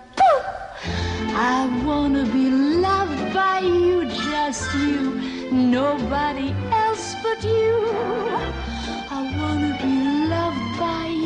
I 1.34 1.82
wanna 1.84 2.24
be 2.26 2.50
loved 2.50 3.34
by 3.34 3.58
you, 3.58 4.04
just 4.30 4.72
you, 4.74 5.20
nobody 5.50 6.54
else 6.70 7.16
but 7.20 7.42
you. 7.42 7.74
I 9.10 9.20
wanna 9.38 9.72
be 9.82 9.94
loved 10.28 10.78
by 10.78 11.06
you 11.06 11.23